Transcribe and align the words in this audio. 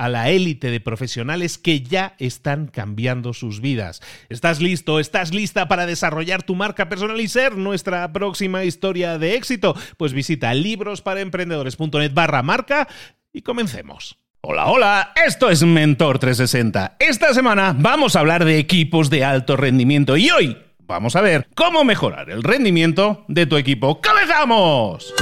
a 0.00 0.08
la 0.08 0.30
élite 0.30 0.70
de 0.70 0.80
profesionales 0.80 1.58
que 1.58 1.82
ya 1.82 2.14
están 2.18 2.68
cambiando 2.68 3.34
sus 3.34 3.60
vidas. 3.60 4.00
¿Estás 4.30 4.62
listo? 4.62 4.98
¿Estás 4.98 5.34
lista 5.34 5.68
para 5.68 5.84
desarrollar 5.84 6.42
tu 6.42 6.54
marca 6.54 6.88
personal 6.88 7.20
y 7.20 7.28
ser 7.28 7.58
nuestra 7.58 8.10
próxima 8.10 8.64
historia 8.64 9.18
de 9.18 9.34
éxito? 9.34 9.76
Pues 9.98 10.14
visita 10.14 10.54
librosparaemprendedores.net 10.54 12.14
barra 12.14 12.42
marca 12.42 12.88
y 13.30 13.42
comencemos. 13.42 14.16
Hola, 14.40 14.68
hola, 14.68 15.12
esto 15.26 15.50
es 15.50 15.62
Mentor 15.62 16.18
360. 16.18 16.96
Esta 16.98 17.34
semana 17.34 17.76
vamos 17.78 18.16
a 18.16 18.20
hablar 18.20 18.46
de 18.46 18.58
equipos 18.58 19.10
de 19.10 19.22
alto 19.22 19.58
rendimiento 19.58 20.16
y 20.16 20.30
hoy 20.30 20.56
vamos 20.78 21.14
a 21.14 21.20
ver 21.20 21.46
cómo 21.54 21.84
mejorar 21.84 22.30
el 22.30 22.42
rendimiento 22.42 23.26
de 23.28 23.44
tu 23.44 23.58
equipo. 23.58 24.00
¡Comenzamos! 24.00 25.12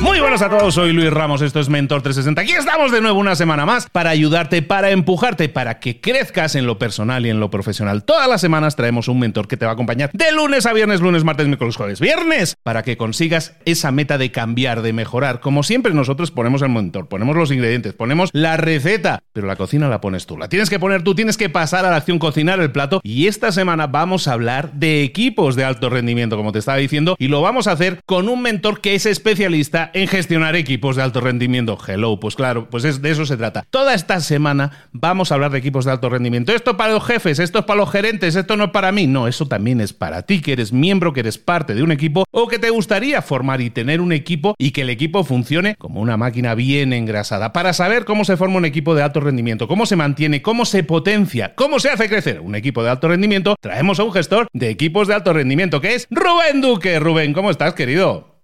Muy 0.00 0.20
buenas 0.20 0.42
a 0.42 0.48
todos, 0.48 0.74
soy 0.74 0.92
Luis 0.92 1.10
Ramos, 1.10 1.42
esto 1.42 1.58
es 1.58 1.68
Mentor 1.68 2.02
360. 2.02 2.40
Aquí 2.40 2.52
estamos 2.52 2.92
de 2.92 3.00
nuevo 3.00 3.18
una 3.18 3.34
semana 3.34 3.66
más 3.66 3.88
para 3.90 4.10
ayudarte, 4.10 4.62
para 4.62 4.90
empujarte, 4.90 5.48
para 5.48 5.80
que 5.80 6.00
crezcas 6.00 6.54
en 6.54 6.66
lo 6.66 6.78
personal 6.78 7.26
y 7.26 7.30
en 7.30 7.40
lo 7.40 7.50
profesional. 7.50 8.04
Todas 8.04 8.28
las 8.28 8.40
semanas 8.40 8.76
traemos 8.76 9.08
un 9.08 9.18
mentor 9.18 9.48
que 9.48 9.56
te 9.56 9.64
va 9.64 9.72
a 9.72 9.74
acompañar 9.74 10.10
de 10.12 10.30
lunes 10.30 10.66
a 10.66 10.72
viernes, 10.72 11.00
lunes, 11.00 11.24
martes, 11.24 11.48
miércoles, 11.48 11.74
jueves, 11.74 11.98
viernes, 11.98 12.56
para 12.62 12.84
que 12.84 12.96
consigas 12.96 13.56
esa 13.64 13.90
meta 13.90 14.18
de 14.18 14.30
cambiar, 14.30 14.82
de 14.82 14.92
mejorar. 14.92 15.40
Como 15.40 15.64
siempre 15.64 15.92
nosotros 15.92 16.30
ponemos 16.30 16.62
el 16.62 16.68
mentor, 16.68 17.08
ponemos 17.08 17.36
los 17.36 17.50
ingredientes, 17.50 17.92
ponemos 17.92 18.30
la 18.32 18.56
receta, 18.56 19.18
pero 19.32 19.48
la 19.48 19.56
cocina 19.56 19.88
la 19.88 20.00
pones 20.00 20.26
tú. 20.26 20.38
La 20.38 20.48
tienes 20.48 20.70
que 20.70 20.78
poner 20.78 21.02
tú, 21.02 21.16
tienes 21.16 21.36
que 21.36 21.48
pasar 21.48 21.84
a 21.84 21.90
la 21.90 21.96
acción, 21.96 22.20
cocinar 22.20 22.60
el 22.60 22.70
plato. 22.70 23.00
Y 23.02 23.26
esta 23.26 23.50
semana 23.50 23.88
vamos 23.88 24.28
a 24.28 24.34
hablar 24.34 24.72
de 24.74 25.02
equipos 25.02 25.56
de 25.56 25.64
alto 25.64 25.90
rendimiento, 25.90 26.36
como 26.36 26.52
te 26.52 26.60
estaba 26.60 26.78
diciendo, 26.78 27.16
y 27.18 27.26
lo 27.26 27.42
vamos 27.42 27.66
a 27.66 27.72
hacer 27.72 28.00
con 28.06 28.28
un 28.28 28.42
mentor 28.42 28.80
que 28.80 28.94
es 28.94 29.04
especialista 29.04 29.87
en 29.94 30.08
gestionar 30.08 30.56
equipos 30.56 30.96
de 30.96 31.02
alto 31.02 31.20
rendimiento. 31.20 31.78
Hello, 31.86 32.20
pues 32.20 32.34
claro, 32.34 32.68
pues 32.70 32.84
es, 32.84 33.02
de 33.02 33.10
eso 33.10 33.26
se 33.26 33.36
trata. 33.36 33.64
Toda 33.70 33.94
esta 33.94 34.20
semana 34.20 34.88
vamos 34.92 35.30
a 35.30 35.34
hablar 35.34 35.50
de 35.50 35.58
equipos 35.58 35.84
de 35.84 35.92
alto 35.92 36.08
rendimiento. 36.08 36.52
Esto 36.52 36.76
para 36.76 36.92
los 36.92 37.04
jefes, 37.04 37.38
esto 37.38 37.60
es 37.60 37.64
para 37.64 37.78
los 37.78 37.90
gerentes, 37.90 38.36
esto 38.36 38.56
no 38.56 38.64
es 38.64 38.70
para 38.70 38.92
mí. 38.92 39.06
No, 39.06 39.28
eso 39.28 39.46
también 39.46 39.80
es 39.80 39.92
para 39.92 40.22
ti, 40.22 40.40
que 40.40 40.52
eres 40.52 40.72
miembro, 40.72 41.12
que 41.12 41.20
eres 41.20 41.38
parte 41.38 41.74
de 41.74 41.82
un 41.82 41.92
equipo 41.92 42.24
o 42.30 42.48
que 42.48 42.58
te 42.58 42.70
gustaría 42.70 43.22
formar 43.22 43.60
y 43.60 43.70
tener 43.70 44.00
un 44.00 44.12
equipo 44.12 44.54
y 44.58 44.70
que 44.70 44.82
el 44.82 44.90
equipo 44.90 45.24
funcione 45.24 45.76
como 45.76 46.00
una 46.00 46.16
máquina 46.16 46.54
bien 46.54 46.92
engrasada. 46.92 47.52
Para 47.52 47.72
saber 47.72 48.04
cómo 48.04 48.24
se 48.24 48.36
forma 48.36 48.56
un 48.56 48.64
equipo 48.64 48.94
de 48.94 49.02
alto 49.02 49.20
rendimiento, 49.20 49.68
cómo 49.68 49.86
se 49.86 49.96
mantiene, 49.96 50.42
cómo 50.42 50.64
se 50.64 50.84
potencia, 50.84 51.54
cómo 51.54 51.80
se 51.80 51.90
hace 51.90 52.08
crecer 52.08 52.40
un 52.40 52.54
equipo 52.54 52.82
de 52.82 52.90
alto 52.90 53.08
rendimiento, 53.08 53.56
traemos 53.60 54.00
a 54.00 54.04
un 54.04 54.12
gestor 54.12 54.48
de 54.52 54.70
equipos 54.70 55.08
de 55.08 55.14
alto 55.14 55.32
rendimiento 55.32 55.80
que 55.80 55.94
es 55.94 56.06
Rubén 56.10 56.60
Duque. 56.60 56.98
Rubén, 56.98 57.32
¿cómo 57.32 57.50
estás, 57.50 57.74
querido? 57.74 58.37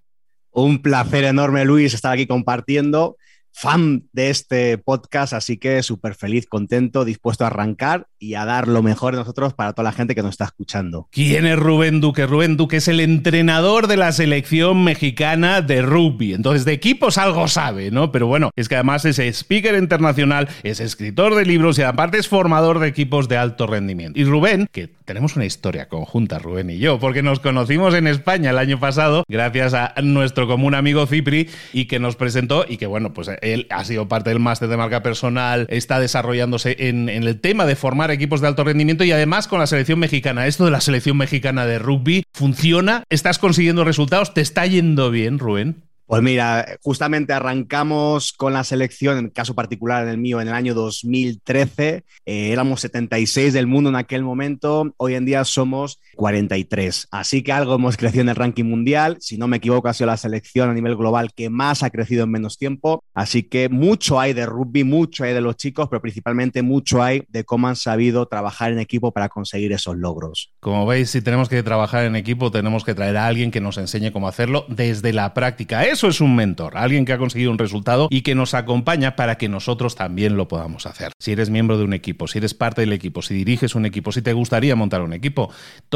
Un 0.57 0.83
placer 0.83 1.25
enorme, 1.25 1.65
Luis, 1.65 1.95
estar 1.95 2.13
aquí 2.13 2.29
compartiendo. 2.29 3.17
Fan 3.51 4.09
de 4.13 4.31
este 4.31 4.79
podcast, 4.79 5.33
así 5.33 5.57
que 5.57 5.83
súper 5.83 6.15
feliz, 6.15 6.47
contento, 6.47 7.05
dispuesto 7.05 7.43
a 7.43 7.49
arrancar 7.49 8.07
y 8.25 8.35
a 8.37 8.45
dar 8.47 8.69
lo 8.69 8.83
mejor 8.83 9.13
de 9.13 9.21
nosotros 9.21 9.53
para 9.53 9.75
toda 9.75 9.85
la 9.85 9.93
gente 9.93 10.15
que 10.15 10.23
nos 10.23 10.33
está 10.33 10.45
escuchando. 10.45 11.09
¿Quién 11.11 11.47
es 11.47 11.59
Rubén 11.59 12.01
Duque? 12.01 12.27
Rubén 12.27 12.57
Duque 12.57 12.79
es 12.79 12.89
el 12.89 13.01
entrenador 13.01 13.87
de 13.87 13.99
la 13.99 14.13
selección 14.13 14.83
mexicana 14.83 15.61
de 15.61 15.83
rugby. 15.83 16.33
Entonces, 16.33 16.65
de 16.65 16.73
equipos 16.73 17.19
algo 17.19 17.49
sabe, 17.49 17.91
¿no? 17.91 18.13
Pero 18.13 18.27
bueno, 18.27 18.51
es 18.57 18.69
que 18.69 18.77
además 18.77 19.05
es 19.05 19.19
speaker 19.19 19.75
internacional, 19.77 20.49
es 20.63 20.81
escritor 20.81 21.35
de 21.35 21.45
libros 21.45 21.79
y 21.79 21.83
aparte 21.83 22.19
es 22.19 22.29
formador 22.29 22.79
de 22.79 22.89
equipos 22.89 23.29
de 23.29 23.37
alto 23.37 23.67
rendimiento. 23.67 24.19
Y 24.19 24.25
Rubén, 24.25 24.69
que 24.73 24.89
tenemos 25.05 25.37
una 25.37 25.45
historia 25.45 25.89
conjunta, 25.89 26.39
Rubén 26.39 26.71
y 26.71 26.79
yo, 26.79 26.99
porque 26.99 27.23
nos 27.23 27.41
conocimos 27.41 27.95
en 27.95 28.07
España 28.07 28.51
el 28.51 28.59
año 28.59 28.81
pasado 28.81 29.25
gracias 29.29 29.75
a 29.75 29.95
nuestro 30.03 30.47
común 30.47 30.75
amigo 30.75 31.07
Cipri 31.07 31.51
y 31.73 31.85
que 31.87 31.99
nos 31.99 32.17
presentó 32.17 32.65
y 32.67 32.79
que 32.79 32.87
bueno, 32.87 33.13
pues 33.13 33.31
él 33.43 33.67
ha 33.71 33.85
sido 33.85 34.09
parte 34.09 34.31
del 34.31 34.41
máster 34.41 34.69
de 34.69 34.77
marca 34.77 35.03
personal, 35.03 35.67
está 35.69 36.01
desarrollándose 36.01 36.77
en, 36.79 37.09
el 37.09 37.41
tema 37.41 37.67
de 37.67 37.77
formar 37.77 38.11
equipos 38.15 38.41
de 38.41 38.49
alto 38.49 38.65
rendimiento 38.65 39.05
y 39.05 39.13
además 39.13 39.49
con 39.49 39.59
la 39.59 39.67
selección 39.67 39.99
mexicana. 39.99 40.47
Esto 40.47 40.65
de 40.65 40.71
la 40.71 40.81
selección 40.81 41.17
mexicana 41.17 41.67
de 41.67 41.79
rugby 41.79 42.25
funciona, 42.33 43.05
estás 43.11 43.39
consiguiendo 43.39 43.85
resultados, 43.85 44.35
te 44.35 44.41
está 44.41 44.67
yendo 44.67 45.11
bien, 45.11 45.39
Rubén. 45.39 45.85
Pues 46.07 46.23
mira, 46.23 46.79
justamente 46.83 47.33
arrancamos 47.33 48.35
con 48.35 48.53
la 48.53 48.63
selección, 48.63 49.17
en 49.17 49.31
caso 49.31 49.55
particular 49.55 50.03
en 50.03 50.11
el 50.11 50.19
mío, 50.19 50.41
en 50.41 50.49
el 50.49 50.55
año 50.55 50.75
2013. 50.75 52.05
Eh, 52.27 52.53
éramos 52.53 52.83
76 52.83 53.55
del 53.55 53.67
mundo 53.67 53.89
en 53.89 53.97
aquel 53.97 54.23
momento, 54.23 54.93
hoy 54.99 55.15
en 55.15 55.25
día 55.25 55.45
somos 55.45 56.01
43. 56.15 57.09
Así 57.11 57.43
que 57.43 57.53
algo 57.53 57.75
hemos 57.75 57.97
crecido 57.97 58.23
en 58.23 58.29
el 58.31 58.37
ranking 58.37 58.65
mundial. 58.65 59.17
Si 59.21 59.37
no 59.37 59.49
me 59.49 59.59
equivoco, 59.59 59.89
ha 59.89 59.95
sido 59.95 60.09
la 60.09 60.17
selección 60.17 60.71
a 60.71 60.75
nivel 60.75 60.97
global 60.97 61.33
que 61.35 61.51
más 61.51 61.83
ha 61.83 61.91
crecido 61.91 62.25
en 62.25 62.31
menos 62.31 62.59
tiempo. 62.59 63.03
Así 63.15 63.45
que 63.45 63.69
mucho 63.69 64.21
hay 64.21 64.33
de 64.33 64.47
rugby, 64.47 64.85
mucho 64.85 65.25
hay 65.25 65.33
de 65.35 65.41
los 65.41 65.57
chicos, 65.57 65.89
pero 65.89 66.01
principalmente 66.03 66.63
mucho 66.63 67.03
hay 67.03 67.25
de 67.29 67.45
cómo 67.45 67.69
han 67.69 67.77
sabido 67.77 68.27
trabajar 68.27 68.73
en 68.73 68.79
equipo 68.79 69.13
para 69.13 69.29
conseguir 69.29 69.73
esos 69.73 69.97
logros. 69.97 70.53
Como 70.61 70.87
veis, 70.87 71.11
si 71.11 71.23
tenemos 71.23 71.49
que 71.49 71.63
trabajar 71.63 72.05
en 72.05 72.17
equipo, 72.17 72.51
tenemos 72.51 72.85
que 72.85 72.95
traer 72.95 73.17
a 73.17 73.27
alguien 73.27 73.51
que 73.51 73.61
nos 73.61 73.79
enseñe 73.79 74.13
cómo 74.13 74.29
hacerlo 74.29 74.67
desde 74.69 75.13
la 75.13 75.35
práctica 75.35 75.85
eso 75.85 76.09
es 76.09 76.21
un 76.21 76.35
mentor, 76.35 76.77
alguien 76.77 77.05
que 77.05 77.13
ha 77.13 77.19
conseguido 77.19 77.51
un 77.51 77.59
resultado 77.59 78.09
y 78.11 78.23
que 78.23 78.35
nos 78.35 78.55
acompaña 78.55 79.17
para 79.17 79.37
que 79.37 79.49
nosotros 79.49 79.95
también 79.95 80.37
lo 80.37 80.49
podamos 80.49 80.87
hacer. 80.87 81.13
Si 81.19 81.33
eres 81.33 81.51
miembro 81.51 81.79
de 81.79 81.85
un 81.85 81.93
equipo, 81.93 82.27
si 82.27 82.39
eres 82.39 82.55
parte 82.55 82.81
del 82.81 82.93
equipo, 82.93 83.23
si 83.23 83.35
diriges 83.35 83.75
un 83.75 83.87
equipo, 83.87 84.13
si 84.13 84.23
te 84.23 84.33
gustaría 84.33 84.77
montar 84.77 85.03
un 85.03 85.13
equipo, 85.13 85.51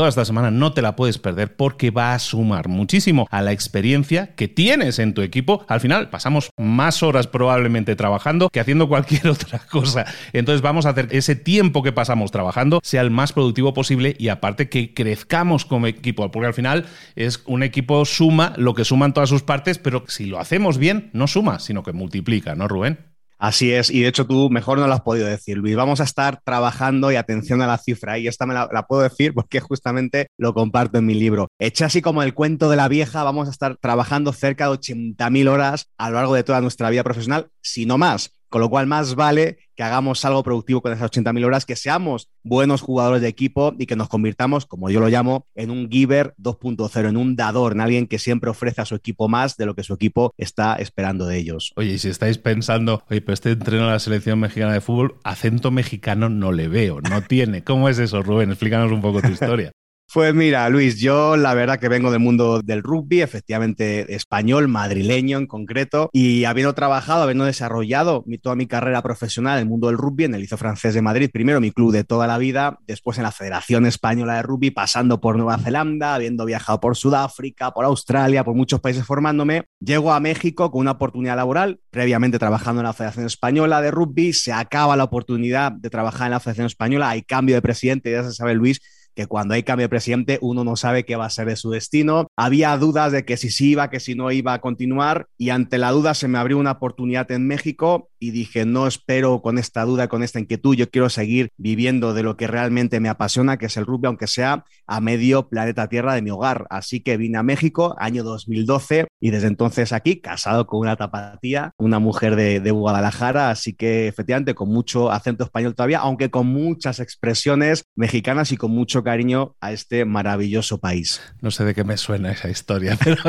esta 0.09 0.25
semana 0.25 0.51
no 0.51 0.73
te 0.73 0.83
la 0.83 0.97
puedes 0.97 1.19
perder 1.19 1.57
porque 1.57 1.91
va 1.91 2.15
a 2.15 2.19
sumar 2.19 2.69
muchísimo 2.69 3.27
a 3.31 3.43
la 3.43 3.53
experiencia 3.53 4.35
que 4.35 4.49
tienes 4.49 4.99
en 4.99 5.15
tu 5.15 5.23
equipo. 5.23 5.65
Al 5.69 5.81
final 5.81 6.11
pasamos 6.11 6.51
más 6.57 7.03
horas 7.03 7.27
probablemente 7.27 7.97
trabajando 7.97 8.49
que 8.51 8.61
haciendo 8.61 8.89
cualquier 8.89 9.29
otra 9.29 9.61
cosa. 9.71 10.07
Entonces 10.33 10.63
vamos 10.63 10.87
a 10.87 10.91
hacer 10.91 11.09
ese 11.11 11.37
tiempo 11.37 11.83
que 11.83 11.93
pasamos 11.93 12.31
trabajando 12.31 12.81
sea 12.83 13.03
el 13.03 13.11
más 13.11 13.33
productivo 13.33 13.75
posible 13.75 14.17
y 14.19 14.29
aparte 14.29 14.69
que 14.69 14.95
crezcamos 14.95 15.65
como 15.65 15.87
equipo, 15.87 16.31
porque 16.31 16.47
al 16.47 16.55
final 16.55 16.87
es 17.17 17.43
un 17.47 17.63
equipo 17.63 18.05
suma 18.05 18.53
lo 18.57 18.75
que 18.75 18.85
suman 18.85 19.13
todas 19.13 19.29
sus 19.29 19.43
partes, 19.43 19.79
pero 19.79 20.05
si 20.09 20.27
lo 20.27 20.39
hacemos 20.39 20.79
bien, 20.79 21.11
no 21.13 21.27
suma, 21.27 21.59
sino 21.59 21.83
que 21.83 21.93
multiplica, 21.93 22.55
¿no, 22.55 22.69
Rubén? 22.69 22.99
Así 23.39 23.73
es, 23.73 23.89
y 23.91 24.01
de 24.01 24.09
hecho 24.09 24.27
tú 24.27 24.51
mejor 24.51 24.79
no 24.79 24.89
lo 24.89 24.95
has 24.95 25.03
podido 25.03 25.27
decir, 25.27 25.59
Luis. 25.59 25.77
Vamos 25.77 26.01
a 26.01 26.05
estar 26.05 26.41
trabajando 26.45 27.13
y 27.13 27.17
atención 27.17 27.63
a 27.63 27.69
la 27.69 27.79
cifra, 27.79 28.19
y 28.19 28.27
esta 28.27 28.47
me 28.47 28.55
la, 28.55 28.69
puedo 28.89 29.03
decir 29.03 29.33
porque 29.33 29.61
justamente 29.61 30.29
lo 30.37 30.55
comparto 30.55 30.99
en 30.99 31.07
mi 31.07 31.15
libro. 31.15 31.49
Hecha 31.61 31.87
así 31.87 32.03
como 32.03 32.23
el 32.25 32.35
cuento 32.35 32.69
de 32.69 32.77
la 32.77 32.89
vieja, 32.89 33.23
vamos 33.23 33.47
a 33.47 33.53
estar 33.53 33.77
trabajando 33.77 34.33
cerca 34.33 34.65
de 34.65 34.73
80.000 34.73 35.49
horas 35.49 35.87
a 35.99 36.11
lo 36.11 36.17
largo 36.17 36.35
de 36.35 36.43
toda 36.43 36.61
nuestra 36.61 36.91
vida 36.91 37.05
profesional, 37.05 37.49
si 37.63 37.87
no 37.87 37.97
más. 37.97 38.38
Con 38.49 38.61
lo 38.61 38.71
cual, 38.71 38.87
más 38.87 39.15
vale 39.15 39.59
que 39.75 39.85
hagamos 39.85 40.25
algo 40.25 40.43
productivo 40.43 40.81
con 40.81 40.93
esas 40.93 41.11
80.000 41.11 41.45
horas, 41.45 41.65
que 41.65 41.77
seamos 41.77 42.29
buenos 42.43 42.81
jugadores 42.81 43.23
de 43.23 43.29
equipo 43.29 43.75
y 43.79 43.87
que 43.87 43.95
nos 43.95 44.09
convirtamos, 44.09 44.67
como 44.67 44.91
yo 44.91 44.99
lo 44.99 45.09
llamo, 45.09 45.47
en 45.55 45.71
un 45.71 45.89
giver 45.89 46.35
2.0, 46.39 47.09
en 47.09 47.17
un 47.17 47.37
dador, 47.37 47.73
en 47.73 47.81
alguien 47.81 48.09
que 48.09 48.19
siempre 48.19 48.51
ofrece 48.51 48.81
a 48.81 48.85
su 48.85 48.97
equipo 48.97 49.29
más 49.29 49.57
de 49.57 49.67
lo 49.67 49.77
que 49.77 49.85
su 49.85 49.95
equipo 49.95 50.35
está 50.37 50.75
esperando 50.77 51.27
de 51.27 51.39
ellos. 51.39 51.73
Oye, 51.77 51.93
y 51.93 51.99
si 51.99 52.09
estáis 52.09 52.39
pensando, 52.39 53.05
oye, 53.09 53.21
pero 53.21 53.35
este 53.35 53.53
entreno 53.53 53.87
de 53.87 53.93
la 53.93 53.99
selección 54.01 54.41
mexicana 54.41 54.73
de 54.73 54.81
fútbol, 54.81 55.17
acento 55.23 55.71
mexicano 55.71 56.29
no 56.29 56.51
le 56.51 56.67
veo, 56.67 57.01
no 57.01 57.23
tiene. 57.23 57.63
¿Cómo 57.63 57.89
es 57.89 58.01
eso, 58.01 58.23
Rubén? 58.23 58.51
Explícanos 58.51 58.91
un 58.91 59.01
poco 59.01 59.23
tu 59.23 59.29
historia. 59.29 59.71
Pues 60.15 60.35
mira, 60.35 60.67
Luis, 60.71 60.99
yo 60.99 61.37
la 61.37 61.53
verdad 61.53 61.79
que 61.79 61.91
vengo 61.91 62.11
del 62.11 62.21
mundo 62.21 62.63
del 62.63 62.83
rugby, 62.83 63.21
efectivamente 63.21 64.15
español, 64.15 64.67
madrileño 64.67 65.37
en 65.37 65.47
concreto, 65.47 66.09
y 66.15 66.45
habiendo 66.45 66.75
trabajado, 66.75 67.25
habiendo 67.25 67.45
desarrollado 67.45 68.25
toda 68.43 68.57
mi 68.57 68.67
carrera 68.67 69.03
profesional 69.03 69.59
en 69.59 69.65
el 69.65 69.69
mundo 69.69 69.89
del 69.89 69.99
rugby, 69.99 70.25
en 70.25 70.35
el 70.35 70.41
Liceo 70.41 70.57
Francés 70.57 70.95
de 70.95 71.03
Madrid, 71.03 71.29
primero 71.31 71.61
mi 71.61 71.73
club 71.73 71.93
de 71.93 72.05
toda 72.05 72.27
la 72.27 72.39
vida, 72.39 72.79
después 72.87 73.19
en 73.19 73.25
la 73.25 73.33
Federación 73.33 73.85
Española 73.85 74.37
de 74.37 74.43
Rugby, 74.43 74.71
pasando 74.71 75.21
por 75.21 75.37
Nueva 75.37 75.59
Zelanda, 75.59 76.15
habiendo 76.15 76.47
viajado 76.47 76.81
por 76.81 76.97
Sudáfrica, 76.97 77.73
por 77.73 77.85
Australia, 77.85 78.45
por 78.45 78.55
muchos 78.55 78.81
países 78.81 79.05
formándome, 79.05 79.65
llego 79.79 80.15
a 80.15 80.21
México 80.21 80.71
con 80.71 80.81
una 80.81 80.93
oportunidad 80.93 81.37
laboral, 81.37 81.81
previamente 81.91 82.39
trabajando 82.39 82.81
en 82.81 82.87
la 82.87 82.95
Federación 82.95 83.27
Española 83.27 83.83
de 83.83 83.91
Rugby, 83.91 84.33
se 84.33 84.55
acaba 84.55 84.97
la 84.97 85.05
oportunidad 85.05 85.71
de 85.71 85.91
trabajar 85.91 86.29
en 86.29 86.33
la 86.33 86.41
Federación 86.41 86.67
Española, 86.67 87.11
hay 87.11 87.21
cambio 87.21 87.57
de 87.57 87.61
presidente, 87.61 88.11
ya 88.11 88.25
se 88.25 88.33
sabe 88.33 88.55
Luis, 88.55 88.81
que 89.19 89.27
cuando 89.27 89.55
hay 89.55 89.65
cambio 89.65 89.87
de 89.87 89.89
presidente 89.89 90.39
uno 90.43 90.63
no 90.63 90.77
sabe 90.77 91.05
qué 91.05 91.17
va 91.17 91.27
a 91.27 91.31
ser 91.31 91.49
de 91.49 91.57
su 91.57 91.71
destino. 91.71 92.29
Había 92.37 92.77
dudas 92.77 93.11
de 93.11 93.25
que 93.25 93.37
si 93.37 93.51
sí 93.51 93.71
iba, 93.71 93.91
que 93.91 93.99
si 93.99 94.15
no 94.15 94.31
iba 94.31 94.53
a 94.53 94.61
continuar 94.61 95.27
y 95.37 95.51
ante 95.51 95.77
la 95.77 95.91
duda 95.91 96.15
se 96.15 96.29
me 96.29 96.39
abrió 96.39 96.57
una 96.57 96.71
oportunidad 96.71 97.29
en 97.33 97.45
México 97.45 98.11
y 98.19 98.31
dije, 98.31 98.65
no 98.65 98.87
espero 98.87 99.41
con 99.43 99.59
esta 99.59 99.85
duda, 99.85 100.09
con 100.09 100.23
esta 100.23 100.41
inquietud, 100.41 100.77
yo 100.77 100.91
quiero 100.91 101.09
seguir 101.09 101.51
viviendo 101.57 102.15
de 102.15 102.23
lo 102.23 102.37
que 102.37 102.47
realmente 102.47 103.01
me 103.01 103.09
apasiona, 103.09 103.57
que 103.57 103.67
es 103.67 103.77
el 103.77 103.87
rugby, 103.87 104.07
aunque 104.07 104.27
sea 104.27 104.65
a 104.87 105.01
medio 105.01 105.49
planeta 105.49 105.89
Tierra 105.89 106.15
de 106.15 106.23
mi 106.23 106.31
hogar. 106.31 106.67
Así 106.71 107.01
que 107.01 107.17
vine 107.17 107.39
a 107.39 107.43
México, 107.43 107.95
año 107.99 108.25
2012, 108.25 109.07
y 109.21 109.31
desde 109.31 109.49
entonces 109.49 109.93
aquí, 109.93 110.21
casado 110.21 110.67
con 110.67 110.81
una 110.81 110.97
tapatía, 110.97 111.73
una 111.79 111.99
mujer 111.99 112.37
de, 112.37 112.61
de 112.61 112.71
Guadalajara, 112.71 113.51
así 113.51 113.75
que 113.75 114.09
efectivamente 114.09 114.55
con 114.55 114.69
mucho 114.69 115.11
acento 115.11 115.45
español 115.45 115.75
todavía, 115.75 116.01
aunque 116.01 116.31
con 116.31 116.47
muchas 116.47 117.01
expresiones 117.01 117.85
mexicanas 117.95 118.53
y 118.53 118.57
con 118.57 118.71
mucho 118.71 119.03
cariño 119.03 119.57
a 119.61 119.73
este 119.73 120.05
maravilloso 120.05 120.79
país. 120.79 121.21
No 121.41 121.51
sé 121.51 121.65
de 121.65 121.75
qué 121.75 121.85
me 121.85 121.97
suena 121.97 122.33
esa 122.33 122.49
historia, 122.49 122.99
pero 123.05 123.23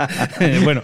bueno, 0.64 0.82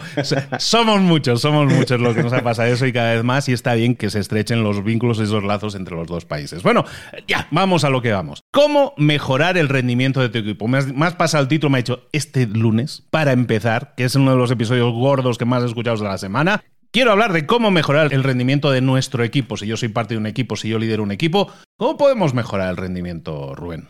somos 0.59 1.01
muchos, 1.01 1.41
somos 1.41 1.73
muchos 1.73 2.01
los 2.01 2.15
que 2.15 2.23
nos 2.23 2.33
ha 2.33 2.43
pasado 2.43 2.69
eso 2.69 2.87
y 2.87 2.93
cada 2.93 3.15
vez 3.15 3.25
más 3.25 3.38
y 3.47 3.53
está 3.53 3.75
bien 3.75 3.95
que 3.95 4.09
se 4.09 4.21
estrechen 4.21 4.65
los 4.65 4.83
vínculos 4.83 5.19
y 5.19 5.25
esos 5.25 5.45
lazos 5.45 5.75
entre 5.75 5.95
los 5.95 6.09
dos 6.09 6.25
países. 6.25 6.63
Bueno, 6.63 6.87
ya, 7.27 7.47
vamos 7.51 7.85
a 7.85 7.91
lo 7.91 8.01
que 8.01 8.13
vamos. 8.13 8.43
¿Cómo 8.51 8.95
mejorar 8.97 9.59
el 9.59 9.69
rendimiento 9.69 10.21
de 10.21 10.31
tu 10.31 10.39
equipo? 10.39 10.67
Más, 10.67 10.93
más 10.95 11.15
pasa 11.15 11.39
el 11.39 11.49
título, 11.49 11.71
me 11.71 11.79
ha 11.79 11.83
dicho 11.83 12.09
este 12.13 12.47
lunes, 12.47 13.07
para 13.11 13.33
empezar, 13.33 13.93
que 13.97 14.05
es 14.05 14.15
uno 14.15 14.31
de 14.31 14.39
los 14.39 14.51
episodios 14.51 14.95
gordos 14.95 15.37
que 15.37 15.45
más 15.45 15.63
he 15.63 15.67
escuchado 15.67 15.99
de 15.99 16.05
la 16.05 16.17
semana. 16.17 16.65
Quiero 16.91 17.13
hablar 17.13 17.35
de 17.35 17.45
cómo 17.45 17.71
mejorar 17.71 18.15
el 18.15 18.25
rendimiento 18.25 18.71
de 18.71 18.81
nuestro 18.81 19.23
equipo. 19.23 19.59
Si 19.59 19.67
yo 19.67 19.77
soy 19.77 19.91
parte 19.91 20.15
de 20.15 20.19
un 20.19 20.27
equipo, 20.27 20.57
si 20.57 20.71
yo 20.71 20.79
lidero 20.79 21.03
un 21.03 21.13
equipo, 21.13 21.53
¿cómo 21.77 21.99
podemos 21.99 22.33
mejorar 22.33 22.71
el 22.71 22.79
rendimiento, 22.79 23.55
Rubén? 23.55 23.89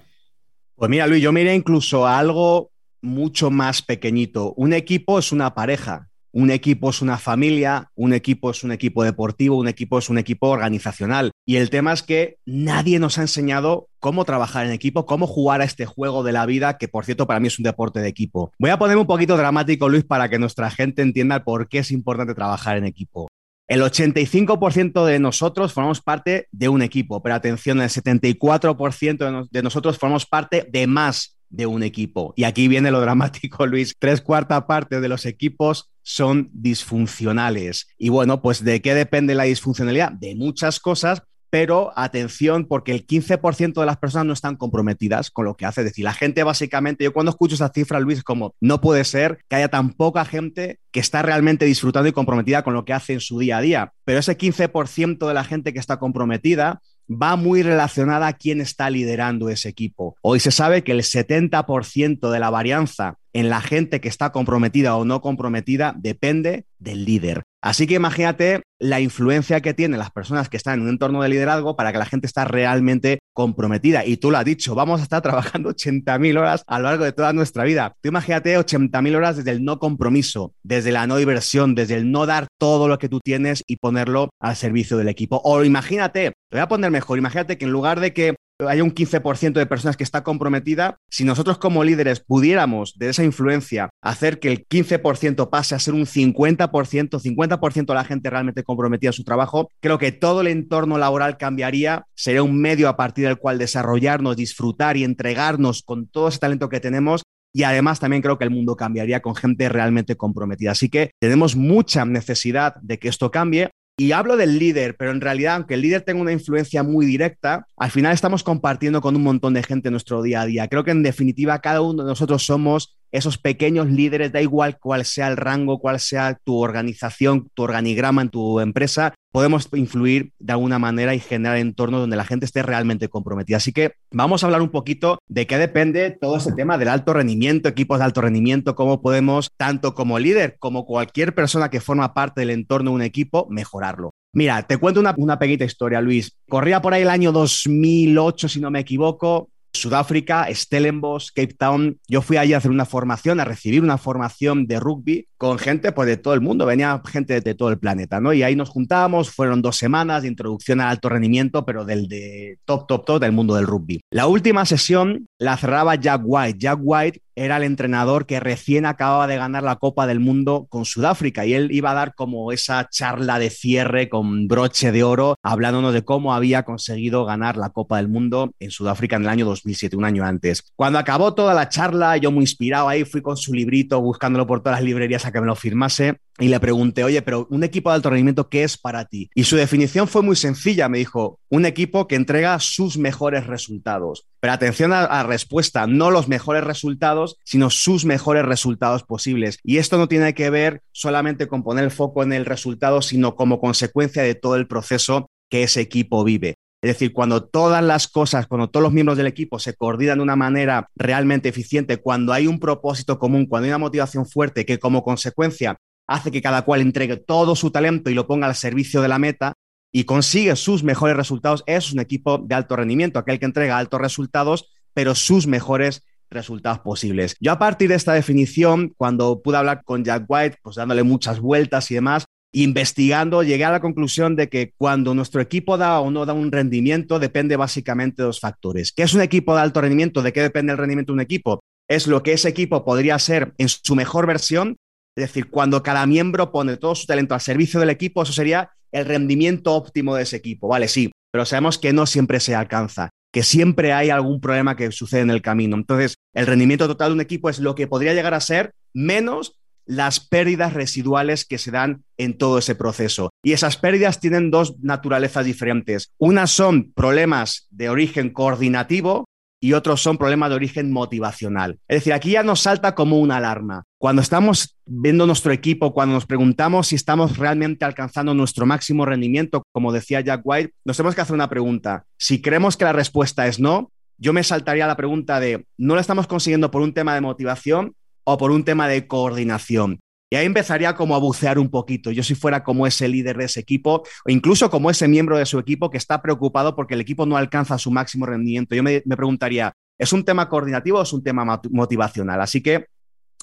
Pues 0.75 0.91
mira, 0.91 1.07
Luis, 1.07 1.23
yo 1.23 1.33
miré 1.33 1.55
incluso 1.55 2.07
a 2.07 2.19
algo 2.19 2.73
mucho 3.01 3.51
más 3.51 3.83
pequeñito. 3.83 4.53
Un 4.57 4.73
equipo 4.73 5.19
es 5.19 5.31
una 5.31 5.55
pareja, 5.55 6.08
un 6.33 6.51
equipo 6.51 6.91
es 6.91 7.03
una 7.03 7.19
familia, 7.19 7.91
un 7.95 8.13
equipo 8.13 8.51
es 8.51 8.65
un 8.65 8.73
equipo 8.73 9.03
deportivo, 9.05 9.57
un 9.57 9.69
equipo 9.69 9.99
es 9.99 10.09
un 10.09 10.19
equipo 10.19 10.49
organizacional. 10.49 11.31
Y 11.47 11.57
el 11.57 11.71
tema 11.71 11.93
es 11.93 12.03
que 12.03 12.37
nadie 12.45 12.99
nos 12.99 13.19
ha 13.19 13.23
enseñado 13.23 13.89
cómo 13.99 14.25
trabajar 14.25 14.67
en 14.67 14.73
equipo, 14.73 15.07
cómo 15.07 15.27
jugar 15.27 15.61
a 15.61 15.65
este 15.65 15.87
juego 15.87 16.23
de 16.23 16.33
la 16.33 16.47
vida, 16.47 16.79
que 16.79 16.89
por 16.89 17.05
cierto 17.05 17.27
para 17.27 17.41
mí 17.41 17.49
es 17.49 17.59
un 17.59 17.65
deporte 17.65 18.01
de 18.01 18.09
equipo. 18.09 18.53
Voy 18.59 18.71
a 18.71 18.79
poner 18.79 18.97
un 18.97 19.07
poquito 19.07 19.37
dramático, 19.37 19.89
Luis, 19.89 20.05
para 20.05 20.29
que 20.29 20.39
nuestra 20.39 20.71
gente 20.71 21.03
entienda 21.03 21.45
por 21.45 21.69
qué 21.69 21.79
es 21.79 21.91
importante 21.91 22.35
trabajar 22.35 22.77
en 22.77 22.85
equipo. 22.85 23.29
El 23.69 23.83
85% 23.83 25.05
de 25.05 25.19
nosotros 25.19 25.75
formamos 25.75 26.01
parte 26.01 26.49
de 26.53 26.71
un 26.71 26.81
equipo, 26.81 27.23
pero 27.23 27.35
atención, 27.35 27.83
el 27.83 27.91
74% 27.91 29.49
de, 29.51 29.63
nosotros 29.63 29.99
formamos 29.99 30.25
parte 30.25 30.67
de 30.71 30.87
más 30.87 31.39
de 31.51 31.67
un 31.67 31.83
equipo. 31.83 32.33
Y 32.35 32.45
aquí 32.45 32.67
viene 32.67 32.91
lo 32.91 33.01
dramático, 33.01 33.67
Luis. 33.67 33.95
Tres 33.99 34.23
cuartas 34.23 34.65
partes 34.65 35.03
de 35.03 35.09
los 35.09 35.27
equipos 35.27 35.91
son 36.09 36.49
disfuncionales. 36.55 37.87
Y 37.99 38.09
bueno, 38.09 38.41
pues 38.41 38.65
¿de 38.65 38.81
qué 38.81 38.95
depende 38.95 39.35
la 39.35 39.45
disfuncionalidad? 39.45 40.11
De 40.11 40.35
muchas 40.35 40.81
cosas, 40.81 41.23
pero 41.51 41.93
atención 41.97 42.65
porque 42.65 42.93
el 42.93 43.07
15% 43.07 43.79
de 43.79 43.85
las 43.85 43.99
personas 43.99 44.27
no 44.27 44.33
están 44.33 44.57
comprometidas 44.57 45.31
con 45.31 45.45
lo 45.45 45.55
que 45.55 45.67
hace. 45.67 45.83
Es 45.83 45.89
decir, 45.89 46.05
la 46.05 46.15
gente 46.15 46.43
básicamente, 46.45 47.05
yo 47.05 47.13
cuando 47.13 47.29
escucho 47.29 47.57
esa 47.57 47.69
cifra, 47.69 48.01
Luis, 48.01 48.25
como, 48.25 48.55
no 48.59 48.81
puede 48.81 49.05
ser 49.05 49.41
que 49.51 49.57
haya 49.57 49.69
tan 49.69 49.91
poca 49.91 50.25
gente 50.25 50.81
que 50.93 51.01
está 51.01 51.21
realmente 51.21 51.67
disfrutando 51.67 52.09
y 52.09 52.13
comprometida 52.13 52.63
con 52.63 52.73
lo 52.73 52.87
que 52.87 52.95
hace 52.95 53.13
en 53.13 53.21
su 53.21 53.39
día 53.39 53.59
a 53.59 53.61
día. 53.61 53.93
Pero 54.07 54.21
ese 54.21 54.39
15% 54.39 55.29
de 55.29 55.35
la 55.35 55.45
gente 55.45 55.75
que 55.75 55.79
está 55.79 55.99
comprometida 55.99 56.81
va 57.11 57.37
muy 57.37 57.63
relacionada 57.63 58.29
a 58.29 58.33
quién 58.33 58.63
está 58.63 58.89
liderando 58.89 59.51
ese 59.51 59.69
equipo. 59.69 60.17
Hoy 60.23 60.41
se 60.41 60.51
sabe 60.51 60.85
que 60.85 60.93
el 60.93 61.03
70% 61.03 62.31
de 62.31 62.41
la 62.41 62.49
varianza 62.51 63.19
en 63.39 63.51
la 63.51 63.61
gente 63.61 64.01
que 64.01 64.09
está 64.09 64.33
comprometida 64.33 64.97
o 64.97 65.05
no 65.05 65.21
comprometida 65.21 65.95
depende 65.97 66.67
del 66.81 67.05
líder. 67.05 67.45
Así 67.63 67.87
que 67.87 67.95
imagínate 67.95 68.63
la 68.81 69.01
influencia 69.01 69.61
que 69.61 69.75
tienen 69.75 69.99
las 69.99 70.11
personas 70.11 70.49
que 70.49 70.57
están 70.57 70.75
en 70.75 70.83
un 70.83 70.89
entorno 70.89 71.23
de 71.23 71.29
liderazgo 71.29 71.77
para 71.77 71.93
que 71.93 71.99
la 71.99 72.07
gente 72.07 72.27
esté 72.27 72.45
realmente 72.45 73.21
comprometida. 73.33 74.05
Y 74.05 74.17
tú 74.17 74.33
lo 74.33 74.39
has 74.39 74.45
dicho, 74.45 74.75
vamos 74.75 75.01
a 75.01 75.05
estar 75.05 75.23
trabajando 75.29 75.71
80.000 75.71 76.39
horas 76.39 76.65
a 76.67 76.79
lo 76.79 76.85
largo 76.85 77.05
de 77.05 77.13
toda 77.13 77.33
nuestra 77.33 77.63
vida. 77.63 77.95
Tú 78.01 78.09
imagínate 78.09 78.59
80.000 78.59 79.17
horas 79.17 79.37
desde 79.37 79.53
el 79.53 79.65
no 79.65 79.79
compromiso, 79.79 80.55
desde 80.65 80.91
la 80.91 81.07
no 81.07 81.17
diversión, 81.17 81.77
desde 81.77 81.95
el 81.95 82.11
no 82.11 82.27
dar 82.27 82.49
todo 82.59 82.89
lo 82.89 82.99
que 82.99 83.09
tú 83.09 83.21
tienes 83.23 83.63
y 83.69 83.77
ponerlo 83.77 84.31
al 84.41 84.57
servicio 84.57 84.97
del 84.97 85.09
equipo. 85.09 85.41
O 85.45 85.63
imagínate, 85.63 86.33
te 86.51 86.57
voy 86.57 86.61
a 86.61 86.69
poner 86.69 86.91
mejor, 86.91 87.19
imagínate 87.19 87.57
que 87.57 87.67
en 87.67 87.73
lugar 87.73 88.01
de 88.01 88.13
que 88.13 88.35
hay 88.67 88.81
un 88.81 88.93
15% 88.93 89.53
de 89.53 89.67
personas 89.67 89.97
que 89.97 90.05
está 90.05 90.23
comprometida. 90.23 90.99
Si 91.09 91.25
nosotros 91.25 91.59
como 91.59 91.85
líderes 91.85 92.21
pudiéramos 92.21 92.95
de 92.99 93.11
esa 93.11 93.25
influencia 93.25 93.91
hacer 94.03 94.41
que 94.41 94.51
el 94.51 94.67
15% 94.67 95.49
pase 95.51 95.75
a 95.75 95.79
ser 95.79 95.95
un 95.95 96.07
50%, 96.07 97.21
50% 97.21 97.87
de 97.87 97.95
la 97.95 98.05
gente 98.05 98.31
realmente 98.31 98.65
comprometida 98.65 99.11
a 99.11 99.13
su 99.13 99.25
trabajo, 99.25 99.71
creo 99.81 99.99
que 99.99 100.13
todo 100.13 100.41
el 100.41 100.49
entorno 100.49 100.99
laboral 100.99 101.37
cambiaría, 101.37 102.07
sería 102.15 102.43
un 102.43 102.61
medio 102.61 102.89
a 102.89 102.97
partir 102.97 103.27
del 103.27 103.39
cual 103.39 103.59
desarrollarnos, 103.59 104.37
disfrutar 104.37 104.97
y 104.97 105.05
entregarnos 105.05 105.83
con 105.83 106.09
todo 106.09 106.29
ese 106.29 106.39
talento 106.39 106.69
que 106.69 106.81
tenemos 106.81 107.23
y 107.53 107.63
además 107.63 107.99
también 107.99 108.23
creo 108.23 108.39
que 108.39 108.45
el 108.45 108.51
mundo 108.51 108.77
cambiaría 108.77 109.21
con 109.21 109.35
gente 109.35 109.69
realmente 109.69 110.17
comprometida. 110.17 110.73
Así 110.73 110.89
que 110.89 111.13
tenemos 111.19 111.57
mucha 111.57 112.05
necesidad 112.05 112.75
de 112.83 112.99
que 112.99 113.09
esto 113.09 113.31
cambie. 113.31 113.71
Y 114.01 114.13
hablo 114.13 114.37
del 114.37 114.61
líder, 114.61 114.97
pero 114.97 115.11
en 115.11 115.21
realidad, 115.21 115.57
aunque 115.57 115.75
el 115.75 115.83
líder 115.83 116.03
tenga 116.03 116.21
una 116.21 116.31
influencia 116.31 116.85
muy 116.85 117.05
directa, 117.05 117.67
al 117.77 117.91
final 117.91 118.15
estamos 118.15 118.45
compartiendo 118.45 119.01
con 119.01 119.17
un 119.17 119.25
montón 119.25 119.55
de 119.55 119.63
gente 119.65 119.91
nuestro 119.91 120.23
día 120.23 120.43
a 120.43 120.47
día. 120.47 120.69
Creo 120.69 120.85
que 120.85 120.93
en 120.93 121.03
definitiva 121.03 121.59
cada 121.59 121.81
uno 121.81 122.05
de 122.05 122.09
nosotros 122.09 122.47
somos 122.47 122.97
esos 123.11 123.39
pequeños 123.39 123.89
líderes, 123.89 124.31
da 124.31 124.41
igual 124.41 124.79
cuál 124.79 125.05
sea 125.05 125.27
el 125.27 125.37
rango, 125.37 125.81
cuál 125.81 125.99
sea 125.99 126.39
tu 126.45 126.59
organización, 126.59 127.49
tu 127.55 127.65
organigrama 127.65 128.23
en 128.23 128.29
tu 128.29 128.61
empresa, 128.61 129.15
podemos 129.33 129.69
influir 129.75 130.33
de 130.39 130.53
alguna 130.53 130.79
manera 130.79 131.15
y 131.15 131.21
generar 131.21 131.59
entornos 131.59 132.01
donde 132.01 132.17
la 132.17 132.25
gente 132.25 132.47
esté 132.47 132.63
realmente 132.63 133.09
comprometida. 133.09 133.59
Así 133.59 133.73
que 133.73 133.93
vamos 134.11 134.43
a 134.43 134.47
hablar 134.47 134.63
un 134.63 134.71
poquito 134.71 135.19
de 135.29 135.47
qué 135.47 135.59
depende 135.59 136.11
todo 136.11 136.37
ese 136.37 136.53
tema 136.53 136.79
del 136.79 136.89
alto 136.89 137.13
rendimiento, 137.13 137.69
equipos 137.69 137.99
de 137.99 138.05
alto 138.05 138.21
rendimiento, 138.21 138.75
cómo 138.75 139.03
podemos, 139.03 139.51
tanto 139.57 139.95
como 139.95 140.19
líder 140.19 140.57
como 140.59 140.87
cualquier 140.87 141.35
persona 141.35 141.71
que 141.71 141.81
forma 141.81 142.15
parte 142.15 142.41
del 142.41 142.51
entorno 142.51 142.91
de 142.91 142.97
un 142.97 143.03
equipo, 143.03 143.47
mejorarlo. 143.51 144.13
Mira, 144.33 144.63
te 144.63 144.77
cuento 144.77 145.01
una, 145.01 145.15
una 145.17 145.39
pequeñita 145.39 145.65
historia, 145.65 146.01
Luis. 146.01 146.37
Corría 146.49 146.83
por 146.83 146.95
ahí 146.95 147.03
el 147.03 147.11
año 147.11 147.33
2008, 147.33 148.49
si 148.49 148.61
no 148.61 148.71
me 148.71 148.81
equivoco. 148.81 149.51
Sudáfrica, 149.73 150.49
Stellenbosch, 150.53 151.31
Cape 151.35 151.55
Town. 151.55 151.99
Yo 152.09 152.23
fui 152.23 152.37
allí 152.37 152.53
a 152.53 152.59
hacer 152.59 152.71
una 152.71 152.85
formación, 152.85 153.41
a 153.41 153.45
recibir 153.45 153.83
una 153.83 153.99
formación 153.99 154.67
de 154.67 154.81
rugby 154.81 155.29
con 155.39 155.59
gente 155.59 155.93
pues, 155.93 156.09
de 156.09 156.17
todo 156.17 156.35
el 156.35 156.41
mundo, 156.41 156.67
venía 156.67 157.01
gente 157.07 157.41
de 157.41 157.55
todo 157.55 157.71
el 157.71 157.79
planeta, 157.79 158.21
¿no? 158.21 158.33
Y 158.33 158.43
ahí 158.43 158.57
nos 158.57 158.69
juntábamos, 158.69 159.31
fueron 159.31 159.63
dos 159.63 159.77
semanas 159.77 160.23
de 160.23 160.29
introducción 160.29 160.81
al 160.81 160.89
alto 160.89 161.09
rendimiento, 161.09 161.65
pero 161.65 161.85
del 161.85 162.09
de 162.09 162.59
top, 162.65 162.87
top, 162.87 163.05
top 163.05 163.21
del 163.21 163.33
mundo 163.33 163.55
del 163.55 163.67
rugby. 163.67 164.01
La 164.11 164.27
última 164.27 164.67
sesión 164.67 165.29
la 165.39 165.57
cerraba 165.57 165.95
Jack 165.95 166.23
White. 166.25 166.59
Jack 166.59 166.81
White 166.83 167.23
era 167.37 167.59
el 167.59 167.63
entrenador 167.63 168.27
que 168.27 168.41
recién 168.41 168.85
acababa 168.85 169.29
de 169.29 169.37
ganar 169.37 169.63
la 169.63 169.77
Copa 169.77 170.09
del 170.09 170.19
Mundo 170.19 170.67
con 170.69 170.85
Sudáfrica 170.85 171.47
y 171.47 171.55
él 171.55 171.71
iba 171.71 171.93
a 171.93 171.95
dar 171.95 172.15
como 172.17 172.51
esa 172.51 172.89
charla 172.91 173.39
de 173.39 173.51
cierre 173.51 174.09
con 174.09 174.49
broche 174.49 174.91
de 174.91 175.05
oro, 175.05 175.37
hablándonos 175.45 175.95
de 175.95 176.03
cómo 176.03 176.35
había 176.35 176.65
conseguido 176.65 177.25
ganar 177.25 177.57
la 177.57 177.71
Copa 177.71 177.99
del 177.99 178.09
Mundo 178.09 178.51
en 178.59 178.73
Sudáfrica 178.73 179.15
en 179.15 179.23
el 179.23 179.29
año 179.29 179.47
2007, 179.47 179.97
un 179.97 180.05
año 180.05 180.25
antes. 180.25 180.65
Cuando 180.75 180.99
acabó 180.99 181.35
toda 181.35 181.55
la 181.55 181.69
charla, 181.69 182.17
yo 182.17 182.33
muy 182.33 182.43
inspirado 182.43 182.89
ahí 182.89 183.05
fui 183.05 183.23
con 183.23 183.37
su 183.37 183.55
librito 183.55 184.01
buscándolo 184.01 184.45
por 184.45 184.61
todas 184.61 184.81
las 184.81 184.85
librerías 184.85 185.25
a 185.29 185.33
que 185.33 185.41
me 185.41 185.47
lo 185.47 185.55
firmase 185.55 186.19
y 186.39 186.49
le 186.49 186.61
pregunté, 186.61 187.05
oye, 187.05 187.23
pero 187.23 187.47
un 187.51 187.65
equipo 187.65 187.91
de 187.91 187.97
alto 187.97 188.11
rendimiento, 188.11 188.49
¿qué 188.49 188.63
es 188.63 188.79
para 188.79 189.05
ti? 189.05 189.31
Y 189.35 189.45
su 189.45 189.57
definición 189.57 190.09
fue 190.09 190.23
muy 190.23 190.37
sencilla, 190.37 190.89
me 190.89 190.99
dijo, 190.99 191.41
un 191.49 191.67
equipo 191.67 192.07
que 192.07 192.17
entrega 192.17 192.59
sus 192.61 192.97
mejores 192.97 193.47
resultados. 193.47 194.27
Pero 194.41 194.53
atención 194.53 194.93
a 194.93 195.03
la 195.03 195.23
respuesta, 195.25 195.87
no 195.87 196.11
los 196.11 196.29
mejores 196.29 196.65
resultados, 196.65 197.39
sino 197.45 197.71
sus 197.71 198.05
mejores 198.05 198.45
resultados 198.45 199.03
posibles. 199.03 199.59
Y 199.65 199.79
esto 199.79 199.99
no 199.99 200.09
tiene 200.09 200.35
que 200.35 200.51
ver 200.51 200.83
solamente 200.93 201.49
con 201.49 201.63
poner 201.63 201.85
el 201.85 201.91
foco 201.91 202.23
en 202.23 202.33
el 202.33 202.45
resultado, 202.45 203.03
sino 203.03 203.35
como 203.35 203.61
consecuencia 203.61 204.23
de 204.23 204.35
todo 204.35 204.57
el 204.57 204.69
proceso 204.69 205.29
que 205.51 205.65
ese 205.65 205.81
equipo 205.81 206.25
vive. 206.25 206.55
Es 206.81 206.91
decir, 206.91 207.13
cuando 207.13 207.45
todas 207.45 207.83
las 207.83 208.07
cosas, 208.07 208.47
cuando 208.47 208.71
todos 208.71 208.85
los 208.85 208.93
miembros 208.93 209.19
del 209.19 209.27
equipo 209.27 209.59
se 209.59 209.75
coordinan 209.75 210.19
de 210.19 210.23
una 210.23 210.37
manera 210.37 210.89
realmente 210.95 211.49
eficiente, 211.49 211.97
cuando 211.97 212.33
hay 212.33 212.47
un 212.47 212.61
propósito 212.61 213.19
común, 213.19 213.47
cuando 213.47 213.65
hay 213.65 213.71
una 213.71 213.79
motivación 213.79 214.27
fuerte 214.27 214.65
que 214.65 214.79
como 214.79 215.03
consecuencia 215.03 215.77
hace 216.07 216.31
que 216.31 216.41
cada 216.41 216.63
cual 216.63 216.81
entregue 216.81 217.17
todo 217.17 217.57
su 217.57 217.71
talento 217.71 218.11
y 218.11 218.15
lo 218.15 218.27
ponga 218.29 218.47
al 218.47 218.55
servicio 218.55 219.03
de 219.03 219.09
la 219.09 219.19
meta 219.19 219.55
y 219.93 220.05
consigue 220.05 220.55
sus 220.55 220.85
mejores 220.85 221.17
resultados, 221.17 221.65
es 221.67 221.93
un 221.93 221.99
equipo 221.99 222.39
de 222.39 222.55
alto 222.55 222.77
rendimiento, 222.77 223.19
aquel 223.19 223.41
que 223.41 223.47
entrega 223.47 223.77
altos 223.77 224.01
resultados, 224.01 224.71
pero 224.95 225.15
sus 225.15 225.47
mejores 225.47 226.05
resultados 226.31 226.81
posibles. 226.81 227.37
Yo 227.41 227.53
a 227.53 227.59
partir 227.59 227.89
de 227.89 227.95
esta 227.95 228.13
definición, 228.13 228.93
cuando 228.97 229.43
pude 229.43 229.57
hablar 229.57 229.83
con 229.85 230.05
Jack 230.05 230.25
White, 230.29 230.59
pues 230.63 230.77
dándole 230.77 231.03
muchas 231.03 231.41
vueltas 231.41 231.91
y 231.91 231.95
demás, 231.95 232.25
investigando, 232.53 233.43
llegué 233.43 233.65
a 233.65 233.71
la 233.71 233.81
conclusión 233.81 234.37
de 234.37 234.49
que 234.49 234.73
cuando 234.77 235.15
nuestro 235.15 235.41
equipo 235.41 235.77
da 235.77 236.01
o 236.01 236.11
no 236.11 236.27
da 236.27 236.33
un 236.33 236.51
rendimiento, 236.51 237.19
depende 237.19 237.57
básicamente 237.57 238.23
de 238.23 238.27
dos 238.27 238.41
factores. 238.41 238.93
¿Qué 238.93 239.03
es 239.03 239.15
un 239.15 239.21
equipo 239.21 239.55
de 239.55 239.63
alto 239.63 239.81
rendimiento? 239.81 240.23
¿De 240.23 240.33
qué 240.33 240.43
depende 240.43 240.73
el 240.73 240.79
rendimiento 240.79 241.13
de 241.13 241.15
un 241.15 241.21
equipo? 241.21 241.61
Es 241.89 242.07
lo 242.07 242.23
que 242.23 242.33
ese 242.33 242.49
equipo 242.49 242.85
podría 242.85 243.19
ser 243.19 243.55
en 243.59 243.69
su 243.69 243.95
mejor 243.95 244.27
versión 244.27 244.77
es 245.19 245.23
decir, 245.23 245.51
cuando 245.51 245.83
cada 245.83 246.07
miembro 246.07 246.53
pone 246.53 246.77
todo 246.77 246.95
su 246.95 247.05
talento 247.05 247.35
al 247.35 247.41
servicio 247.41 247.81
del 247.81 247.91
equipo, 247.91 248.23
eso 248.23 248.33
sería 248.33 248.71
el 248.93 249.05
rendimiento 249.05 249.75
óptimo 249.75 250.15
de 250.15 250.23
ese 250.23 250.37
equipo. 250.37 250.69
Vale, 250.69 250.87
sí, 250.87 251.11
pero 251.33 251.45
sabemos 251.45 251.77
que 251.77 251.93
no 251.93 252.07
siempre 252.07 252.39
se 252.39 252.55
alcanza, 252.55 253.11
que 253.33 253.43
siempre 253.43 253.93
hay 253.93 254.11
algún 254.11 254.41
problema 254.41 254.77
que 254.77 254.93
sucede 254.93 255.23
en 255.23 255.31
el 255.31 255.43
camino. 255.43 255.75
Entonces, 255.75 256.15
el 256.35 256.47
rendimiento 256.47 256.87
total 256.87 257.09
de 257.11 257.15
un 257.15 257.21
equipo 257.21 257.51
es 257.51 257.59
lo 257.59 257.75
que 257.75 257.89
podría 257.89 258.15
llegar 258.15 258.33
a 258.33 258.41
ser 258.41 258.71
menos 258.95 259.58
las 259.89 260.21
pérdidas 260.21 260.75
residuales 260.75 261.45
que 261.45 261.59
se 261.59 261.73
dan 261.73 262.05
en 262.17 262.39
todo 262.39 262.59
ese 262.59 262.75
proceso. 262.75 263.31
Y 263.43 263.53
esas 263.53 263.77
pérdidas 263.77 264.21
tienen 264.21 264.51
dos 264.51 264.77
naturalezas 264.81 265.45
diferentes. 265.45 266.13
Unas 266.19 266.51
son 266.51 266.93
problemas 266.93 267.67
de 267.71 267.89
origen 267.89 268.31
coordinativo, 268.31 269.25
y 269.61 269.73
otros 269.73 270.01
son 270.01 270.19
problemas 270.19 270.51
de 270.51 270.57
origen 270.57 270.93
motivacional. 270.93 271.79
Es 271.89 271.97
decir, 271.97 272.13
aquí 272.13 272.33
ya 272.33 272.43
nos 272.43 272.61
salta 272.61 272.95
como 272.95 273.19
una 273.19 273.39
alarma. 273.39 273.85
Cuando 273.99 274.23
estamos 274.23 274.77
viendo 274.87 275.27
nuestro 275.27 275.53
equipo, 275.53 275.93
cuando 275.93 276.15
nos 276.15 276.27
preguntamos 276.27 276.89
si 276.89 276.95
estamos 276.95 277.39
realmente 277.39 277.85
alcanzando 277.85 278.35
nuestro 278.35 278.67
máximo 278.67 279.05
rendimiento, 279.05 279.63
como 279.73 279.93
decía 279.93 280.21
Jack 280.21 280.43
White, 280.45 280.75
nos 280.85 280.97
tenemos 280.97 281.15
que 281.15 281.23
hacer 281.23 281.35
una 281.35 281.51
pregunta. 281.51 282.05
Si 282.17 282.41
creemos 282.41 282.77
que 282.77 282.85
la 282.85 282.93
respuesta 282.93 283.47
es 283.47 283.59
no, 283.59 283.91
yo 284.17 284.33
me 284.33 284.45
saltaría 284.45 284.87
la 284.87 284.97
pregunta 284.97 285.41
de, 285.41 285.67
¿no 285.77 285.95
lo 285.95 286.01
estamos 286.01 286.27
consiguiendo 286.27 286.71
por 286.71 286.83
un 286.83 286.93
tema 286.93 287.15
de 287.15 287.21
motivación 287.21 287.95
o 288.31 288.37
por 288.37 288.51
un 288.51 288.65
tema 288.65 288.89
de 288.89 289.07
coordinación? 289.07 290.01
Y 290.31 290.37
ahí 290.37 290.45
empezaría 290.45 290.95
como 290.95 291.15
a 291.15 291.19
bucear 291.19 291.59
un 291.59 291.71
poquito. 291.71 292.11
Yo 292.11 292.23
si 292.23 292.35
fuera 292.35 292.63
como 292.63 292.87
ese 292.87 293.09
líder 293.09 293.39
de 293.39 293.45
ese 293.45 293.61
equipo 293.61 294.03
o 294.27 294.31
incluso 294.31 294.69
como 294.69 294.91
ese 294.91 295.09
miembro 295.09 295.39
de 295.39 295.47
su 295.47 295.59
equipo 295.59 295.91
que 295.91 295.97
está 295.97 296.21
preocupado 296.21 296.77
porque 296.77 296.95
el 296.95 297.01
equipo 297.01 297.25
no 297.25 297.39
alcanza 297.39 297.79
su 297.79 297.91
máximo 297.91 298.27
rendimiento, 298.27 298.75
yo 298.75 298.83
me, 298.83 299.01
preguntaría, 299.01 299.73
¿es 299.99 300.13
un 300.13 300.25
tema 300.25 300.49
coordinativo 300.49 300.99
o 300.99 301.03
es 301.03 301.13
un 301.15 301.23
tema 301.23 301.61
motivacional? 301.71 302.43
Así 302.43 302.63
que, 302.63 302.87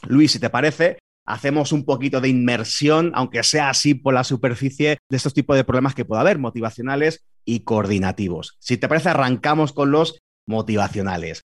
Luis, 0.08 0.34
si 0.34 0.40
te 0.40 0.52
parece, 0.52 1.00
hacemos 1.26 1.72
un 1.72 1.86
poquito 1.86 2.22
de 2.22 2.30
inmersión, 2.30 3.12
aunque 3.16 3.42
sea 3.42 3.72
así 3.72 3.96
por 3.96 4.14
la 4.14 4.24
superficie, 4.24 5.00
de 5.10 5.18
estos 5.18 5.34
tipos 5.34 5.56
de 5.56 5.64
problemas 5.64 5.96
que 5.96 6.06
puede 6.06 6.22
haber, 6.22 6.38
motivacionales 6.38 7.26
y 7.46 7.62
coordinativos. 7.62 8.58
Si 8.60 8.78
te 8.78 8.88
parece, 8.88 9.10
arrancamos 9.10 9.74
con 9.74 9.90
los 9.90 10.20
motivacionales. 10.48 11.42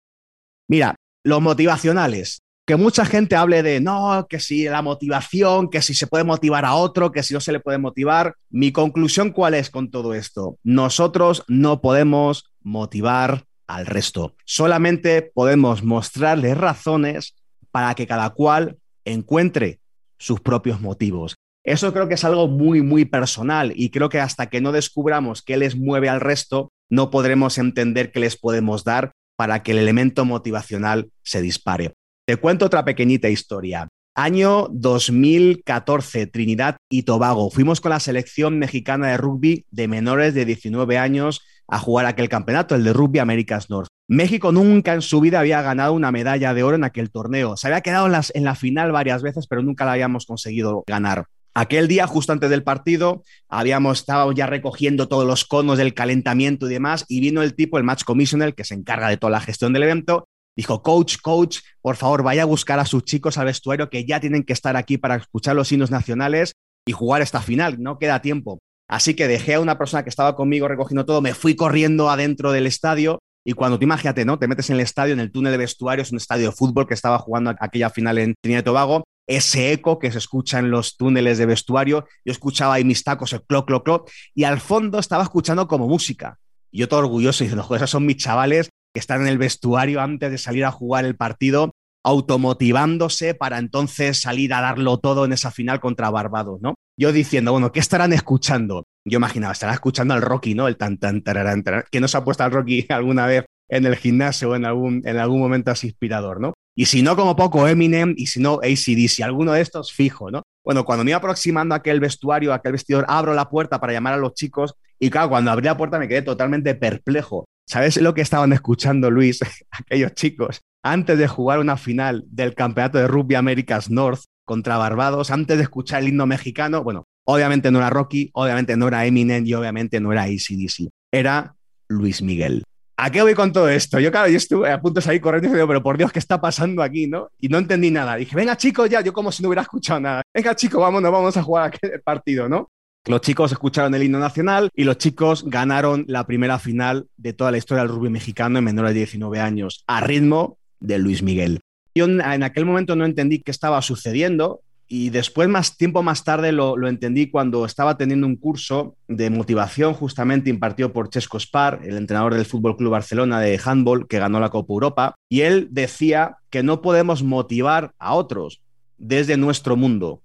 Mira, 0.67 0.95
los 1.23 1.41
motivacionales 1.41 2.41
que 2.71 2.77
mucha 2.77 3.03
gente 3.03 3.35
hable 3.35 3.63
de 3.63 3.81
no, 3.81 4.25
que 4.29 4.39
si 4.39 4.63
la 4.63 4.81
motivación, 4.81 5.69
que 5.69 5.81
si 5.81 5.93
se 5.93 6.07
puede 6.07 6.23
motivar 6.23 6.63
a 6.63 6.75
otro, 6.75 7.11
que 7.11 7.21
si 7.21 7.33
no 7.33 7.41
se 7.41 7.51
le 7.51 7.59
puede 7.59 7.77
motivar. 7.77 8.35
Mi 8.49 8.71
conclusión, 8.71 9.31
¿cuál 9.31 9.55
es 9.55 9.69
con 9.69 9.91
todo 9.91 10.13
esto? 10.13 10.57
Nosotros 10.63 11.43
no 11.49 11.81
podemos 11.81 12.53
motivar 12.61 13.43
al 13.67 13.87
resto. 13.87 14.37
Solamente 14.45 15.21
podemos 15.21 15.83
mostrarles 15.83 16.57
razones 16.57 17.35
para 17.71 17.93
que 17.93 18.07
cada 18.07 18.29
cual 18.29 18.77
encuentre 19.03 19.81
sus 20.17 20.39
propios 20.39 20.79
motivos. 20.79 21.35
Eso 21.65 21.91
creo 21.91 22.07
que 22.07 22.13
es 22.13 22.23
algo 22.23 22.47
muy, 22.47 22.81
muy 22.81 23.03
personal 23.03 23.73
y 23.75 23.89
creo 23.89 24.07
que 24.07 24.21
hasta 24.21 24.45
que 24.45 24.61
no 24.61 24.71
descubramos 24.71 25.41
qué 25.41 25.57
les 25.57 25.75
mueve 25.75 26.07
al 26.07 26.21
resto, 26.21 26.71
no 26.89 27.11
podremos 27.11 27.57
entender 27.57 28.13
qué 28.13 28.21
les 28.21 28.37
podemos 28.37 28.85
dar 28.85 29.11
para 29.35 29.61
que 29.61 29.73
el 29.73 29.77
elemento 29.77 30.23
motivacional 30.23 31.11
se 31.21 31.41
dispare. 31.41 31.95
Te 32.31 32.37
cuento 32.37 32.67
otra 32.67 32.85
pequeñita 32.85 33.27
historia. 33.27 33.89
Año 34.15 34.69
2014, 34.71 36.27
Trinidad 36.27 36.77
y 36.89 37.03
Tobago. 37.03 37.51
Fuimos 37.51 37.81
con 37.81 37.89
la 37.89 37.99
selección 37.99 38.57
mexicana 38.57 39.09
de 39.09 39.17
rugby 39.17 39.65
de 39.69 39.89
menores 39.89 40.33
de 40.33 40.45
19 40.45 40.97
años 40.97 41.41
a 41.67 41.77
jugar 41.77 42.05
aquel 42.05 42.29
campeonato, 42.29 42.73
el 42.73 42.85
de 42.85 42.93
Rugby 42.93 43.19
Americas 43.19 43.69
North. 43.69 43.89
México 44.07 44.53
nunca 44.53 44.93
en 44.93 45.01
su 45.01 45.19
vida 45.19 45.41
había 45.41 45.61
ganado 45.61 45.91
una 45.91 46.13
medalla 46.13 46.53
de 46.53 46.63
oro 46.63 46.77
en 46.77 46.85
aquel 46.85 47.11
torneo. 47.11 47.57
Se 47.57 47.67
había 47.67 47.81
quedado 47.81 48.07
en, 48.07 48.13
en 48.33 48.43
la 48.45 48.55
final 48.55 48.93
varias 48.93 49.21
veces, 49.23 49.45
pero 49.45 49.61
nunca 49.61 49.83
la 49.83 49.91
habíamos 49.91 50.25
conseguido 50.25 50.85
ganar. 50.87 51.25
Aquel 51.53 51.89
día, 51.89 52.07
justo 52.07 52.31
antes 52.31 52.49
del 52.49 52.63
partido, 52.63 53.23
habíamos 53.49 53.99
estado 53.99 54.31
ya 54.31 54.47
recogiendo 54.47 55.09
todos 55.09 55.27
los 55.27 55.43
conos 55.43 55.77
del 55.77 55.93
calentamiento 55.93 56.65
y 56.67 56.69
demás, 56.69 57.03
y 57.09 57.19
vino 57.19 57.41
el 57.41 57.55
tipo, 57.55 57.77
el 57.77 57.83
match 57.83 58.05
commissioner, 58.05 58.55
que 58.55 58.63
se 58.63 58.73
encarga 58.73 59.09
de 59.09 59.17
toda 59.17 59.31
la 59.31 59.41
gestión 59.41 59.73
del 59.73 59.83
evento, 59.83 60.29
Dijo, 60.55 60.81
coach, 60.83 61.17
coach, 61.21 61.59
por 61.81 61.95
favor, 61.95 62.23
vaya 62.23 62.43
a 62.43 62.45
buscar 62.45 62.79
a 62.79 62.85
sus 62.85 63.03
chicos 63.03 63.37
al 63.37 63.45
vestuario 63.45 63.89
que 63.89 64.05
ya 64.05 64.19
tienen 64.19 64.43
que 64.43 64.53
estar 64.53 64.75
aquí 64.75 64.97
para 64.97 65.15
escuchar 65.15 65.55
los 65.55 65.71
himnos 65.71 65.91
nacionales 65.91 66.53
y 66.85 66.91
jugar 66.91 67.21
esta 67.21 67.41
final, 67.41 67.81
no 67.81 67.99
queda 67.99 68.21
tiempo. 68.21 68.59
Así 68.89 69.13
que 69.13 69.27
dejé 69.27 69.53
a 69.53 69.61
una 69.61 69.77
persona 69.77 70.03
que 70.03 70.09
estaba 70.09 70.35
conmigo 70.35 70.67
recogiendo 70.67 71.05
todo, 71.05 71.21
me 71.21 71.33
fui 71.33 71.55
corriendo 71.55 72.09
adentro 72.09 72.51
del 72.51 72.67
estadio 72.67 73.19
y 73.45 73.53
cuando 73.53 73.79
te 73.79 73.85
imagínate, 73.85 74.25
¿no? 74.25 74.37
Te 74.37 74.47
metes 74.47 74.69
en 74.69 74.75
el 74.75 74.81
estadio, 74.81 75.13
en 75.13 75.19
el 75.19 75.31
túnel 75.31 75.53
de 75.53 75.57
vestuario, 75.57 76.03
es 76.03 76.11
un 76.11 76.17
estadio 76.17 76.47
de 76.47 76.55
fútbol 76.55 76.87
que 76.87 76.93
estaba 76.93 77.17
jugando 77.17 77.55
aquella 77.59 77.89
final 77.89 78.17
en 78.17 78.35
Trinidad 78.41 78.61
y 78.61 78.65
Tobago, 78.65 79.03
ese 79.27 79.71
eco 79.71 79.97
que 79.97 80.11
se 80.11 80.17
escucha 80.17 80.59
en 80.59 80.69
los 80.69 80.97
túneles 80.97 81.37
de 81.37 81.45
vestuario, 81.45 82.05
yo 82.25 82.31
escuchaba 82.31 82.75
ahí 82.75 82.83
mis 82.83 83.03
tacos, 83.03 83.33
el 83.33 83.43
cloc, 83.43 83.65
cloc, 83.67 83.83
cloc, 83.83 84.09
y 84.35 84.43
al 84.43 84.59
fondo 84.59 84.99
estaba 84.99 85.23
escuchando 85.23 85.67
como 85.67 85.87
música. 85.87 86.37
Y 86.69 86.79
yo 86.79 86.89
todo 86.89 86.99
orgulloso 86.99 87.43
diciendo, 87.43 87.63
joder, 87.63 87.79
esos 87.79 87.91
son 87.91 88.05
mis 88.05 88.17
chavales 88.17 88.69
que 88.93 88.99
están 88.99 89.21
en 89.21 89.27
el 89.27 89.37
vestuario 89.37 90.01
antes 90.01 90.31
de 90.31 90.37
salir 90.37 90.65
a 90.65 90.71
jugar 90.71 91.05
el 91.05 91.15
partido, 91.15 91.71
automotivándose 92.03 93.35
para 93.35 93.59
entonces 93.59 94.21
salir 94.21 94.53
a 94.53 94.61
darlo 94.61 94.97
todo 94.97 95.25
en 95.25 95.33
esa 95.33 95.51
final 95.51 95.79
contra 95.79 96.09
Barbados, 96.09 96.59
¿no? 96.61 96.75
Yo 96.97 97.11
diciendo, 97.11 97.51
bueno, 97.51 97.71
¿qué 97.71 97.79
estarán 97.79 98.13
escuchando? 98.13 98.85
Yo 99.05 99.17
imaginaba, 99.17 99.53
estarán 99.53 99.75
escuchando 99.75 100.13
al 100.13 100.21
Rocky, 100.21 100.55
¿no? 100.55 100.67
El 100.67 100.77
tan, 100.77 100.97
tan, 100.97 101.21
tararán, 101.21 101.63
que 101.91 101.99
no 101.99 102.07
se 102.07 102.17
ha 102.17 102.23
puesto 102.23 102.43
al 102.43 102.51
Rocky 102.51 102.85
alguna 102.89 103.27
vez 103.27 103.45
en 103.69 103.85
el 103.85 103.95
gimnasio 103.95 104.49
o 104.49 104.55
en 104.55 104.65
algún, 104.65 105.01
en 105.05 105.17
algún 105.17 105.39
momento 105.39 105.71
así 105.71 105.87
inspirador, 105.87 106.41
¿no? 106.41 106.53
Y 106.75 106.85
si 106.85 107.01
no, 107.01 107.15
como 107.15 107.35
poco 107.35 107.67
Eminem, 107.67 108.13
y 108.17 108.27
si 108.27 108.39
no, 108.39 108.59
ACDC, 108.63 109.21
alguno 109.23 109.53
de 109.53 109.61
estos 109.61 109.91
fijo, 109.91 110.31
¿no? 110.31 110.43
Bueno, 110.63 110.85
cuando 110.85 111.03
me 111.03 111.11
iba 111.11 111.17
aproximando 111.17 111.75
a 111.75 111.79
aquel 111.79 111.99
vestuario, 111.99 112.51
a 112.51 112.55
aquel 112.55 112.73
vestidor, 112.73 113.05
abro 113.07 113.33
la 113.33 113.49
puerta 113.49 113.79
para 113.79 113.93
llamar 113.93 114.13
a 114.13 114.17
los 114.17 114.33
chicos 114.33 114.75
y 114.99 115.09
claro, 115.09 115.29
cuando 115.29 115.51
abrí 115.51 115.65
la 115.65 115.77
puerta 115.77 115.97
me 115.97 116.07
quedé 116.07 116.21
totalmente 116.21 116.75
perplejo. 116.75 117.45
¿Sabes 117.67 118.01
lo 118.01 118.13
que 118.13 118.21
estaban 118.21 118.53
escuchando, 118.53 119.09
Luis, 119.09 119.39
aquellos 119.71 120.13
chicos, 120.13 120.61
antes 120.83 121.17
de 121.17 121.27
jugar 121.27 121.59
una 121.59 121.77
final 121.77 122.23
del 122.27 122.55
campeonato 122.55 122.97
de 122.97 123.07
Rugby 123.07 123.35
Americas 123.35 123.89
North 123.89 124.21
contra 124.45 124.77
Barbados, 124.77 125.31
antes 125.31 125.57
de 125.57 125.63
escuchar 125.63 126.01
el 126.01 126.09
himno 126.09 126.25
mexicano? 126.25 126.83
Bueno, 126.83 127.05
obviamente 127.25 127.71
no 127.71 127.79
era 127.79 127.89
Rocky, 127.89 128.29
obviamente 128.33 128.75
no 128.75 128.87
era 128.87 129.05
Eminem 129.05 129.45
y 129.45 129.53
obviamente 129.53 129.99
no 129.99 130.11
era 130.11 130.23
ACDC. 130.23 130.89
Era 131.11 131.55
Luis 131.87 132.21
Miguel. 132.21 132.63
¿A 132.97 133.09
qué 133.09 133.21
voy 133.21 133.33
con 133.33 133.51
todo 133.51 133.67
esto? 133.67 133.99
Yo, 133.99 134.11
claro, 134.11 134.29
yo 134.29 134.37
estuve 134.37 134.71
a 134.71 134.79
punto 134.79 134.99
de 134.99 135.01
salir 135.03 135.21
corriendo 135.21 135.49
y 135.49 135.51
dije, 135.51 135.65
pero 135.65 135.81
por 135.81 135.97
Dios, 135.97 136.11
¿qué 136.11 136.19
está 136.19 136.39
pasando 136.39 136.83
aquí, 136.83 137.07
no? 137.07 137.29
Y 137.39 137.49
no 137.49 137.57
entendí 137.57 137.89
nada. 137.89 138.15
Dije, 138.15 138.35
venga, 138.35 138.55
chicos, 138.55 138.89
ya, 138.91 139.01
yo 139.01 139.11
como 139.11 139.31
si 139.31 139.41
no 139.41 139.49
hubiera 139.49 139.63
escuchado 139.63 139.99
nada. 139.99 140.21
Venga, 140.31 140.55
chicos, 140.55 140.79
vámonos, 140.79 141.11
vamos 141.11 141.35
a 141.35 141.41
jugar 141.41 141.65
aquel 141.65 141.99
partido, 142.01 142.47
¿no? 142.47 142.69
Los 143.07 143.21
chicos 143.21 143.51
escucharon 143.51 143.95
el 143.95 144.03
himno 144.03 144.19
nacional 144.19 144.69
y 144.75 144.83
los 144.83 144.99
chicos 144.99 145.43
ganaron 145.47 146.05
la 146.07 146.27
primera 146.27 146.59
final 146.59 147.07
de 147.17 147.33
toda 147.33 147.49
la 147.49 147.57
historia 147.57 147.81
del 147.83 147.91
rugby 147.91 148.11
mexicano 148.11 148.59
en 148.59 148.65
menores 148.65 148.93
de 148.93 148.99
19 148.99 149.39
años, 149.39 149.83
a 149.87 150.01
ritmo 150.01 150.59
de 150.79 150.99
Luis 150.99 151.23
Miguel. 151.23 151.61
Yo 151.95 152.05
en 152.05 152.43
aquel 152.43 152.65
momento 152.65 152.95
no 152.95 153.05
entendí 153.05 153.39
qué 153.39 153.49
estaba 153.49 153.81
sucediendo 153.81 154.61
y 154.87 155.09
después, 155.09 155.49
más 155.49 155.77
tiempo 155.77 156.03
más 156.03 156.23
tarde, 156.23 156.51
lo, 156.51 156.75
entendí 156.87 157.31
cuando 157.31 157.65
estaba 157.65 157.97
teniendo 157.97 158.27
un 158.27 158.35
curso 158.35 158.95
de 159.07 159.31
motivación 159.31 159.93
justamente 159.93 160.51
impartido 160.51 160.93
por 160.93 161.09
Chesco 161.09 161.39
Spar, 161.39 161.79
el 161.83 161.97
entrenador 161.97 162.35
del 162.35 162.45
Fútbol 162.45 162.77
Club 162.77 162.91
Barcelona 162.91 163.39
de 163.39 163.59
handball 163.63 164.07
que 164.07 164.19
ganó 164.19 164.39
la 164.39 164.49
Copa 164.49 164.73
Europa, 164.73 165.15
y 165.27 165.41
él 165.41 165.69
decía 165.71 166.37
que 166.51 166.61
no 166.61 166.81
podemos 166.81 167.23
motivar 167.23 167.93
a 167.97 168.13
otros 168.13 168.61
desde 168.97 169.37
nuestro 169.37 169.75
mundo, 169.75 170.21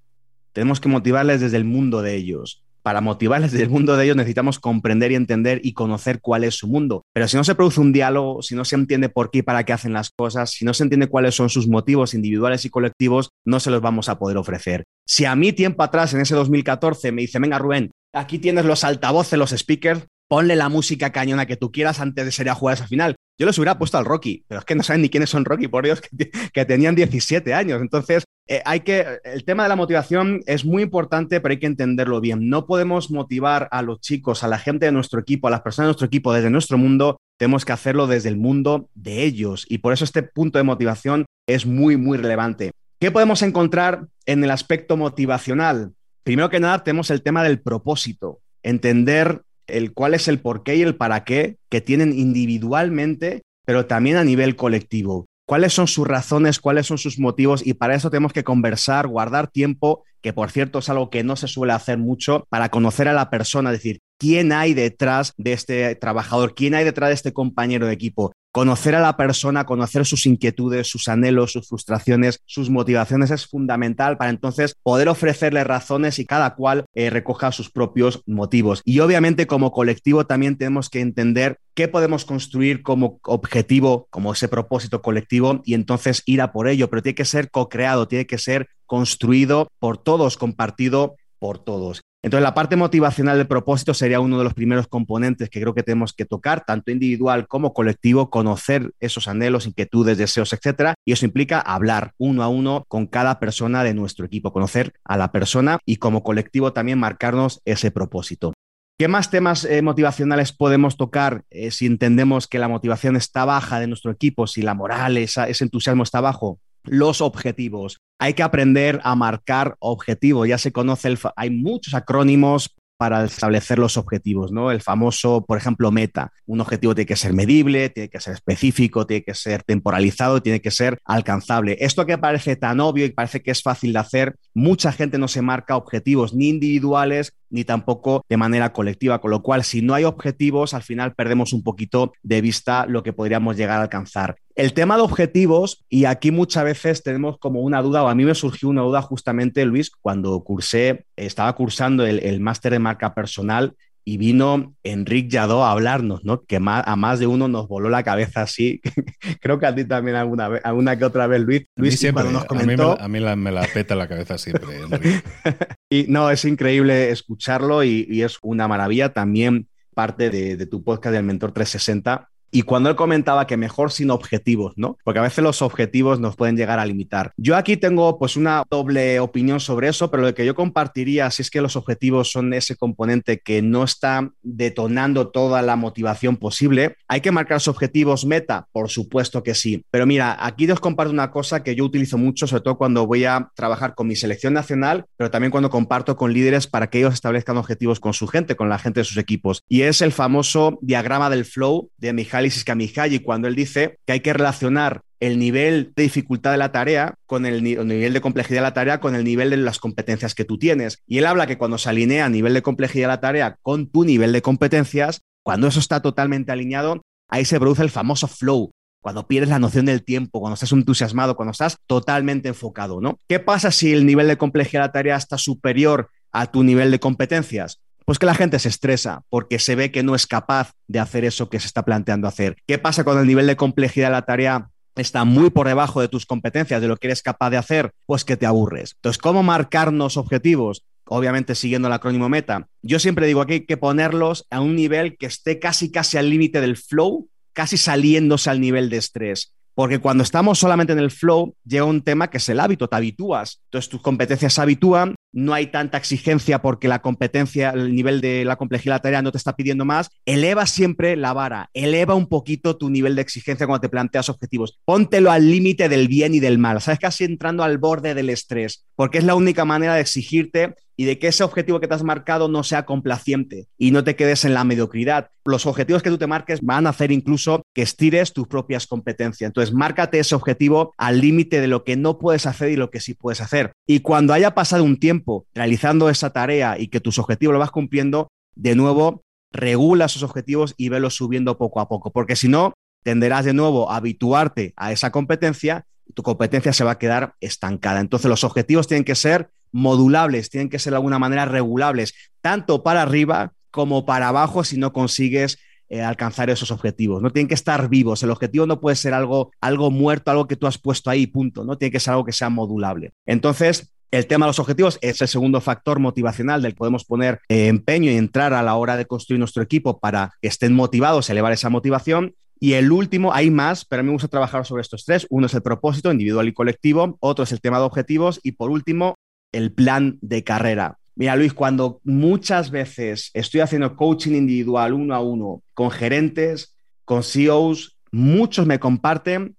tenemos 0.52 0.80
que 0.80 0.88
motivarles 0.88 1.40
desde 1.40 1.56
el 1.56 1.64
mundo 1.64 2.02
de 2.02 2.16
ellos 2.16 2.65
para 2.86 3.00
motivarles 3.00 3.50
del 3.50 3.68
mundo 3.68 3.96
de 3.96 4.04
ellos 4.04 4.14
necesitamos 4.14 4.60
comprender 4.60 5.10
y 5.10 5.16
entender 5.16 5.60
y 5.64 5.72
conocer 5.72 6.20
cuál 6.20 6.44
es 6.44 6.54
su 6.54 6.68
mundo. 6.68 7.02
Pero 7.12 7.26
si 7.26 7.36
no 7.36 7.42
se 7.42 7.56
produce 7.56 7.80
un 7.80 7.92
diálogo, 7.92 8.42
si 8.42 8.54
no 8.54 8.64
se 8.64 8.76
entiende 8.76 9.08
por 9.08 9.32
qué 9.32 9.38
y 9.38 9.42
para 9.42 9.64
qué 9.64 9.72
hacen 9.72 9.92
las 9.92 10.10
cosas, 10.10 10.52
si 10.52 10.64
no 10.64 10.72
se 10.72 10.84
entiende 10.84 11.08
cuáles 11.08 11.34
son 11.34 11.50
sus 11.50 11.66
motivos 11.66 12.14
individuales 12.14 12.64
y 12.64 12.70
colectivos, 12.70 13.30
no 13.44 13.58
se 13.58 13.72
los 13.72 13.80
vamos 13.80 14.08
a 14.08 14.20
poder 14.20 14.36
ofrecer. 14.36 14.84
Si 15.04 15.24
a 15.24 15.34
mí 15.34 15.52
tiempo 15.52 15.82
atrás, 15.82 16.14
en 16.14 16.20
ese 16.20 16.36
2014, 16.36 17.10
me 17.10 17.22
dice, 17.22 17.40
venga 17.40 17.58
Rubén, 17.58 17.90
aquí 18.14 18.38
tienes 18.38 18.64
los 18.64 18.84
altavoces, 18.84 19.36
los 19.36 19.50
speakers, 19.50 20.06
ponle 20.28 20.54
la 20.54 20.68
música 20.68 21.10
cañona 21.10 21.46
que 21.46 21.56
tú 21.56 21.72
quieras 21.72 21.98
antes 21.98 22.24
de 22.24 22.30
ser 22.30 22.48
a 22.48 22.54
jugar 22.54 22.76
esa 22.76 22.86
final. 22.86 23.16
Yo 23.38 23.46
les 23.46 23.58
hubiera 23.58 23.78
puesto 23.78 23.98
al 23.98 24.04
Rocky, 24.04 24.44
pero 24.48 24.60
es 24.60 24.64
que 24.64 24.74
no 24.74 24.82
saben 24.82 25.02
ni 25.02 25.10
quiénes 25.10 25.30
son 25.30 25.44
Rocky, 25.44 25.68
por 25.68 25.84
Dios, 25.84 26.00
que, 26.52 26.64
tenían 26.64 26.94
17 26.94 27.52
años. 27.52 27.80
Entonces, 27.80 28.24
eh, 28.48 28.62
hay 28.64 28.80
que, 28.80 29.04
el 29.24 29.44
tema 29.44 29.64
de 29.64 29.68
la 29.68 29.76
motivación 29.76 30.40
es 30.46 30.64
muy 30.64 30.82
importante, 30.82 31.40
pero 31.40 31.52
hay 31.52 31.58
que 31.58 31.66
entenderlo 31.66 32.20
bien. 32.20 32.48
No 32.48 32.66
podemos 32.66 33.10
motivar 33.10 33.68
a 33.72 33.82
los 33.82 34.00
chicos, 34.00 34.44
a 34.44 34.48
la 34.48 34.58
gente 34.58 34.86
de 34.86 34.92
nuestro 34.92 35.20
equipo, 35.20 35.48
a 35.48 35.50
las 35.50 35.62
personas 35.62 35.86
de 35.86 35.88
nuestro 35.88 36.06
equipo 36.06 36.32
desde 36.32 36.50
nuestro 36.50 36.78
mundo. 36.78 37.18
Tenemos 37.38 37.64
que 37.64 37.72
hacerlo 37.72 38.06
desde 38.06 38.28
el 38.28 38.36
mundo 38.36 38.88
de 38.94 39.24
ellos. 39.24 39.66
Y 39.68 39.78
por 39.78 39.92
eso 39.92 40.04
este 40.04 40.22
punto 40.22 40.58
de 40.58 40.64
motivación 40.64 41.26
es 41.48 41.66
muy, 41.66 41.96
muy 41.96 42.18
relevante. 42.18 42.70
¿Qué 43.00 43.10
podemos 43.10 43.42
encontrar 43.42 44.06
en 44.26 44.44
el 44.44 44.50
aspecto 44.50 44.96
motivacional? 44.96 45.92
Primero 46.22 46.48
que 46.48 46.60
nada, 46.60 46.84
tenemos 46.84 47.10
el 47.10 47.22
tema 47.22 47.42
del 47.42 47.60
propósito. 47.60 48.40
Entender 48.62 49.42
el 49.66 49.92
cuál 49.92 50.14
es 50.14 50.28
el 50.28 50.38
por 50.38 50.62
qué 50.62 50.76
y 50.76 50.82
el 50.82 50.94
para 50.94 51.24
qué 51.24 51.56
que 51.68 51.80
tienen 51.80 52.16
individualmente, 52.16 53.42
pero 53.64 53.86
también 53.86 54.16
a 54.16 54.24
nivel 54.24 54.54
colectivo. 54.54 55.26
¿Cuáles 55.46 55.72
son 55.72 55.86
sus 55.86 56.06
razones? 56.08 56.58
¿Cuáles 56.58 56.88
son 56.88 56.98
sus 56.98 57.20
motivos? 57.20 57.64
Y 57.64 57.74
para 57.74 57.94
eso 57.94 58.10
tenemos 58.10 58.32
que 58.32 58.42
conversar, 58.42 59.06
guardar 59.06 59.46
tiempo, 59.46 60.02
que 60.20 60.32
por 60.32 60.50
cierto 60.50 60.80
es 60.80 60.88
algo 60.88 61.08
que 61.08 61.22
no 61.22 61.36
se 61.36 61.46
suele 61.46 61.72
hacer 61.72 61.98
mucho, 61.98 62.46
para 62.50 62.68
conocer 62.68 63.06
a 63.06 63.12
la 63.12 63.30
persona, 63.30 63.70
decir, 63.70 64.00
quién 64.18 64.50
hay 64.50 64.74
detrás 64.74 65.34
de 65.36 65.52
este 65.52 65.94
trabajador, 65.94 66.56
quién 66.56 66.74
hay 66.74 66.84
detrás 66.84 67.10
de 67.10 67.14
este 67.14 67.32
compañero 67.32 67.86
de 67.86 67.92
equipo, 67.92 68.32
Conocer 68.56 68.94
a 68.94 69.00
la 69.00 69.18
persona, 69.18 69.66
conocer 69.66 70.06
sus 70.06 70.24
inquietudes, 70.24 70.88
sus 70.88 71.08
anhelos, 71.08 71.52
sus 71.52 71.68
frustraciones, 71.68 72.40
sus 72.46 72.70
motivaciones 72.70 73.30
es 73.30 73.46
fundamental 73.46 74.16
para 74.16 74.30
entonces 74.30 74.74
poder 74.82 75.10
ofrecerle 75.10 75.62
razones 75.62 76.18
y 76.18 76.24
cada 76.24 76.54
cual 76.54 76.86
eh, 76.94 77.10
recoja 77.10 77.52
sus 77.52 77.68
propios 77.68 78.22
motivos. 78.24 78.80
Y 78.86 79.00
obviamente 79.00 79.46
como 79.46 79.72
colectivo 79.72 80.24
también 80.24 80.56
tenemos 80.56 80.88
que 80.88 81.00
entender 81.00 81.58
qué 81.74 81.86
podemos 81.86 82.24
construir 82.24 82.82
como 82.82 83.20
objetivo, 83.24 84.06
como 84.08 84.32
ese 84.32 84.48
propósito 84.48 85.02
colectivo 85.02 85.60
y 85.66 85.74
entonces 85.74 86.22
ir 86.24 86.40
a 86.40 86.50
por 86.50 86.66
ello, 86.66 86.88
pero 86.88 87.02
tiene 87.02 87.14
que 87.14 87.26
ser 87.26 87.50
co-creado, 87.50 88.08
tiene 88.08 88.26
que 88.26 88.38
ser 88.38 88.68
construido 88.86 89.68
por 89.78 89.98
todos, 89.98 90.38
compartido 90.38 91.16
por 91.38 91.58
todos. 91.58 92.05
Entonces, 92.26 92.42
la 92.42 92.54
parte 92.54 92.74
motivacional 92.74 93.38
del 93.38 93.46
propósito 93.46 93.94
sería 93.94 94.18
uno 94.18 94.36
de 94.36 94.42
los 94.42 94.52
primeros 94.52 94.88
componentes 94.88 95.48
que 95.48 95.60
creo 95.60 95.74
que 95.74 95.84
tenemos 95.84 96.12
que 96.12 96.24
tocar, 96.24 96.64
tanto 96.66 96.90
individual 96.90 97.46
como 97.46 97.72
colectivo, 97.72 98.30
conocer 98.30 98.90
esos 98.98 99.28
anhelos, 99.28 99.64
inquietudes, 99.64 100.18
deseos, 100.18 100.52
etcétera. 100.52 100.94
Y 101.04 101.12
eso 101.12 101.24
implica 101.24 101.60
hablar 101.60 102.14
uno 102.18 102.42
a 102.42 102.48
uno 102.48 102.84
con 102.88 103.06
cada 103.06 103.38
persona 103.38 103.84
de 103.84 103.94
nuestro 103.94 104.26
equipo, 104.26 104.52
conocer 104.52 104.94
a 105.04 105.16
la 105.16 105.30
persona 105.30 105.78
y 105.86 105.98
como 105.98 106.24
colectivo 106.24 106.72
también 106.72 106.98
marcarnos 106.98 107.62
ese 107.64 107.92
propósito. 107.92 108.54
¿Qué 108.98 109.06
más 109.06 109.30
temas 109.30 109.64
eh, 109.64 109.80
motivacionales 109.82 110.50
podemos 110.50 110.96
tocar 110.96 111.44
eh, 111.50 111.70
si 111.70 111.86
entendemos 111.86 112.48
que 112.48 112.58
la 112.58 112.66
motivación 112.66 113.14
está 113.14 113.44
baja 113.44 113.78
de 113.78 113.86
nuestro 113.86 114.10
equipo, 114.10 114.48
si 114.48 114.62
la 114.62 114.74
moral, 114.74 115.16
ese 115.16 115.46
entusiasmo 115.62 116.02
está 116.02 116.20
bajo? 116.20 116.58
Los 116.86 117.20
objetivos 117.20 117.98
hay 118.18 118.34
que 118.34 118.42
aprender 118.42 119.00
a 119.04 119.14
marcar 119.14 119.76
objetivos. 119.78 120.48
Ya 120.48 120.58
se 120.58 120.72
conoce, 120.72 121.08
el 121.08 121.18
hay 121.36 121.50
muchos 121.50 121.94
acrónimos 121.94 122.74
para 122.96 123.24
establecer 123.24 123.78
los 123.78 123.96
objetivos, 123.96 124.52
¿no? 124.52 124.70
El 124.70 124.80
famoso, 124.80 125.44
por 125.44 125.58
ejemplo, 125.58 125.90
meta. 125.90 126.32
Un 126.46 126.60
objetivo 126.60 126.94
tiene 126.94 127.06
que 127.06 127.16
ser 127.16 127.32
medible, 127.34 127.90
tiene 127.90 128.08
que 128.08 128.20
ser 128.20 128.34
específico, 128.34 129.06
tiene 129.06 129.22
que 129.22 129.34
ser 129.34 129.62
temporalizado, 129.62 130.40
tiene 130.40 130.60
que 130.60 130.70
ser 130.70 130.98
alcanzable. 131.04 131.76
Esto 131.80 132.06
que 132.06 132.18
parece 132.18 132.56
tan 132.56 132.80
obvio 132.80 133.04
y 133.04 133.10
parece 133.10 133.42
que 133.42 133.50
es 133.50 133.62
fácil 133.62 133.92
de 133.92 133.98
hacer, 133.98 134.36
mucha 134.54 134.92
gente 134.92 135.18
no 135.18 135.28
se 135.28 135.42
marca 135.42 135.76
objetivos 135.76 136.34
ni 136.34 136.48
individuales 136.48 137.32
ni 137.50 137.64
tampoco 137.64 138.24
de 138.28 138.36
manera 138.36 138.72
colectiva, 138.72 139.20
con 139.20 139.30
lo 139.30 139.42
cual 139.42 139.64
si 139.64 139.82
no 139.82 139.94
hay 139.94 140.04
objetivos, 140.04 140.74
al 140.74 140.82
final 140.82 141.14
perdemos 141.14 141.52
un 141.52 141.62
poquito 141.62 142.12
de 142.22 142.40
vista 142.40 142.86
lo 142.86 143.02
que 143.02 143.12
podríamos 143.12 143.56
llegar 143.56 143.78
a 143.78 143.82
alcanzar. 143.82 144.36
El 144.54 144.72
tema 144.72 144.96
de 144.96 145.02
objetivos, 145.02 145.84
y 145.90 146.06
aquí 146.06 146.30
muchas 146.30 146.64
veces 146.64 147.02
tenemos 147.02 147.38
como 147.38 147.60
una 147.60 147.82
duda, 147.82 148.02
o 148.02 148.08
a 148.08 148.14
mí 148.14 148.24
me 148.24 148.34
surgió 148.34 148.70
una 148.70 148.82
duda 148.82 149.02
justamente, 149.02 149.64
Luis, 149.66 149.90
cuando 149.90 150.42
cursé, 150.42 151.04
estaba 151.14 151.54
cursando 151.54 152.06
el, 152.06 152.40
máster 152.40 152.72
de 152.72 152.78
marca 152.78 153.14
personal 153.14 153.74
y 154.08 154.18
vino 154.18 154.76
Enrique 154.84 155.30
Yadó 155.30 155.64
a 155.64 155.72
hablarnos, 155.72 156.24
¿no? 156.24 156.44
Que 156.44 156.58
a 156.58 156.96
más 156.96 157.18
de 157.18 157.26
uno 157.26 157.48
nos 157.48 157.66
voló 157.66 157.90
la 157.90 158.04
cabeza 158.04 158.42
así. 158.42 158.80
Creo 159.40 159.58
que 159.58 159.66
a 159.66 159.74
ti 159.74 159.84
también 159.84 160.16
alguna 160.16 160.46
vez, 160.46 160.60
alguna 160.64 160.96
que 160.96 161.04
otra 161.04 161.26
vez, 161.26 161.40
Luis. 161.40 161.66
Luis 161.74 161.98
siempre, 161.98 162.22
nos 162.30 162.44
comentó. 162.44 162.96
A 163.00 163.08
mí, 163.08 163.18
me, 163.18 163.50
la, 163.50 163.66
peta 163.66 163.96
la 163.96 164.06
cabeza 164.06 164.38
siempre, 164.38 164.78
y 165.90 166.04
no, 166.04 166.30
es 166.30 166.44
increíble 166.44 167.10
escucharlo 167.10 167.82
y, 167.82 168.22
es 168.22 168.38
una 168.42 168.68
maravilla. 168.68 169.12
También 169.12 169.66
parte 169.92 170.30
de, 170.30 170.56
de 170.56 170.66
tu 170.66 170.84
podcast 170.84 171.12
del 171.12 171.24
Mentor 171.24 171.50
360 171.50 172.30
y 172.56 172.62
cuando 172.62 172.88
él 172.88 172.96
comentaba 172.96 173.46
que 173.46 173.58
mejor 173.58 173.92
sin 173.92 174.10
objetivos, 174.10 174.72
¿no? 174.76 174.96
Porque 175.04 175.18
a 175.18 175.22
veces 175.22 175.44
los 175.44 175.60
objetivos 175.60 176.20
nos 176.20 176.36
pueden 176.36 176.56
llegar 176.56 176.78
a 176.78 176.86
limitar. 176.86 177.34
Yo 177.36 177.54
aquí 177.54 177.76
tengo 177.76 178.18
pues 178.18 178.34
una 178.34 178.64
doble 178.70 179.20
opinión 179.20 179.60
sobre 179.60 179.88
eso, 179.88 180.10
pero 180.10 180.22
lo 180.22 180.34
que 180.34 180.46
yo 180.46 180.54
compartiría, 180.54 181.30
si 181.30 181.42
es 181.42 181.50
que 181.50 181.60
los 181.60 181.76
objetivos 181.76 182.32
son 182.32 182.54
ese 182.54 182.74
componente 182.74 183.40
que 183.40 183.60
no 183.60 183.84
está 183.84 184.30
detonando 184.42 185.28
toda 185.28 185.60
la 185.60 185.76
motivación 185.76 186.38
posible, 186.38 186.96
hay 187.08 187.20
que 187.20 187.30
marcar 187.30 187.56
los 187.56 187.68
objetivos 187.68 188.24
meta, 188.24 188.68
por 188.72 188.88
supuesto 188.88 189.42
que 189.42 189.54
sí. 189.54 189.84
Pero 189.90 190.06
mira, 190.06 190.34
aquí 190.40 190.66
os 190.70 190.80
comparto 190.80 191.12
una 191.12 191.30
cosa 191.30 191.62
que 191.62 191.74
yo 191.74 191.84
utilizo 191.84 192.16
mucho, 192.16 192.46
sobre 192.46 192.62
todo 192.62 192.78
cuando 192.78 193.06
voy 193.06 193.26
a 193.26 193.50
trabajar 193.54 193.94
con 193.94 194.06
mi 194.06 194.16
selección 194.16 194.54
nacional, 194.54 195.04
pero 195.18 195.30
también 195.30 195.50
cuando 195.50 195.68
comparto 195.68 196.16
con 196.16 196.32
líderes 196.32 196.66
para 196.66 196.88
que 196.88 197.00
ellos 197.00 197.12
establezcan 197.12 197.58
objetivos 197.58 198.00
con 198.00 198.14
su 198.14 198.26
gente, 198.26 198.56
con 198.56 198.70
la 198.70 198.78
gente 198.78 199.00
de 199.00 199.04
sus 199.04 199.18
equipos. 199.18 199.62
Y 199.68 199.82
es 199.82 200.00
el 200.00 200.12
famoso 200.12 200.78
diagrama 200.80 201.28
del 201.28 201.44
flow 201.44 201.90
de 201.98 202.14
Mijail 202.46 202.64
Camiscalijay 202.64 203.18
cuando 203.20 203.48
él 203.48 203.54
dice 203.54 203.98
que 204.06 204.12
hay 204.12 204.20
que 204.20 204.32
relacionar 204.32 205.02
el 205.20 205.38
nivel 205.38 205.92
de 205.96 206.04
dificultad 206.04 206.52
de 206.52 206.58
la 206.58 206.72
tarea 206.72 207.14
con 207.26 207.46
el, 207.46 207.62
nivel 207.62 208.12
de 208.12 208.20
complejidad 208.20 208.58
de 208.58 208.62
la 208.62 208.74
tarea 208.74 209.00
con 209.00 209.14
el 209.14 209.24
nivel 209.24 209.50
de 209.50 209.56
las 209.56 209.78
competencias 209.78 210.34
que 210.34 210.44
tú 210.44 210.58
tienes. 210.58 210.98
Y 211.06 211.18
él 211.18 211.26
habla 211.26 211.46
que 211.46 211.58
cuando 211.58 211.78
se 211.78 211.88
alinea 211.88 212.28
nivel 212.28 212.54
de 212.54 212.62
complejidad 212.62 213.04
de 213.04 213.14
la 213.14 213.20
tarea 213.20 213.56
con 213.62 213.88
tu 213.88 214.04
nivel 214.04 214.32
de 214.32 214.42
competencias, 214.42 215.22
cuando 215.42 215.68
eso 215.68 215.80
está 215.80 216.00
totalmente 216.02 216.52
alineado, 216.52 217.02
ahí 217.28 217.44
se 217.44 217.58
produce 217.58 217.82
el 217.82 217.90
famoso 217.90 218.28
flow, 218.28 218.72
cuando 219.00 219.26
pierdes 219.26 219.50
la 219.50 219.58
noción 219.58 219.86
del 219.86 220.02
tiempo, 220.02 220.40
cuando 220.40 220.54
estás 220.54 220.72
entusiasmado, 220.72 221.36
cuando 221.36 221.52
estás 221.52 221.78
totalmente 221.86 222.48
enfocado, 222.48 223.00
¿no? 223.00 223.20
¿Qué 223.28 223.38
pasa 223.38 223.70
si 223.70 223.92
el 223.92 224.04
nivel 224.04 224.26
de 224.26 224.36
complejidad 224.36 224.82
de 224.82 224.86
la 224.88 224.92
tarea 224.92 225.16
está 225.16 225.38
superior 225.38 226.10
a 226.32 226.50
tu 226.50 226.64
nivel 226.64 226.90
de 226.90 226.98
competencias? 226.98 227.80
Pues 228.06 228.20
que 228.20 228.26
la 228.26 228.36
gente 228.36 228.60
se 228.60 228.68
estresa 228.68 229.22
porque 229.30 229.58
se 229.58 229.74
ve 229.74 229.90
que 229.90 230.04
no 230.04 230.14
es 230.14 230.28
capaz 230.28 230.70
de 230.86 231.00
hacer 231.00 231.24
eso 231.24 231.50
que 231.50 231.58
se 231.58 231.66
está 231.66 231.84
planteando 231.84 232.28
hacer. 232.28 232.56
¿Qué 232.64 232.78
pasa 232.78 233.02
cuando 233.02 233.22
el 233.22 233.26
nivel 233.26 233.48
de 233.48 233.56
complejidad 233.56 234.06
de 234.06 234.12
la 234.12 234.22
tarea 234.22 234.70
está 234.94 235.24
muy 235.24 235.50
por 235.50 235.66
debajo 235.66 236.00
de 236.00 236.06
tus 236.06 236.24
competencias, 236.24 236.80
de 236.80 236.86
lo 236.86 236.98
que 236.98 237.08
eres 237.08 237.20
capaz 237.20 237.50
de 237.50 237.56
hacer? 237.56 237.90
Pues 238.06 238.24
que 238.24 238.36
te 238.36 238.46
aburres. 238.46 238.92
Entonces, 238.94 239.18
¿cómo 239.18 239.42
marcarnos 239.42 240.16
objetivos? 240.16 240.84
Obviamente 241.08 241.56
siguiendo 241.56 241.88
el 241.88 241.94
acrónimo 241.94 242.28
META. 242.28 242.68
Yo 242.80 243.00
siempre 243.00 243.26
digo 243.26 243.40
aquí 243.40 243.54
hay 243.54 243.66
que 243.66 243.76
ponerlos 243.76 244.46
a 244.50 244.60
un 244.60 244.76
nivel 244.76 245.16
que 245.16 245.26
esté 245.26 245.58
casi, 245.58 245.90
casi 245.90 246.16
al 246.16 246.30
límite 246.30 246.60
del 246.60 246.76
flow, 246.76 247.28
casi 247.52 247.76
saliéndose 247.76 248.50
al 248.50 248.60
nivel 248.60 248.88
de 248.88 248.98
estrés. 248.98 249.52
Porque 249.74 249.98
cuando 249.98 250.22
estamos 250.22 250.58
solamente 250.58 250.94
en 250.94 251.00
el 251.00 251.10
flow, 251.10 251.54
llega 251.64 251.84
un 251.84 252.02
tema 252.02 252.30
que 252.30 252.38
es 252.38 252.48
el 252.48 252.60
hábito, 252.60 252.88
te 252.88 252.96
habitúas. 252.96 253.60
Entonces 253.64 253.90
tus 253.90 254.00
competencias 254.00 254.54
se 254.54 254.62
habitúan, 254.62 255.14
no 255.32 255.52
hay 255.52 255.66
tanta 255.66 255.98
exigencia 255.98 256.62
porque 256.62 256.88
la 256.88 257.02
competencia, 257.02 257.70
el 257.70 257.94
nivel 257.94 258.20
de 258.20 258.44
la 258.44 258.56
complejidad 258.56 258.94
de 258.94 258.98
la 258.98 259.02
tarea 259.02 259.22
no 259.22 259.32
te 259.32 259.38
está 259.38 259.54
pidiendo 259.54 259.84
más, 259.84 260.08
eleva 260.24 260.66
siempre 260.66 261.16
la 261.16 261.32
vara, 261.32 261.70
eleva 261.74 262.14
un 262.14 262.26
poquito 262.26 262.76
tu 262.76 262.90
nivel 262.90 263.16
de 263.16 263.22
exigencia 263.22 263.66
cuando 263.66 263.82
te 263.82 263.88
planteas 263.88 264.28
objetivos. 264.28 264.78
Póntelo 264.84 265.30
al 265.30 265.50
límite 265.50 265.88
del 265.88 266.08
bien 266.08 266.34
y 266.34 266.40
del 266.40 266.58
mal, 266.58 266.80
¿sabes? 266.80 267.00
Casi 267.00 267.24
entrando 267.24 267.64
al 267.64 267.78
borde 267.78 268.14
del 268.14 268.30
estrés, 268.30 268.86
porque 268.94 269.18
es 269.18 269.24
la 269.24 269.34
única 269.34 269.64
manera 269.64 269.94
de 269.94 270.00
exigirte 270.00 270.74
y 270.96 271.04
de 271.04 271.18
que 271.18 271.28
ese 271.28 271.44
objetivo 271.44 271.78
que 271.78 271.88
te 271.88 271.94
has 271.94 272.02
marcado 272.02 272.48
no 272.48 272.62
sea 272.62 272.86
complaciente 272.86 273.68
y 273.76 273.90
no 273.90 274.02
te 274.02 274.16
quedes 274.16 274.44
en 274.44 274.54
la 274.54 274.64
mediocridad. 274.64 275.28
Los 275.44 275.66
objetivos 275.66 276.02
que 276.02 276.10
tú 276.10 276.18
te 276.18 276.26
marques 276.26 276.62
van 276.62 276.86
a 276.86 276.90
hacer 276.90 277.12
incluso 277.12 277.62
que 277.74 277.82
estires 277.82 278.32
tus 278.32 278.48
propias 278.48 278.86
competencias. 278.86 279.48
Entonces, 279.48 279.74
márcate 279.74 280.18
ese 280.18 280.34
objetivo 280.34 280.94
al 280.96 281.20
límite 281.20 281.60
de 281.60 281.68
lo 281.68 281.84
que 281.84 281.96
no 281.96 282.18
puedes 282.18 282.46
hacer 282.46 282.70
y 282.70 282.76
lo 282.76 282.90
que 282.90 283.00
sí 283.00 283.14
puedes 283.14 283.40
hacer. 283.40 283.72
Y 283.86 284.00
cuando 284.00 284.32
haya 284.32 284.54
pasado 284.54 284.82
un 284.84 284.98
tiempo 284.98 285.15
realizando 285.54 286.08
esa 286.08 286.30
tarea 286.30 286.78
y 286.78 286.88
que 286.88 287.00
tus 287.00 287.18
objetivos 287.18 287.52
lo 287.52 287.58
vas 287.58 287.70
cumpliendo, 287.70 288.28
de 288.54 288.74
nuevo, 288.74 289.22
regula 289.52 290.06
esos 290.06 290.22
objetivos 290.22 290.74
y 290.76 290.88
velos 290.88 291.14
subiendo 291.14 291.58
poco 291.58 291.80
a 291.80 291.88
poco, 291.88 292.12
porque 292.12 292.36
si 292.36 292.48
no, 292.48 292.74
tenderás 293.02 293.44
de 293.44 293.54
nuevo 293.54 293.90
a 293.90 293.96
habituarte 293.96 294.72
a 294.76 294.92
esa 294.92 295.10
competencia 295.10 295.86
y 296.06 296.12
tu 296.12 296.22
competencia 296.22 296.72
se 296.72 296.84
va 296.84 296.92
a 296.92 296.98
quedar 296.98 297.34
estancada. 297.40 298.00
Entonces, 298.00 298.28
los 298.28 298.44
objetivos 298.44 298.86
tienen 298.86 299.04
que 299.04 299.14
ser 299.14 299.50
modulables, 299.72 300.50
tienen 300.50 300.68
que 300.68 300.78
ser 300.78 300.92
de 300.92 300.96
alguna 300.96 301.18
manera 301.18 301.44
regulables, 301.44 302.14
tanto 302.40 302.82
para 302.82 303.02
arriba 303.02 303.52
como 303.70 304.06
para 304.06 304.28
abajo 304.28 304.64
si 304.64 304.78
no 304.78 304.92
consigues 304.92 305.58
eh, 305.88 306.02
alcanzar 306.02 306.50
esos 306.50 306.70
objetivos. 306.72 307.22
No 307.22 307.30
tienen 307.30 307.46
que 307.46 307.54
estar 307.54 307.88
vivos. 307.88 308.22
El 308.22 308.30
objetivo 308.30 308.66
no 308.66 308.80
puede 308.80 308.96
ser 308.96 309.14
algo, 309.14 309.52
algo 309.60 309.90
muerto, 309.90 310.30
algo 310.30 310.48
que 310.48 310.56
tú 310.56 310.66
has 310.66 310.78
puesto 310.78 311.10
ahí, 311.10 311.28
punto. 311.28 311.62
No 311.62 311.78
tiene 311.78 311.92
que 311.92 312.00
ser 312.00 312.12
algo 312.12 312.24
que 312.24 312.32
sea 312.32 312.48
modulable. 312.48 313.12
Entonces, 313.24 313.94
el 314.10 314.26
tema 314.26 314.46
de 314.46 314.50
los 314.50 314.58
objetivos 314.58 314.98
es 315.02 315.20
el 315.20 315.28
segundo 315.28 315.60
factor 315.60 315.98
motivacional 315.98 316.62
del 316.62 316.72
que 316.72 316.78
podemos 316.78 317.04
poner 317.04 317.40
eh, 317.48 317.66
empeño 317.66 318.10
y 318.10 318.16
entrar 318.16 318.54
a 318.54 318.62
la 318.62 318.76
hora 318.76 318.96
de 318.96 319.06
construir 319.06 319.38
nuestro 319.38 319.62
equipo 319.62 319.98
para 319.98 320.32
que 320.40 320.48
estén 320.48 320.74
motivados, 320.74 321.28
elevar 321.30 321.52
esa 321.52 321.70
motivación. 321.70 322.34
Y 322.58 322.72
el 322.74 322.90
último, 322.90 323.34
hay 323.34 323.50
más, 323.50 323.84
pero 323.84 324.00
a 324.00 324.02
mí 324.02 324.06
me 324.06 324.14
gusta 324.14 324.28
trabajar 324.28 324.64
sobre 324.64 324.82
estos 324.82 325.04
tres. 325.04 325.26
Uno 325.28 325.46
es 325.46 325.54
el 325.54 325.62
propósito 325.62 326.10
individual 326.10 326.48
y 326.48 326.54
colectivo, 326.54 327.16
otro 327.20 327.44
es 327.44 327.52
el 327.52 327.60
tema 327.60 327.78
de 327.78 327.84
objetivos 327.84 328.40
y 328.42 328.52
por 328.52 328.70
último, 328.70 329.14
el 329.52 329.72
plan 329.72 330.18
de 330.22 330.42
carrera. 330.42 330.98
Mira, 331.14 331.36
Luis, 331.36 331.54
cuando 331.54 332.00
muchas 332.04 332.70
veces 332.70 333.30
estoy 333.34 333.60
haciendo 333.60 333.96
coaching 333.96 334.32
individual 334.32 334.92
uno 334.92 335.14
a 335.14 335.20
uno 335.20 335.62
con 335.74 335.90
gerentes, 335.90 336.76
con 337.04 337.22
CEOs, 337.22 337.98
muchos 338.10 338.66
me 338.66 338.78
comparten 338.78 339.56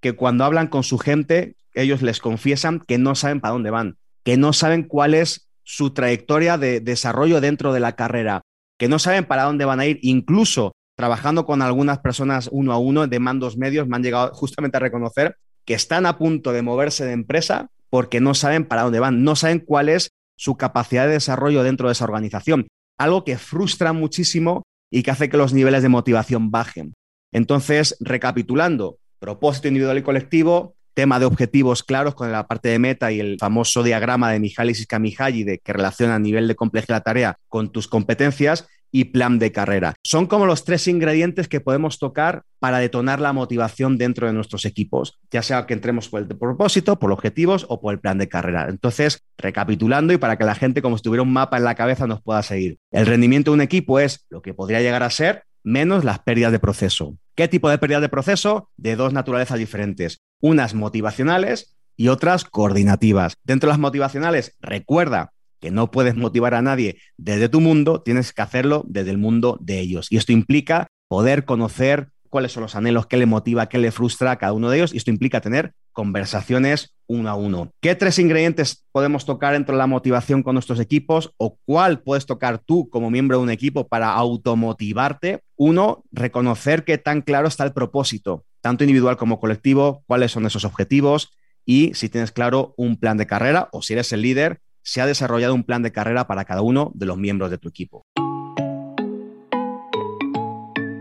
que 0.00 0.14
cuando 0.14 0.44
hablan 0.44 0.66
con 0.66 0.82
su 0.82 0.98
gente, 0.98 1.56
ellos 1.82 2.02
les 2.02 2.20
confiesan 2.20 2.80
que 2.80 2.98
no 2.98 3.14
saben 3.14 3.40
para 3.40 3.52
dónde 3.52 3.70
van, 3.70 3.98
que 4.24 4.36
no 4.36 4.52
saben 4.52 4.82
cuál 4.82 5.14
es 5.14 5.48
su 5.62 5.90
trayectoria 5.90 6.58
de 6.58 6.80
desarrollo 6.80 7.40
dentro 7.40 7.72
de 7.72 7.80
la 7.80 7.96
carrera, 7.96 8.42
que 8.78 8.88
no 8.88 8.98
saben 8.98 9.24
para 9.24 9.44
dónde 9.44 9.64
van 9.64 9.80
a 9.80 9.86
ir, 9.86 9.98
incluso 10.02 10.72
trabajando 10.96 11.44
con 11.44 11.62
algunas 11.62 11.98
personas 11.98 12.48
uno 12.50 12.72
a 12.72 12.78
uno 12.78 13.06
de 13.06 13.18
mandos 13.18 13.56
medios, 13.56 13.86
me 13.86 13.96
han 13.96 14.02
llegado 14.02 14.32
justamente 14.34 14.78
a 14.78 14.80
reconocer 14.80 15.36
que 15.66 15.74
están 15.74 16.06
a 16.06 16.18
punto 16.18 16.52
de 16.52 16.62
moverse 16.62 17.04
de 17.04 17.12
empresa 17.12 17.68
porque 17.90 18.20
no 18.20 18.34
saben 18.34 18.64
para 18.64 18.82
dónde 18.82 19.00
van, 19.00 19.22
no 19.22 19.36
saben 19.36 19.60
cuál 19.60 19.88
es 19.88 20.10
su 20.36 20.56
capacidad 20.56 21.06
de 21.06 21.12
desarrollo 21.12 21.62
dentro 21.62 21.88
de 21.88 21.92
esa 21.92 22.04
organización. 22.04 22.68
Algo 22.98 23.24
que 23.24 23.36
frustra 23.36 23.92
muchísimo 23.92 24.62
y 24.90 25.02
que 25.02 25.10
hace 25.10 25.28
que 25.28 25.36
los 25.36 25.52
niveles 25.52 25.82
de 25.82 25.88
motivación 25.88 26.50
bajen. 26.50 26.94
Entonces, 27.32 27.96
recapitulando, 28.00 28.98
propósito 29.18 29.68
individual 29.68 29.98
y 29.98 30.02
colectivo, 30.02 30.75
tema 30.96 31.20
de 31.20 31.26
objetivos 31.26 31.82
claros 31.82 32.14
con 32.14 32.32
la 32.32 32.46
parte 32.46 32.70
de 32.70 32.78
meta 32.78 33.12
y 33.12 33.20
el 33.20 33.36
famoso 33.38 33.82
diagrama 33.82 34.32
de 34.32 34.40
Mihaly 34.40 34.72
Csikszentmihalyi 34.72 35.44
de 35.44 35.58
que 35.58 35.74
relaciona 35.74 36.16
el 36.16 36.22
nivel 36.22 36.48
de 36.48 36.56
complejidad 36.56 36.94
de 36.94 36.98
la 37.00 37.04
tarea 37.04 37.38
con 37.48 37.70
tus 37.70 37.86
competencias 37.86 38.66
y 38.90 39.04
plan 39.04 39.38
de 39.38 39.52
carrera. 39.52 39.94
Son 40.02 40.26
como 40.26 40.46
los 40.46 40.64
tres 40.64 40.88
ingredientes 40.88 41.48
que 41.48 41.60
podemos 41.60 41.98
tocar 41.98 42.44
para 42.58 42.78
detonar 42.78 43.20
la 43.20 43.34
motivación 43.34 43.98
dentro 43.98 44.26
de 44.26 44.32
nuestros 44.32 44.64
equipos, 44.64 45.18
ya 45.30 45.42
sea 45.42 45.66
que 45.66 45.74
entremos 45.74 46.08
por 46.08 46.22
el 46.22 46.28
propósito, 46.28 46.98
por 46.98 47.12
objetivos 47.12 47.66
o 47.68 47.78
por 47.78 47.92
el 47.92 48.00
plan 48.00 48.16
de 48.16 48.30
carrera. 48.30 48.66
Entonces, 48.70 49.22
recapitulando 49.36 50.14
y 50.14 50.16
para 50.16 50.38
que 50.38 50.44
la 50.44 50.54
gente 50.54 50.80
como 50.80 50.96
si 50.96 51.02
tuviera 51.02 51.22
un 51.22 51.32
mapa 51.32 51.58
en 51.58 51.64
la 51.64 51.74
cabeza 51.74 52.06
nos 52.06 52.22
pueda 52.22 52.42
seguir. 52.42 52.78
El 52.90 53.04
rendimiento 53.04 53.50
de 53.50 53.56
un 53.56 53.60
equipo 53.60 54.00
es 54.00 54.24
lo 54.30 54.40
que 54.40 54.54
podría 54.54 54.80
llegar 54.80 55.02
a 55.02 55.10
ser 55.10 55.42
menos 55.66 56.04
las 56.04 56.20
pérdidas 56.20 56.52
de 56.52 56.60
proceso. 56.60 57.18
¿Qué 57.34 57.48
tipo 57.48 57.68
de 57.68 57.76
pérdidas 57.76 58.00
de 58.00 58.08
proceso? 58.08 58.70
De 58.76 58.94
dos 58.94 59.12
naturalezas 59.12 59.58
diferentes. 59.58 60.20
Unas 60.40 60.74
motivacionales 60.74 61.76
y 61.96 62.06
otras 62.08 62.44
coordinativas. 62.44 63.36
Dentro 63.42 63.66
de 63.66 63.72
las 63.72 63.80
motivacionales, 63.80 64.56
recuerda 64.60 65.32
que 65.60 65.72
no 65.72 65.90
puedes 65.90 66.14
motivar 66.14 66.54
a 66.54 66.62
nadie 66.62 66.98
desde 67.16 67.48
tu 67.48 67.60
mundo, 67.60 68.00
tienes 68.00 68.32
que 68.32 68.42
hacerlo 68.42 68.84
desde 68.86 69.10
el 69.10 69.18
mundo 69.18 69.58
de 69.60 69.80
ellos. 69.80 70.06
Y 70.10 70.18
esto 70.18 70.30
implica 70.30 70.86
poder 71.08 71.44
conocer 71.44 72.10
cuáles 72.30 72.52
son 72.52 72.62
los 72.62 72.76
anhelos, 72.76 73.06
qué 73.06 73.16
le 73.16 73.26
motiva, 73.26 73.68
qué 73.68 73.78
le 73.78 73.90
frustra 73.90 74.30
a 74.30 74.36
cada 74.36 74.52
uno 74.52 74.70
de 74.70 74.76
ellos. 74.76 74.94
Y 74.94 74.98
esto 74.98 75.10
implica 75.10 75.40
tener 75.40 75.72
conversaciones 75.96 76.94
uno 77.06 77.30
a 77.30 77.36
uno. 77.36 77.70
¿Qué 77.80 77.94
tres 77.94 78.18
ingredientes 78.18 78.84
podemos 78.92 79.24
tocar 79.24 79.54
dentro 79.54 79.74
de 79.74 79.78
la 79.78 79.86
motivación 79.86 80.42
con 80.42 80.54
nuestros 80.54 80.78
equipos 80.78 81.32
o 81.38 81.56
cuál 81.64 82.02
puedes 82.02 82.26
tocar 82.26 82.58
tú 82.58 82.90
como 82.90 83.10
miembro 83.10 83.38
de 83.38 83.44
un 83.44 83.50
equipo 83.50 83.88
para 83.88 84.12
automotivarte? 84.12 85.40
Uno, 85.56 86.04
reconocer 86.12 86.84
qué 86.84 86.98
tan 86.98 87.22
claro 87.22 87.48
está 87.48 87.64
el 87.64 87.72
propósito, 87.72 88.44
tanto 88.60 88.84
individual 88.84 89.16
como 89.16 89.40
colectivo, 89.40 90.04
cuáles 90.06 90.32
son 90.32 90.44
esos 90.44 90.66
objetivos 90.66 91.32
y 91.64 91.94
si 91.94 92.10
tienes 92.10 92.30
claro 92.30 92.74
un 92.76 92.98
plan 92.98 93.16
de 93.16 93.26
carrera 93.26 93.70
o 93.72 93.80
si 93.80 93.94
eres 93.94 94.12
el 94.12 94.20
líder, 94.20 94.60
se 94.82 95.00
ha 95.00 95.06
desarrollado 95.06 95.54
un 95.54 95.64
plan 95.64 95.82
de 95.82 95.92
carrera 95.92 96.26
para 96.26 96.44
cada 96.44 96.60
uno 96.60 96.92
de 96.94 97.06
los 97.06 97.16
miembros 97.16 97.50
de 97.50 97.56
tu 97.56 97.70
equipo. 97.70 98.04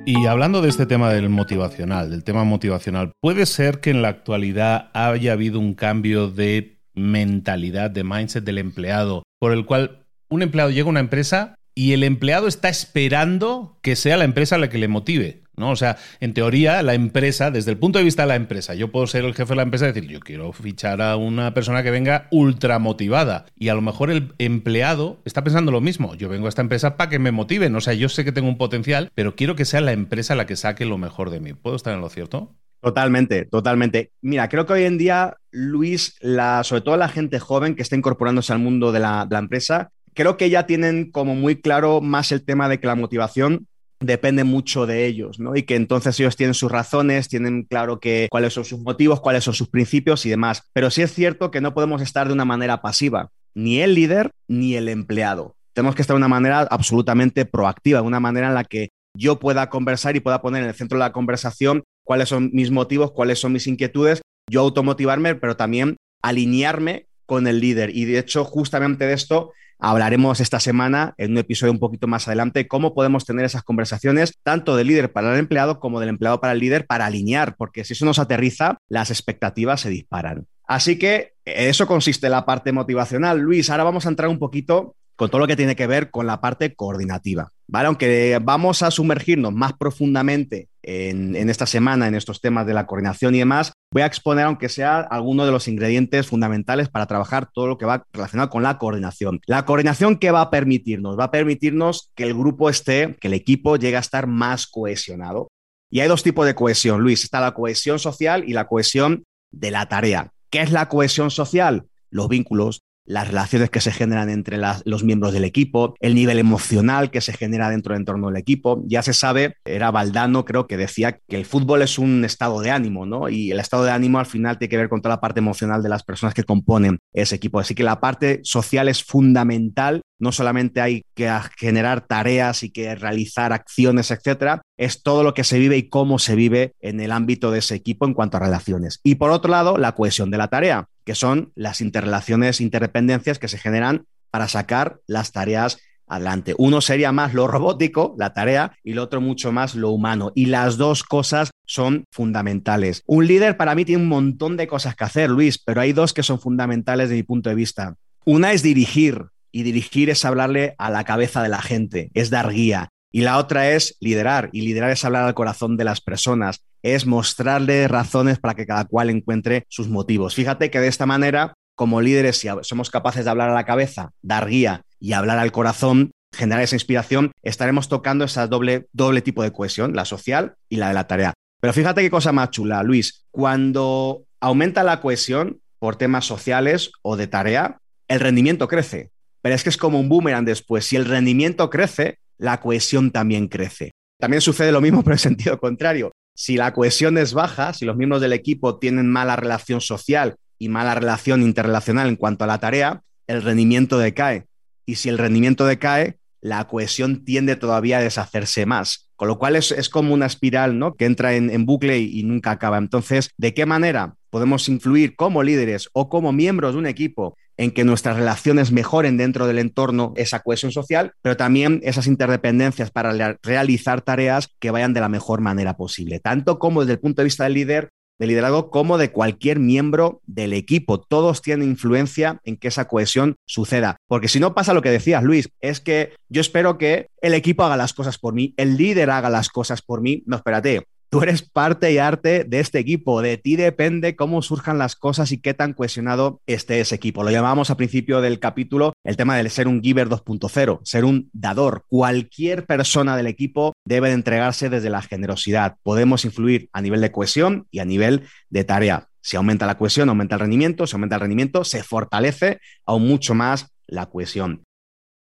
Y 0.08 0.28
hablando 0.28 0.62
de 0.62 0.70
este 0.70 0.86
tema 0.86 1.12
del 1.12 1.30
motivacional, 1.30 2.12
del 2.12 2.24
tema 2.24 2.44
motivacional, 2.44 3.12
¿puede 3.22 3.48
ser 3.48 3.80
que 3.80 3.90
en 3.90 4.04
la 4.04 4.10
actualidad 4.10 4.92
haya 4.94 5.34
habido 5.34 5.60
un 5.60 5.74
cambio 5.74 6.30
de 6.30 6.78
mentalidad, 6.94 7.90
de 7.90 8.04
mindset 8.04 8.44
del 8.44 8.60
empleado, 8.60 9.24
por 9.40 9.52
el 9.52 9.66
cual 9.66 10.06
un 10.30 10.44
empleado 10.44 10.70
llega 10.70 10.86
a 10.86 10.90
una 10.92 11.00
empresa 11.00 11.56
y 11.74 11.94
el 11.94 12.04
empleado 12.04 12.48
está 12.48 12.70
esperando 12.70 13.80
que 13.82 13.96
sea 13.96 14.16
la 14.18 14.26
empresa 14.26 14.60
la 14.60 14.70
que 14.70 14.78
le 14.78 14.88
motive? 14.88 15.42
¿No? 15.58 15.72
O 15.72 15.76
sea, 15.76 15.98
en 16.20 16.34
teoría, 16.34 16.84
la 16.84 16.94
empresa, 16.94 17.52
desde 17.52 17.72
el 17.72 17.78
punto 17.78 18.00
de 18.00 18.06
vista 18.06 18.24
de 18.24 18.30
la 18.30 18.36
empresa, 18.36 18.76
yo 18.76 18.92
puedo 18.92 19.08
ser 19.08 19.26
el 19.26 19.34
jefe 19.34 19.50
de 19.50 19.56
la 19.56 19.64
empresa 19.64 19.86
y 19.86 19.94
decir, 19.94 20.10
yo 20.10 20.20
quiero 20.20 20.52
fichar 20.52 21.02
a 21.02 21.16
una 21.16 21.54
persona 21.54 21.84
que 21.84 21.92
venga 21.92 22.28
ultra 22.32 22.80
motivada. 22.80 23.46
Y 23.58 23.70
a 23.70 23.76
lo 23.76 23.82
mejor 23.82 24.12
el 24.12 24.34
empleado 24.38 25.20
está 25.26 25.44
pensando 25.44 25.72
lo 25.72 25.82
mismo. 25.82 26.16
Yo 26.16 26.30
vengo 26.30 26.46
a 26.46 26.50
esta 26.50 26.62
empresa 26.62 26.98
para 26.98 27.10
que 27.10 27.20
me 27.20 27.32
motiven. 27.32 27.76
O 27.76 27.82
sea, 27.82 27.94
yo 27.94 28.10
sé 28.10 28.26
que 28.26 28.32
tengo 28.32 28.48
un 28.48 28.58
potencial, 28.58 29.12
pero 29.16 29.36
quiero 29.36 29.56
que 29.56 29.66
sea 29.66 29.82
la 29.82 29.94
empresa 29.94 30.36
la 30.36 30.46
que 30.46 30.56
saque 30.56 30.86
lo 30.86 30.98
mejor 30.98 31.30
de 31.30 31.40
mí. 31.40 31.54
¿Puedo 31.54 31.76
estar 31.76 31.94
en 31.94 32.02
lo 32.02 32.10
cierto? 32.10 32.54
Totalmente, 32.82 33.46
totalmente. 33.46 34.12
Mira, 34.22 34.48
creo 34.48 34.66
que 34.66 34.74
hoy 34.74 34.84
en 34.84 34.98
día, 34.98 35.38
Luis, 35.50 36.16
la, 36.22 36.64
sobre 36.64 36.82
todo 36.82 36.98
la 36.98 37.10
gente 37.10 37.40
joven 37.40 37.76
que 37.76 37.82
está 37.82 37.96
incorporándose 37.96 38.54
al 38.54 38.60
mundo 38.60 38.92
de 38.92 39.00
la, 39.00 39.26
de 39.26 39.34
la 39.34 39.40
empresa, 39.40 39.90
creo 40.14 40.38
que 40.38 40.50
ya 40.50 40.66
tienen 40.68 41.12
como 41.12 41.36
muy 41.36 41.56
claro 41.62 42.02
más 42.02 42.32
el 42.32 42.44
tema 42.44 42.70
de 42.70 42.80
que 42.80 42.88
la 42.88 42.96
motivación 42.96 43.68
depende 44.00 44.44
mucho 44.44 44.86
de 44.86 45.06
ellos, 45.06 45.40
¿no? 45.40 45.56
Y 45.56 45.64
que 45.64 45.76
entonces 45.76 46.20
ellos 46.20 46.36
tienen 46.36 46.54
sus 46.54 46.72
razones, 46.72 47.28
tienen 47.30 47.64
claro 47.64 48.00
que, 48.00 48.28
cuáles 48.30 48.54
son 48.54 48.66
sus 48.66 48.80
motivos, 48.80 49.22
cuáles 49.22 49.44
son 49.44 49.54
sus 49.54 49.70
principios 49.70 50.26
y 50.26 50.30
demás. 50.30 50.64
Pero 50.74 50.90
sí 50.92 51.02
es 51.02 51.14
cierto 51.14 51.52
que 51.52 51.62
no 51.62 51.74
podemos 51.74 52.02
estar 52.02 52.28
de 52.28 52.34
una 52.34 52.46
manera 52.46 52.82
pasiva, 52.82 53.30
ni 53.54 53.82
el 53.82 53.96
líder 53.96 54.32
ni 54.48 54.76
el 54.76 54.90
empleado. 54.90 55.56
Tenemos 55.74 55.96
que 55.96 56.02
estar 56.02 56.14
de 56.14 56.20
una 56.20 56.28
manera 56.28 56.62
absolutamente 56.62 57.46
proactiva, 57.46 58.02
de 58.02 58.08
una 58.08 58.20
manera 58.20 58.48
en 58.48 58.54
la 58.54 58.64
que 58.64 58.90
yo 59.18 59.40
pueda 59.40 59.70
conversar 59.70 60.16
y 60.16 60.20
pueda 60.20 60.42
poner 60.42 60.64
en 60.64 60.70
el 60.70 60.76
centro 60.76 60.98
de 60.98 61.06
la 61.06 61.12
conversación 61.12 61.84
cuáles 62.06 62.30
son 62.30 62.50
mis 62.54 62.72
motivos, 62.72 63.12
cuáles 63.12 63.40
son 63.40 63.54
mis 63.54 63.68
inquietudes, 63.68 64.22
yo 64.50 64.62
automotivarme, 64.62 65.36
pero 65.36 65.58
también 65.58 65.98
alinearme 66.22 67.08
con 67.26 67.48
el 67.48 67.60
líder. 67.60 67.96
Y 67.96 68.06
de 68.06 68.20
hecho, 68.20 68.46
justamente 68.46 69.06
de 69.06 69.14
esto 69.14 69.52
Hablaremos 69.80 70.40
esta 70.40 70.60
semana 70.60 71.14
en 71.18 71.32
un 71.32 71.38
episodio 71.38 71.72
un 71.72 71.80
poquito 71.80 72.08
más 72.08 72.28
adelante 72.28 72.68
cómo 72.68 72.94
podemos 72.94 73.26
tener 73.26 73.46
esas 73.46 73.64
conversaciones 73.64 74.34
tanto 74.44 74.76
del 74.76 74.88
líder 74.88 75.12
para 75.12 75.34
el 75.34 75.40
empleado 75.40 75.80
como 75.80 76.00
del 76.00 76.10
empleado 76.10 76.40
para 76.40 76.54
el 76.54 76.60
líder 76.60 76.86
para 76.86 77.06
alinear, 77.06 77.56
porque 77.58 77.84
si 77.84 77.94
eso 77.94 78.06
nos 78.06 78.20
aterriza, 78.20 78.78
las 78.88 79.12
expectativas 79.12 79.82
se 79.82 79.90
disparan. 79.90 80.48
Así 80.68 80.98
que 80.98 81.34
eso 81.46 81.88
consiste 81.88 82.28
en 82.28 82.32
la 82.32 82.46
parte 82.46 82.72
motivacional. 82.72 83.40
Luis, 83.40 83.70
ahora 83.70 83.84
vamos 83.84 84.06
a 84.06 84.10
entrar 84.10 84.30
un 84.30 84.40
poquito 84.40 84.96
con 85.16 85.30
todo 85.30 85.40
lo 85.40 85.48
que 85.48 85.56
tiene 85.56 85.76
que 85.76 85.88
ver 85.88 86.12
con 86.12 86.28
la 86.28 86.42
parte 86.42 86.76
coordinativa. 86.76 87.52
¿vale? 87.68 87.88
Aunque 87.88 88.40
vamos 88.42 88.84
a 88.84 88.92
sumergirnos 88.92 89.54
más 89.54 89.74
profundamente 89.74 90.70
en, 90.88 91.50
esta 91.50 91.66
semana 91.66 92.08
en 92.08 92.14
estos 92.14 92.42
temas 92.42 92.68
de 92.68 92.74
la 92.74 92.86
coordinación 92.86 93.34
y 93.34 93.40
demás, 93.40 93.74
voy 93.92 94.04
a 94.04 94.06
exponer, 94.06 94.46
aunque 94.46 94.70
sea, 94.70 95.00
algunos 95.00 95.48
de 95.48 95.52
los 95.52 95.68
ingredientes 95.68 96.28
fundamentales 96.28 96.90
para 96.90 97.08
trabajar 97.08 97.50
todo 97.52 97.68
lo 97.68 97.78
que 97.78 97.86
va 97.86 98.06
relacionado 98.14 98.50
con 98.52 98.62
la 98.62 98.78
coordinación. 98.78 99.42
La 99.48 99.66
coordinación 99.66 100.18
que 100.18 100.32
va 100.32 100.42
a 100.42 100.52
permitirnos, 100.52 101.18
va 101.18 101.26
a 101.26 101.32
permitirnos 101.32 102.12
que 102.16 102.24
el 102.26 102.36
grupo 102.36 102.70
esté, 102.70 103.16
que 103.20 103.28
el 103.28 103.34
equipo 103.34 103.78
llegue 103.78 103.98
a 103.98 104.02
estar 104.02 104.28
más 104.28 104.68
cohesionado. 104.68 105.48
Y 105.90 106.02
hay 106.02 106.08
dos 106.08 106.24
tipos 106.24 106.46
de 106.46 106.56
cohesión, 106.56 107.02
Luis. 107.02 107.24
Está 107.24 107.40
la 107.40 107.54
cohesión 107.54 108.00
social 108.00 108.44
y 108.48 108.54
la 108.54 108.68
cohesión 108.68 109.24
de 109.52 109.72
la 109.72 109.88
tarea. 109.88 110.32
¿Qué 110.52 110.62
es 110.62 110.72
la 110.72 110.88
cohesión 110.88 111.32
social? 111.32 111.88
Los 112.10 112.28
vínculos, 112.28 112.82
las 113.06 113.28
relaciones 113.28 113.70
que 113.70 113.82
se 113.82 113.92
generan 113.92 114.30
entre 114.30 114.60
los 114.86 115.04
miembros 115.04 115.34
del 115.34 115.44
equipo, 115.44 115.96
el 116.00 116.16
nivel 116.16 116.40
emocional 116.40 117.12
que 117.12 117.22
se 117.22 117.34
genera 117.34 117.70
dentro 117.70 117.94
del 117.94 118.02
entorno 118.02 118.28
del 118.28 118.38
equipo. 118.38 118.84
Ya 118.86 119.04
se 119.04 119.14
sabe, 119.14 119.56
era 119.64 119.92
Valdano 119.92 120.46
creo 120.46 120.68
que 120.68 120.78
decía 120.78 121.20
que 121.28 121.36
el 121.36 121.46
fútbol 121.46 121.82
es 121.82 122.00
un 122.00 122.26
estado 122.26 122.62
de 122.62 122.72
ánimo, 122.72 123.06
¿no? 123.06 123.30
Y 123.30 123.52
el 123.52 123.60
estado 123.60 123.84
de 123.84 123.92
ánimo 123.92 124.20
al 124.20 124.26
final 124.26 124.58
tiene 124.58 124.70
que 124.70 124.78
ver 124.78 124.90
con 124.90 125.02
toda 125.02 125.16
la 125.16 125.22
parte 125.22 125.40
emocional 125.40 125.84
de 125.84 125.90
las 125.90 126.04
personas 126.04 126.34
que 126.34 126.44
componen 126.44 127.00
ese 127.14 127.36
equipo. 127.36 127.60
Así 127.60 127.76
que 127.76 127.84
la 127.84 128.00
parte 128.00 128.42
social 128.44 128.88
es 128.88 129.04
fundamental. 129.04 130.02
No 130.20 130.32
solamente 130.32 130.82
hay 130.82 131.04
que 131.14 131.30
generar 131.58 132.08
tareas 132.08 132.64
y 132.64 132.70
que 132.70 132.96
realizar 132.96 133.54
acciones, 133.54 134.12
etcétera, 134.12 134.62
es 134.78 135.04
todo 135.04 135.24
lo 135.24 135.34
que 135.34 135.44
se 135.44 135.60
vive 135.60 135.78
y 135.78 135.90
cómo 135.90 136.20
se 136.20 136.36
vive 136.36 136.74
en 136.80 137.00
el 137.00 137.12
ámbito 137.12 137.52
de 137.52 137.60
ese 137.60 137.76
equipo 137.76 138.06
en 138.06 138.14
cuanto 138.14 138.38
a 138.38 138.40
relaciones. 138.40 139.00
Y 139.04 139.16
por 139.16 139.32
otro 139.32 139.52
lado, 139.52 139.78
la 139.78 139.94
cohesión 139.94 140.32
de 140.32 140.38
la 140.38 140.48
tarea, 140.48 140.88
que 141.06 141.16
son 141.16 141.52
las 141.56 141.82
interrelaciones, 141.82 142.60
interdependencias 142.60 143.40
que 143.40 143.48
se 143.48 143.58
generan 143.58 144.06
para 144.32 144.48
sacar 144.48 145.00
las 145.08 145.32
tareas 145.32 145.78
adelante. 146.08 146.54
Uno 146.58 146.82
sería 146.82 147.12
más 147.12 147.34
lo 147.34 147.48
robótico, 147.48 148.16
la 148.18 148.34
tarea, 148.34 148.78
y 148.84 148.92
el 148.92 149.00
otro 149.00 149.22
mucho 149.22 149.52
más 149.52 149.76
lo 149.76 149.92
humano. 149.92 150.32
Y 150.36 150.48
las 150.48 150.78
dos 150.78 151.04
cosas 151.04 151.52
son 151.66 152.06
fundamentales. 152.12 153.02
Un 153.06 153.28
líder 153.28 153.58
para 153.58 153.76
mí 153.76 153.86
tiene 153.86 154.04
un 154.04 154.10
montón 154.10 154.58
de 154.58 154.68
cosas 154.68 154.96
que 154.96 155.04
hacer, 155.04 155.30
Luis, 155.30 155.58
pero 155.58 155.82
hay 155.82 155.94
dos 155.94 156.14
que 156.14 156.24
son 156.24 156.40
fundamentales 156.40 157.10
de 157.10 157.16
mi 157.16 157.24
punto 157.24 157.50
de 157.50 157.56
vista. 157.56 157.96
Una 158.26 158.52
es 158.52 158.62
dirigir, 158.62 159.26
y 159.56 159.64
dirigir 159.64 160.10
es 160.10 160.26
hablarle 160.26 160.76
a 160.78 160.90
la 160.90 161.06
cabeza 161.06 161.42
de 161.42 161.48
la 161.48 161.62
gente, 161.62 162.12
es 162.14 162.30
dar 162.30 162.52
guía. 162.52 162.90
Y 163.16 163.22
la 163.22 163.38
otra 163.38 163.72
es 163.72 163.96
liderar, 164.02 164.50
y 164.52 164.60
liderar 164.60 164.92
es 164.92 165.06
hablar 165.06 165.24
al 165.24 165.34
corazón 165.34 165.78
de 165.78 165.86
las 165.86 166.02
personas, 166.02 166.66
es 166.84 167.06
mostrarle 167.06 167.88
razones 167.88 168.40
para 168.40 168.56
que 168.56 168.66
cada 168.66 168.84
cual 168.84 169.10
encuentre 169.10 169.66
sus 169.70 169.88
motivos. 169.88 170.36
Fíjate 170.36 170.70
que 170.70 170.82
de 170.82 170.90
esta 170.90 171.06
manera, 171.06 171.54
como 171.76 172.02
líderes, 172.02 172.36
si 172.36 172.50
somos 172.64 172.90
capaces 172.90 173.24
de 173.24 173.32
hablar 173.32 173.52
a 173.52 173.54
la 173.54 173.64
cabeza, 173.64 174.12
dar 174.22 174.50
guía 174.50 174.82
y 175.00 175.14
hablar 175.14 175.40
al 175.40 175.54
corazón, 175.54 176.12
generar 176.34 176.62
esa 176.62 176.76
inspiración, 176.76 177.32
estaremos 177.42 177.88
tocando 177.88 178.26
esa 178.26 178.48
doble, 178.48 178.88
doble 178.92 179.22
tipo 179.22 179.44
de 179.44 179.54
cohesión, 179.54 179.96
la 179.96 180.04
social 180.04 180.56
y 180.68 180.76
la 180.76 180.90
de 180.90 180.96
la 180.96 181.08
tarea. 181.08 181.34
Pero 181.62 181.72
fíjate 181.72 182.02
qué 182.02 182.10
cosa 182.10 182.34
más 182.34 182.52
chula, 182.52 182.84
Luis. 182.84 183.24
Cuando 183.32 184.26
aumenta 184.42 184.84
la 184.84 185.00
cohesión 185.00 185.62
por 185.80 185.96
temas 185.96 186.26
sociales 186.26 186.92
o 187.02 187.16
de 187.16 187.28
tarea, 187.28 187.78
el 188.10 188.20
rendimiento 188.20 188.68
crece. 188.68 189.12
Pero 189.42 189.56
es 189.56 189.64
que 189.64 189.70
es 189.70 189.78
como 189.78 190.02
un 190.02 190.10
boomerang 190.10 190.44
después. 190.44 190.84
Si 190.84 190.98
el 190.98 191.06
rendimiento 191.06 191.70
crece, 191.70 192.18
la 192.38 192.60
cohesión 192.60 193.12
también 193.12 193.48
crece. 193.48 193.92
También 194.20 194.42
sucede 194.42 194.72
lo 194.72 194.82
mismo, 194.82 195.02
pero 195.04 195.16
en 195.16 195.20
sentido 195.20 195.60
contrario. 195.60 196.12
Si 196.36 196.58
la 196.58 196.74
cohesión 196.74 197.18
es 197.18 197.34
baja, 197.34 197.74
si 197.74 197.86
los 197.86 197.96
miembros 197.96 198.22
del 198.22 198.34
equipo 198.34 198.78
tienen 198.78 199.10
mala 199.10 199.36
relación 199.36 199.82
social 199.82 200.36
y 200.60 200.70
mala 200.70 200.96
relación 200.96 201.42
interrelacional 201.42 202.10
en 202.10 202.16
cuanto 202.18 202.44
a 202.44 202.48
la 202.48 202.60
tarea, 202.60 203.02
el 203.28 203.42
rendimiento 203.42 203.98
decae. 203.98 204.46
Y 204.86 204.96
si 204.96 205.10
el 205.10 205.18
rendimiento 205.18 205.66
decae, 205.66 206.18
la 206.42 206.68
cohesión 206.68 207.26
tiende 207.26 207.56
todavía 207.56 207.98
a 207.98 208.02
deshacerse 208.02 208.66
más. 208.66 209.10
Con 209.16 209.30
lo 209.30 209.40
cual 209.40 209.56
es, 209.56 209.90
como 209.90 210.14
una 210.14 210.26
espiral 210.26 210.78
¿no? 210.78 210.96
que 210.96 211.06
entra 211.06 211.34
en, 211.34 211.66
bucle 211.66 212.00
y, 212.00 212.22
nunca 212.24 212.52
acaba. 212.52 212.78
Entonces, 212.78 213.32
¿de 213.38 213.54
qué 213.54 213.66
manera 213.66 214.16
podemos 214.30 214.68
influir 214.68 215.16
como 215.16 215.42
líderes 215.42 215.90
o 215.94 216.10
como 216.10 216.34
miembros 216.34 216.74
de 216.74 216.80
un 216.80 216.86
equipo 216.86 217.38
en 217.58 217.72
que 217.72 217.84
nuestras 217.84 218.18
relaciones 218.18 218.72
mejoren 218.72 219.18
dentro 219.18 219.48
del 219.48 219.60
entorno 219.60 220.14
esa 220.16 220.42
cohesión 220.42 220.72
social, 220.72 221.14
pero 221.22 221.38
también 221.38 221.80
esas 221.84 222.08
interdependencias 222.08 222.92
para 222.92 223.38
realizar 223.44 224.02
tareas 224.02 224.50
que 224.60 224.72
vayan 224.72 224.94
de 224.94 225.02
la 225.02 225.10
mejor 225.10 225.42
manera 225.42 225.78
posible, 225.78 226.20
tanto 226.20 226.60
como 226.60 226.82
desde 226.82 226.94
el 226.94 227.00
punto 227.00 227.22
de 227.22 227.26
vista 227.26 227.46
del 227.46 227.54
líder, 227.54 227.90
de 228.18 228.28
liderazgo, 228.28 228.70
como 228.70 228.98
de 228.98 229.12
cualquier 229.12 229.60
miembro 229.60 230.22
del 230.26 230.54
equipo. 230.54 231.02
Todos 231.02 231.42
tienen 231.42 231.70
influencia 231.70 232.40
en 232.44 232.58
que 232.58 232.70
esa 232.70 232.88
cohesión 232.88 233.36
suceda. 233.46 233.98
Porque 234.08 234.28
si 234.28 234.40
no 234.40 234.56
pasa 234.56 234.74
lo 234.74 234.82
que 234.82 234.92
decías, 234.92 235.24
Luis, 235.24 235.50
es 235.60 235.82
que 235.82 236.14
yo 236.30 236.42
espero 236.42 236.78
que 236.78 237.10
el 237.22 237.34
equipo 237.34 237.64
haga 237.64 237.78
las 237.78 237.94
cosas 237.94 238.18
por 238.18 238.34
mí, 238.34 238.54
el 238.58 238.78
líder 238.78 239.10
haga 239.10 239.30
las 239.30 239.50
cosas 239.50 239.82
por 239.82 240.02
mí. 240.02 240.24
No, 240.26 240.38
espérate, 240.38 240.88
Tú 241.16 241.22
eres 241.22 241.44
parte 241.44 241.94
y 241.94 241.98
arte 241.98 242.44
de 242.44 242.60
este 242.60 242.78
equipo. 242.78 243.22
De 243.22 243.38
ti 243.38 243.56
depende 243.56 244.18
cómo 244.18 244.42
surjan 244.42 244.78
las 244.78 244.98
cosas 244.98 245.32
y 245.32 245.38
qué 245.38 245.54
tan 245.54 245.72
cohesionado 245.72 246.42
esté 246.46 246.82
ese 246.82 246.96
equipo. 246.96 247.24
Lo 247.24 247.32
llamábamos 247.32 247.70
al 247.70 247.78
principio 247.78 248.20
del 248.20 248.38
capítulo 248.38 248.92
el 249.06 249.16
tema 249.16 249.38
de 249.38 249.50
ser 249.50 249.70
un 249.70 249.82
giver 249.82 250.10
2.0, 250.10 250.82
ser 250.84 251.06
un 251.06 251.30
dador. 251.32 251.86
Cualquier 251.88 252.66
persona 252.66 253.16
del 253.16 253.28
equipo 253.28 253.72
debe 253.86 254.10
de 254.10 254.16
entregarse 254.16 254.70
desde 254.70 254.90
la 254.90 255.02
generosidad. 255.02 255.78
Podemos 255.84 256.26
influir 256.26 256.70
a 256.74 256.82
nivel 256.82 257.00
de 257.00 257.14
cohesión 257.14 257.66
y 257.72 257.80
a 257.80 257.86
nivel 257.86 258.24
de 258.50 258.66
tarea. 258.66 259.08
Si 259.22 259.38
aumenta 259.38 259.66
la 259.66 259.78
cohesión, 259.78 260.10
aumenta 260.10 260.36
el 260.36 260.42
rendimiento. 260.42 260.86
Si 260.86 260.98
aumenta 260.98 261.16
el 261.16 261.22
rendimiento, 261.22 261.64
se 261.64 261.82
fortalece 261.82 262.60
aún 262.86 263.08
mucho 263.08 263.34
más 263.36 263.74
la 263.88 264.08
cohesión. 264.08 264.65